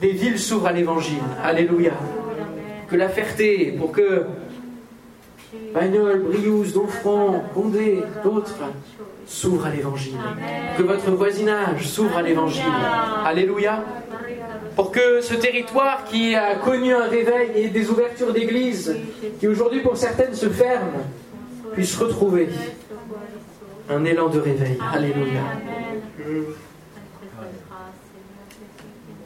des 0.02 0.12
villes 0.12 0.40
s'ouvrent 0.40 0.68
à 0.68 0.74
l'Évangile. 0.74 1.24
Alléluia. 1.44 1.94
Que 2.90 2.96
la 2.96 3.10
Ferté, 3.10 3.74
pour 3.78 3.92
que 3.92 4.24
Bagnol, 5.74 6.20
Briouze, 6.20 6.74
Donfront, 6.74 7.42
Condé, 7.54 8.04
d'autres 8.24 8.56
s'ouvre 9.26 9.66
à 9.66 9.70
l'évangile. 9.70 10.16
Que 10.78 10.84
votre 10.84 11.12
voisinage 11.12 11.88
s'ouvre 11.88 12.18
à 12.18 12.22
l'évangile. 12.22 12.64
Alléluia. 13.26 13.84
Pour 14.76 14.92
que 14.92 15.22
ce 15.22 15.36
territoire 15.36 16.04
qui 16.06 16.36
a 16.36 16.56
connu 16.56 16.94
un 16.94 17.08
réveil 17.08 17.52
et 17.56 17.70
des 17.70 17.90
ouvertures 17.90 18.34
d'église, 18.34 18.96
qui 19.40 19.48
aujourd'hui 19.48 19.82
pour 19.82 19.98
certaines 19.98 20.34
se 20.34 20.50
ferment, 20.50 21.04
puisse 21.74 21.96
retrouver 21.98 22.50
un 23.90 24.04
élan 24.06 24.30
de 24.30 24.40
réveil. 24.40 24.78
Alléluia. 24.94 25.42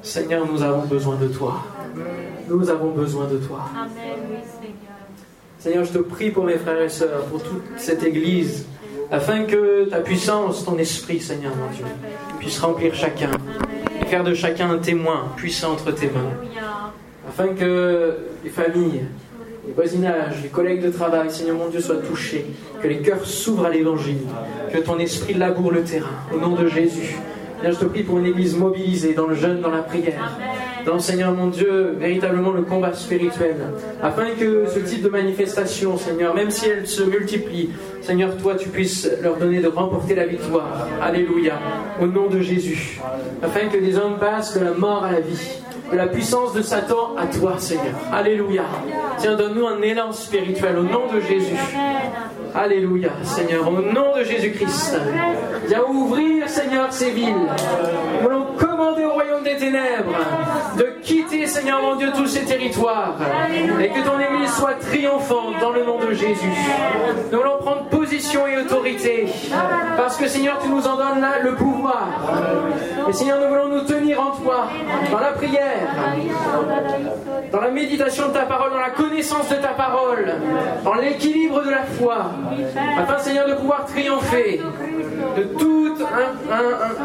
Seigneur, 0.02 0.46
nous 0.46 0.62
avons 0.64 0.86
besoin 0.86 1.16
de 1.16 1.28
toi. 1.28 1.64
Nous 2.50 2.70
avons 2.70 2.92
besoin 2.92 3.26
de 3.28 3.38
toi. 3.38 3.66
Seigneur, 5.60 5.84
je 5.84 5.94
te 5.94 5.98
prie 6.00 6.32
pour 6.32 6.44
mes 6.44 6.58
frères 6.58 6.82
et 6.82 6.90
sœurs, 6.90 7.26
pour 7.26 7.42
toute 7.44 7.64
cette 7.78 8.04
Église, 8.04 8.66
afin 9.12 9.44
que 9.44 9.90
ta 9.90 10.00
puissance, 10.00 10.64
ton 10.64 10.78
esprit, 10.78 11.20
Seigneur 11.20 11.54
mon 11.56 11.70
Dieu, 11.76 11.86
puisse 12.40 12.60
remplir 12.60 12.94
chacun 12.94 13.32
faire 14.08 14.24
de 14.24 14.34
chacun 14.34 14.72
un 14.72 14.78
témoin 14.78 15.32
puissant 15.36 15.74
entre 15.74 15.92
tes 15.92 16.08
mains, 16.08 16.34
afin 17.28 17.50
que 17.50 18.16
les 18.44 18.50
familles, 18.50 19.04
les 19.68 19.74
voisinages, 19.74 20.42
les 20.42 20.50
collègues 20.50 20.82
de 20.82 20.90
travail, 20.90 21.30
Seigneur 21.30 21.58
mon 21.58 21.68
Dieu, 21.68 21.82
soient 21.82 21.98
touchés, 21.98 22.46
que 22.82 22.88
les 22.88 23.02
cœurs 23.02 23.26
s'ouvrent 23.26 23.66
à 23.66 23.70
l'Évangile, 23.70 24.22
que 24.72 24.78
ton 24.80 24.98
esprit 24.98 25.34
laboure 25.34 25.72
le 25.72 25.84
terrain, 25.84 26.08
au 26.34 26.40
nom 26.40 26.56
de 26.56 26.68
Jésus. 26.68 27.18
Je 27.64 27.72
te 27.72 27.86
prie 27.86 28.04
pour 28.04 28.20
une 28.20 28.26
Église 28.28 28.56
mobilisée 28.56 29.14
dans 29.14 29.28
le 29.28 29.36
jeûne, 29.36 29.62
dans 29.62 29.72
la 29.72 29.82
prière, 29.82 30.38
dans, 30.86 31.00
Seigneur 31.00 31.34
mon 31.34 31.48
Dieu, 31.48 31.96
véritablement 32.00 32.52
le 32.52 32.62
combat 32.62 32.94
spirituel, 32.94 33.56
afin 34.02 34.28
que 34.40 34.66
ce 34.68 34.80
type 34.80 35.04
de 35.04 35.10
manifestation, 35.10 35.98
Seigneur, 35.98 36.36
même 36.36 36.52
si 36.52 36.68
elles 36.68 36.88
se 36.88 37.04
multiplient, 37.04 37.72
Seigneur, 38.02 38.38
toi, 38.38 38.56
tu 38.56 38.70
puisses 38.70 39.10
leur 39.22 39.38
donner 39.38 39.60
de 39.60 39.68
remporter 39.68 40.16
la 40.16 40.26
victoire. 40.26 40.88
Alléluia, 41.02 41.60
au 42.02 42.06
nom 42.06 42.28
de 42.28 42.40
Jésus, 42.40 43.00
afin 43.42 43.68
que 43.68 43.78
des 43.78 43.98
hommes 43.98 44.18
passent 44.20 44.58
de 44.58 44.64
la 44.64 44.72
mort 44.72 45.04
à 45.04 45.12
la 45.12 45.20
vie 45.20 45.62
la 45.94 46.08
puissance 46.08 46.54
de 46.54 46.62
Satan 46.62 47.16
à 47.18 47.28
toi, 47.28 47.56
Seigneur. 47.58 47.96
Alléluia. 48.12 48.64
Tiens, 49.18 49.36
donne-nous 49.36 49.68
un 49.68 49.82
élan 49.82 50.12
spirituel 50.12 50.78
au 50.78 50.84
nom 50.84 51.12
de 51.14 51.20
Jésus. 51.22 51.56
Alléluia, 52.54 53.10
Seigneur, 53.24 53.68
au 53.68 53.82
nom 53.82 54.16
de 54.18 54.24
Jésus-Christ. 54.24 54.98
Viens 55.68 55.84
ouvrir, 55.84 56.50
Seigneur, 56.50 56.92
ces 56.92 57.12
villes. 57.12 57.36
Nous 57.36 58.24
voulons 58.24 58.46
commander 58.58 59.06
au 59.06 59.14
royaume 59.14 59.44
des 59.44 59.58
ténèbres 59.58 60.18
de 60.78 60.97
quitter, 61.08 61.48
Seigneur 61.48 61.82
mon 61.82 61.96
Dieu, 61.96 62.12
tous 62.14 62.28
ces 62.28 62.44
territoires 62.44 63.16
et 63.80 63.90
que 63.90 64.02
ton 64.02 64.20
Église 64.20 64.54
soit 64.54 64.74
triomphante 64.74 65.56
dans 65.62 65.72
le 65.72 65.86
nom 65.86 65.98
de 66.00 66.12
Jésus. 66.12 66.52
Nous 67.32 67.38
voulons 67.38 67.60
prendre 67.60 67.84
position 67.86 68.46
et 68.46 68.58
autorité 68.58 69.28
parce 69.96 70.18
que, 70.18 70.28
Seigneur, 70.28 70.60
tu 70.62 70.68
nous 70.68 70.86
en 70.86 70.98
donnes 70.98 71.22
là 71.22 71.40
le 71.42 71.56
pouvoir. 71.56 72.10
Et 73.08 73.14
Seigneur, 73.14 73.40
nous 73.40 73.48
voulons 73.48 73.70
nous 73.70 73.86
tenir 73.86 74.20
en 74.20 74.32
toi, 74.32 74.68
dans 75.10 75.20
la 75.20 75.32
prière, 75.32 75.88
dans 77.54 77.62
la 77.62 77.72
méditation 77.72 78.28
de 78.28 78.34
ta 78.34 78.46
parole, 78.46 78.72
dans 78.72 78.80
la 78.80 78.90
connaissance 78.90 79.48
de 79.48 79.56
ta 79.56 79.70
parole, 79.70 80.34
dans 80.84 80.96
l'équilibre 80.96 81.64
de 81.64 81.70
la 81.70 81.84
foi, 81.84 82.18
afin, 83.00 83.20
Seigneur, 83.20 83.48
de 83.48 83.54
pouvoir 83.54 83.86
triompher 83.86 84.62
de 85.38 85.44
toute 85.44 86.06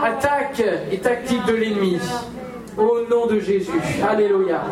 attaque 0.05 0.63
et 0.91 0.99
tactique 0.99 1.45
de 1.47 1.55
l'ennemi. 1.55 2.01
Au 2.77 3.01
nom 3.09 3.27
de 3.27 3.39
Jésus. 3.39 3.71
Alléluia. 4.09 4.63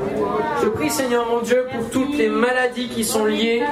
Je 0.63 0.69
prie 0.69 0.91
Seigneur 0.91 1.27
mon 1.29 1.41
Dieu 1.41 1.67
pour 1.73 1.91
toutes 1.91 2.17
les 2.17 2.29
maladies 2.29 2.89
qui 2.89 3.05
sont 3.05 3.25
liées 3.27 3.63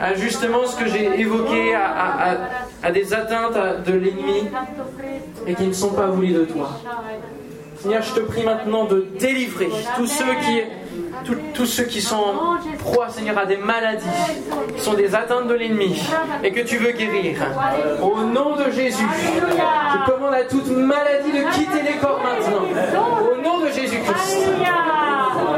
à 0.00 0.14
justement 0.14 0.66
ce 0.66 0.76
que 0.76 0.88
j'ai 0.88 1.20
évoqué, 1.20 1.74
à, 1.74 2.90
des 2.90 3.14
atteintes 3.14 3.84
de 3.86 3.92
l'ennemi 3.92 4.48
et 5.46 5.54
qui 5.54 5.66
ne 5.66 5.72
sont 5.72 5.92
pas 5.92 6.06
voulues 6.06 6.32
de 6.32 6.44
toi. 6.44 6.70
Seigneur, 7.76 8.02
je 8.02 8.14
te 8.14 8.20
prie 8.20 8.44
maintenant 8.44 8.84
de 8.84 9.06
délivrer 9.18 9.70
tous 9.96 10.06
ceux 10.06 10.34
qui 10.44 10.62
tous 11.54 11.66
ceux 11.66 11.84
qui 11.84 12.00
sont 12.00 12.34
proie, 12.78 13.08
Seigneur, 13.08 13.38
à 13.38 13.46
des 13.46 13.56
maladies, 13.56 14.04
qui 14.76 14.82
sont 14.82 14.94
des 14.94 15.14
atteintes 15.14 15.48
de 15.48 15.54
l'ennemi, 15.54 16.02
et 16.42 16.52
que 16.52 16.60
tu 16.60 16.76
veux 16.78 16.92
guérir. 16.92 17.38
Au 18.02 18.22
nom 18.22 18.56
de 18.56 18.70
Jésus, 18.70 19.06
je 19.36 20.10
commande 20.10 20.34
à 20.34 20.44
toute 20.44 20.68
maladie 20.68 21.32
de 21.32 21.50
quitter 21.52 21.82
les 21.82 21.98
corps 21.98 22.20
maintenant. 22.22 22.66
Au 23.30 23.42
nom 23.42 23.58
de 23.64 23.68
Jésus-Christ. 23.68 24.38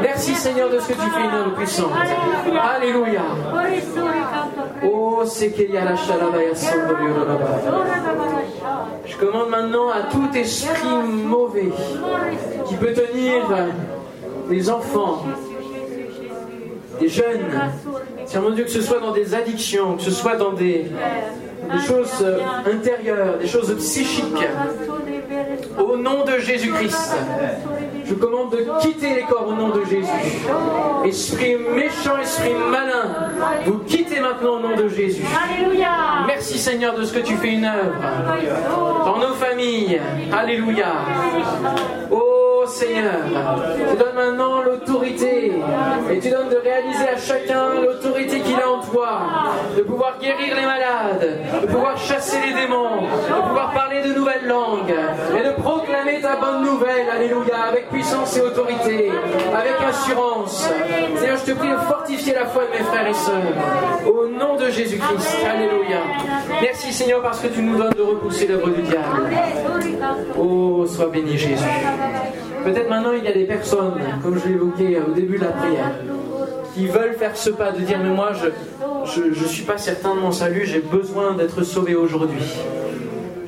Merci 0.02 0.34
Seigneur 0.34 0.70
de 0.70 0.78
ce 0.78 0.88
que 0.88 0.92
tu 0.92 1.10
fais, 1.10 1.24
une 1.24 1.34
œuvre 1.34 1.54
puissante. 1.54 1.90
Alléluia. 2.76 3.22
Oh, 4.84 5.22
Je 9.06 9.16
commande 9.16 9.48
maintenant 9.48 9.88
à 9.90 10.02
tout 10.10 10.28
esprit 10.34 10.88
mauvais 10.88 11.70
qui 12.66 12.74
peut 12.76 12.92
tenir 12.92 13.44
les 14.50 14.70
enfants, 14.70 15.24
des 17.00 17.08
jeunes. 17.08 17.50
Seigneur 18.26 18.40
mon 18.40 18.50
Dieu, 18.50 18.64
que 18.64 18.70
ce 18.70 18.80
soit 18.80 19.00
dans 19.00 19.12
des 19.12 19.34
addictions, 19.34 19.96
que 19.96 20.02
ce 20.02 20.10
soit 20.10 20.36
dans 20.36 20.52
des, 20.52 20.86
choses 21.86 22.22
euh, 22.22 22.38
intérieures, 22.70 23.38
des 23.38 23.46
choses 23.46 23.74
psychiques. 23.76 24.46
Au 25.78 25.96
nom 25.96 26.24
de 26.24 26.38
Jésus-Christ, 26.38 27.16
je 28.04 28.14
commande 28.14 28.50
de 28.52 28.66
quitter 28.80 29.14
les 29.14 29.22
corps 29.22 29.48
au 29.48 29.54
nom 29.54 29.68
de 29.68 29.84
Jésus. 29.84 30.08
Esprit 31.04 31.56
méchant, 31.56 32.18
esprit 32.20 32.52
malin, 32.70 33.30
vous 33.64 33.78
quittez 33.78 34.20
maintenant 34.20 34.56
au 34.56 34.60
nom 34.60 34.76
de 34.76 34.88
Jésus. 34.88 35.24
Merci 36.26 36.58
Seigneur 36.58 36.94
de 36.94 37.04
ce 37.04 37.12
que 37.14 37.20
tu 37.20 37.34
fais 37.36 37.54
une 37.54 37.64
œuvre 37.64 37.94
dans 39.04 39.18
nos 39.18 39.34
familles. 39.34 40.00
Alléluia. 40.32 40.92
Oh, 42.10 42.33
Seigneur. 42.66 43.20
Tu 43.90 43.96
donnes 43.96 44.14
maintenant 44.14 44.62
l'autorité 44.62 45.52
et 46.10 46.18
tu 46.18 46.30
donnes 46.30 46.48
de 46.48 46.56
réaliser 46.56 47.08
à 47.08 47.16
chacun 47.16 47.80
l'autorité 47.80 48.40
qu'il 48.40 48.56
a 48.60 48.68
en 48.68 48.80
toi, 48.80 49.20
de 49.76 49.82
pouvoir 49.82 50.18
guérir 50.20 50.56
les 50.56 50.66
malades, 50.66 51.38
de 51.62 51.66
pouvoir 51.66 51.96
chasser 51.98 52.38
les 52.46 52.52
démons, 52.52 53.02
de 53.02 53.48
pouvoir 53.48 53.72
parler 53.72 54.02
de 54.02 54.12
nouvelles 54.14 54.46
langues 54.46 54.94
et 55.38 55.46
de 55.46 55.52
proclamer 55.60 56.20
ta 56.20 56.36
bonne 56.36 56.64
nouvelle, 56.64 57.08
alléluia, 57.10 57.64
avec 57.70 57.88
puissance 57.90 58.36
et 58.36 58.40
autorité, 58.40 59.10
avec 59.56 59.74
assurance. 59.86 60.68
Seigneur, 61.16 61.36
je 61.36 61.52
te 61.52 61.56
prie 61.56 61.70
de 61.70 61.76
fortifier 61.76 62.34
la 62.34 62.46
foi 62.46 62.64
de 62.64 62.78
mes 62.78 62.84
frères 62.84 63.06
et 63.06 63.14
sœurs, 63.14 64.06
au 64.06 64.26
nom 64.26 64.56
de 64.56 64.70
Jésus-Christ, 64.70 65.36
alléluia. 65.48 65.98
Merci 66.60 66.92
Seigneur 66.92 67.22
parce 67.22 67.40
que 67.40 67.48
tu 67.48 67.62
nous 67.62 67.76
donnes 67.76 67.94
de 67.96 68.02
repousser 68.02 68.46
l'œuvre 68.46 68.70
du 68.70 68.82
diable. 68.82 69.30
Oh, 70.38 70.84
sois 70.86 71.06
béni 71.06 71.36
Jésus. 71.36 71.64
Peut-être 72.64 72.88
maintenant 72.88 73.12
il 73.12 73.24
y 73.24 73.28
a 73.28 73.32
des 73.32 73.44
personnes, 73.44 73.92
comme 74.22 74.38
je 74.38 74.48
l'évoquais 74.48 74.98
au 75.06 75.12
début 75.12 75.38
de 75.38 75.44
la 75.44 75.50
prière, 75.50 75.92
qui 76.74 76.86
veulent 76.86 77.14
faire 77.14 77.36
ce 77.36 77.50
pas 77.50 77.72
de 77.72 77.80
dire 77.80 77.98
mais 78.02 78.10
moi 78.10 78.32
je 78.32 79.20
ne 79.20 79.46
suis 79.46 79.64
pas 79.64 79.78
certain 79.78 80.14
de 80.14 80.20
mon 80.20 80.32
salut, 80.32 80.64
j'ai 80.64 80.80
besoin 80.80 81.34
d'être 81.34 81.62
sauvé 81.62 81.94
aujourd'hui. 81.94 82.42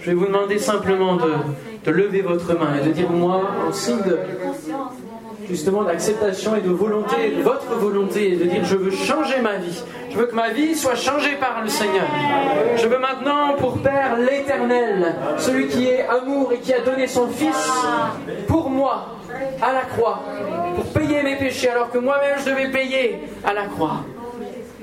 Je 0.01 0.11
vais 0.11 0.15
vous 0.17 0.27
demander 0.27 0.59
simplement 0.59 1.17
de, 1.17 1.33
de 1.85 1.91
lever 1.91 2.23
votre 2.23 2.55
main 2.55 2.77
et 2.81 2.87
de 2.87 2.93
dire 2.93 3.11
moi 3.11 3.43
en 3.67 3.73
signe 3.73 4.03
de, 4.07 4.19
justement 5.49 5.83
d'acceptation 5.85 6.57
et 6.57 6.61
de 6.61 6.71
volonté, 6.71 7.37
votre 7.43 7.75
volonté, 7.75 8.37
de 8.37 8.45
dire 8.45 8.65
je 8.65 8.77
veux 8.77 8.91
changer 8.91 9.41
ma 9.41 9.57
vie. 9.57 9.83
Je 10.11 10.17
veux 10.19 10.27
que 10.27 10.35
ma 10.35 10.51
vie 10.51 10.75
soit 10.75 10.95
changée 10.95 11.37
par 11.39 11.63
le 11.63 11.69
Seigneur. 11.69 12.07
Je 12.77 12.87
veux 12.87 12.99
maintenant 12.99 13.55
pour 13.59 13.79
Père 13.79 14.17
l'éternel, 14.19 15.15
celui 15.39 15.69
qui 15.69 15.89
est 15.89 16.07
amour 16.07 16.53
et 16.53 16.59
qui 16.59 16.73
a 16.73 16.81
donné 16.81 17.07
son 17.07 17.29
Fils 17.29 17.71
pour 18.47 18.71
moi 18.71 19.19
à 19.61 19.73
la 19.73 19.83
croix, 19.83 20.21
pour 20.75 20.85
payer 20.87 21.23
mes 21.23 21.37
péchés 21.37 21.69
alors 21.69 21.91
que 21.91 21.99
moi-même 21.99 22.39
je 22.39 22.51
devais 22.51 22.69
payer 22.69 23.21
à 23.45 23.53
la 23.53 23.67
croix. 23.67 24.05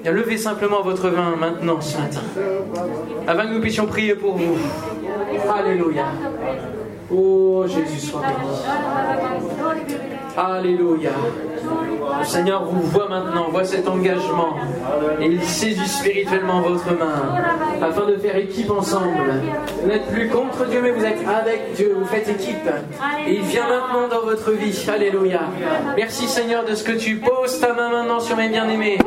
Levez 0.06 0.38
simplement 0.38 0.82
votre 0.82 1.10
vin 1.10 1.36
maintenant 1.40 1.80
ce 1.80 1.98
matin, 1.98 2.20
avant 3.26 3.44
que 3.44 3.54
nous 3.54 3.62
puissions 3.62 3.88
prier 3.88 4.16
pour 4.16 4.36
vous. 4.36 4.58
Alléluia. 5.58 6.06
Oh 7.12 7.66
Jésus, 7.68 8.00
sois 8.00 8.22
béni. 8.22 10.13
Alléluia. 10.36 11.53
Le 12.20 12.26
Seigneur 12.26 12.64
vous 12.64 12.82
voit 12.82 13.08
maintenant, 13.10 13.50
voit 13.50 13.66
cet 13.66 13.88
engagement 13.88 14.56
et 15.20 15.26
il 15.26 15.44
saisit 15.44 15.88
spirituellement 15.88 16.62
votre 16.62 16.92
main 16.94 17.36
afin 17.82 18.06
de 18.06 18.18
faire 18.18 18.38
équipe 18.38 18.72
ensemble. 18.72 19.42
Vous 19.82 19.88
n'êtes 19.88 20.08
plus 20.08 20.30
contre 20.30 20.66
Dieu 20.66 20.82
mais 20.82 20.92
vous 20.92 21.04
êtes 21.04 21.20
avec 21.28 21.74
Dieu, 21.76 21.96
vous 22.00 22.06
faites 22.06 22.30
équipe 22.30 22.70
et 23.28 23.34
il 23.34 23.42
vient 23.42 23.68
maintenant 23.68 24.08
dans 24.08 24.26
votre 24.26 24.52
vie. 24.52 24.74
Alléluia. 24.94 25.42
Merci 25.98 26.28
Seigneur 26.28 26.66
de 26.66 26.76
ce 26.76 26.84
que 26.84 26.94
tu 26.94 27.18
poses 27.18 27.60
ta 27.60 27.74
main 27.74 27.90
maintenant 27.90 28.20
sur 28.20 28.38
mes 28.38 28.50
bien-aimés, 28.50 28.98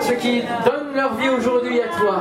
ceux 0.00 0.14
qui 0.14 0.42
donnent 0.64 0.94
leur 0.94 1.14
vie 1.14 1.28
aujourd'hui 1.28 1.80
à 1.80 1.88
toi. 1.98 2.20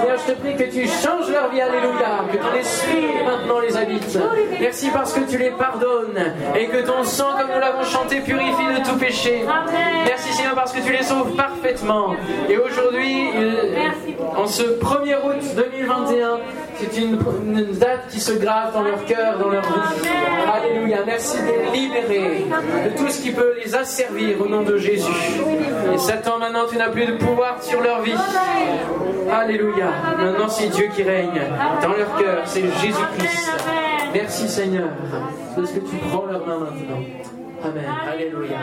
Seigneur, 0.00 0.18
je 0.26 0.32
te 0.32 0.38
prie 0.38 0.56
que 0.56 0.70
tu 0.70 0.86
changes 0.86 1.30
leur 1.30 1.50
vie. 1.50 1.60
Alléluia. 1.60 2.24
Que 2.30 2.36
ton 2.36 2.54
esprit 2.58 3.06
maintenant 3.24 3.60
les 3.60 3.76
habite. 3.76 4.18
Merci 4.60 4.90
parce 4.92 5.12
que 5.12 5.20
tu 5.20 5.38
les 5.38 5.50
pardonnes 5.50 6.34
et 6.56 6.66
que 6.66 6.86
ton 6.86 7.02
sang, 7.04 7.30
comme 7.38 7.48
nous 7.54 7.60
l'avons 7.60 7.84
chanté, 7.84 8.20
purifie 8.20 8.66
de 8.78 8.88
tout 8.88 8.96
péché. 8.98 9.13
Merci 10.06 10.32
Seigneur 10.32 10.54
parce 10.54 10.72
que 10.72 10.80
tu 10.80 10.92
les 10.92 11.02
sauves 11.02 11.34
parfaitement. 11.36 12.14
Et 12.48 12.56
aujourd'hui, 12.56 13.30
en 14.36 14.46
ce 14.46 14.62
1er 14.62 15.16
août 15.24 15.42
2021, 15.56 16.38
c'est 16.76 17.00
une, 17.00 17.18
date 17.78 18.08
qui 18.10 18.20
se 18.20 18.32
grave 18.32 18.72
dans 18.72 18.82
leur 18.82 19.04
cœur, 19.04 19.38
dans 19.38 19.48
leur 19.48 19.62
vie. 19.62 20.08
Alléluia. 20.52 20.98
Merci 21.06 21.38
de 21.38 21.72
les 21.72 21.78
libérer 21.78 22.44
de 22.84 22.98
tout 22.98 23.08
ce 23.08 23.22
qui 23.22 23.30
peut 23.30 23.54
les 23.64 23.74
asservir 23.74 24.40
au 24.40 24.48
nom 24.48 24.62
de 24.62 24.76
Jésus. 24.78 25.12
Et 25.92 25.98
Satan, 25.98 26.38
maintenant, 26.38 26.66
tu 26.68 26.76
n'as 26.76 26.88
plus 26.88 27.06
de 27.06 27.12
pouvoir 27.12 27.62
sur 27.62 27.80
leur 27.80 28.02
vie. 28.02 28.16
Alléluia. 29.32 29.90
Maintenant, 30.18 30.48
c'est 30.48 30.68
Dieu 30.68 30.88
qui 30.94 31.04
règne 31.04 31.40
dans 31.80 31.88
leur 31.88 32.16
cœur. 32.16 32.42
C'est 32.46 32.62
Jésus-Christ. 32.62 33.52
Merci 34.12 34.48
Seigneur 34.48 34.88
de 35.56 35.64
ce 35.64 35.72
que 35.74 35.80
tu 35.80 35.96
prends 36.08 36.26
leur 36.26 36.44
main 36.46 36.58
maintenant. 36.58 37.43
Amen. 37.64 37.84
Alléluia. 38.06 38.58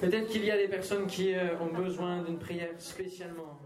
Peut-être 0.00 0.28
qu'il 0.28 0.44
y 0.44 0.50
a 0.50 0.56
des 0.56 0.68
personnes 0.68 1.06
qui 1.06 1.34
euh, 1.34 1.58
ont 1.60 1.72
besoin 1.72 2.22
d'une 2.22 2.38
prière 2.38 2.68
spécialement. 2.78 3.58